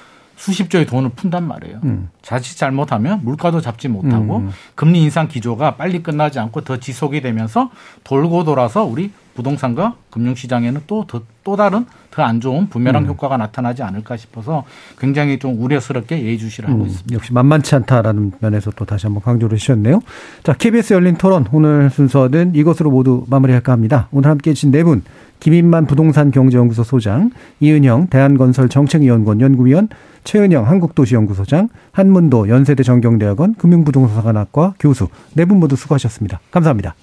수십 0.42 0.70
조의 0.70 0.86
돈을 0.86 1.10
푼단 1.10 1.46
말이에요. 1.46 1.78
음. 1.84 2.08
자칫 2.20 2.56
잘못하면 2.56 3.20
물가도 3.22 3.60
잡지 3.60 3.86
못하고 3.86 4.38
음. 4.38 4.50
금리 4.74 5.00
인상 5.00 5.28
기조가 5.28 5.76
빨리 5.76 6.02
끝나지 6.02 6.40
않고 6.40 6.62
더 6.62 6.78
지속이 6.78 7.20
되면서 7.20 7.70
돌고 8.02 8.42
돌아서 8.42 8.82
우리 8.82 9.12
부동산과 9.34 9.94
금융시장에는 10.10 10.82
또, 10.88 11.04
더, 11.06 11.22
또 11.44 11.54
다른 11.54 11.86
더 12.10 12.22
안 12.24 12.40
좋은 12.40 12.68
부메랑 12.68 13.04
음. 13.04 13.08
효과가 13.08 13.36
나타나지 13.36 13.84
않을까 13.84 14.16
싶어서 14.16 14.64
굉장히 14.98 15.38
좀 15.38 15.62
우려스럽게 15.62 16.20
예의주시를 16.24 16.68
하고 16.68 16.82
음. 16.82 16.86
있습니다. 16.88 17.14
역시 17.14 17.32
만만치 17.32 17.76
않다라는 17.76 18.32
면에서 18.40 18.72
또 18.72 18.84
다시 18.84 19.06
한번 19.06 19.22
강조를 19.22 19.54
해주셨네요. 19.54 20.00
자, 20.42 20.54
KBS 20.54 20.94
열린 20.94 21.14
토론 21.14 21.46
오늘 21.52 21.88
순서는 21.88 22.56
이것으로 22.56 22.90
모두 22.90 23.24
마무리할까 23.28 23.70
합니다. 23.70 24.08
오늘 24.10 24.28
함께 24.28 24.50
해주신 24.50 24.72
네 24.72 24.82
분, 24.82 25.04
김인만 25.42 25.86
부동산 25.86 26.30
경제연구소 26.30 26.84
소장, 26.84 27.32
이은영 27.58 28.06
대한건설 28.06 28.68
정책위원권 28.68 29.40
연구위원, 29.40 29.88
최은영 30.22 30.68
한국도시연구소장, 30.68 31.68
한문도 31.90 32.48
연세대 32.48 32.84
정경대학원 32.84 33.56
금융부동산학과 33.56 34.74
교수 34.78 35.08
네 35.34 35.44
분 35.44 35.58
모두 35.58 35.74
수고하셨습니다. 35.74 36.38
감사합니다. 36.52 36.94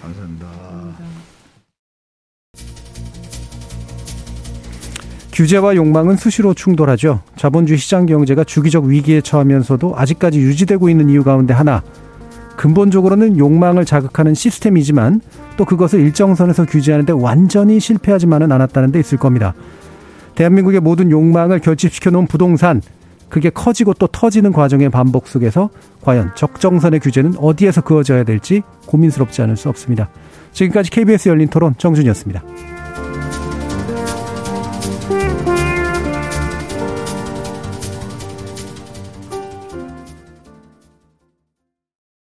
감사합니다. 0.00 0.46
규제와 5.32 5.74
욕망은 5.74 6.16
수시로 6.16 6.54
충돌하죠. 6.54 7.22
자본주의 7.34 7.78
시장 7.78 8.06
경제가 8.06 8.44
주기적 8.44 8.84
위기에 8.84 9.20
처하면서도 9.22 9.94
아직까지 9.96 10.38
유지되고 10.38 10.88
있는 10.88 11.10
이유 11.10 11.24
가운데 11.24 11.52
하나. 11.52 11.82
근본적으로는 12.58 13.38
욕망을 13.38 13.84
자극하는 13.84 14.34
시스템이지만 14.34 15.20
또 15.56 15.64
그것을 15.64 16.00
일정 16.00 16.34
선에서 16.34 16.66
규제하는데 16.66 17.12
완전히 17.12 17.78
실패하지만은 17.78 18.50
않았다는 18.50 18.90
데 18.90 18.98
있을 18.98 19.16
겁니다. 19.16 19.54
대한민국의 20.34 20.80
모든 20.80 21.10
욕망을 21.10 21.60
결집시켜 21.60 22.10
놓은 22.10 22.26
부동산, 22.26 22.82
그게 23.28 23.50
커지고 23.50 23.94
또 23.94 24.08
터지는 24.08 24.52
과정의 24.52 24.90
반복 24.90 25.28
속에서 25.28 25.70
과연 26.02 26.32
적정선의 26.34 26.98
규제는 27.00 27.34
어디에서 27.38 27.82
그어져야 27.82 28.24
될지 28.24 28.62
고민스럽지 28.86 29.40
않을 29.42 29.56
수 29.56 29.68
없습니다. 29.68 30.08
지금까지 30.52 30.90
KBS 30.90 31.28
열린 31.28 31.48
토론 31.48 31.74
정준이었습니다. 31.78 32.42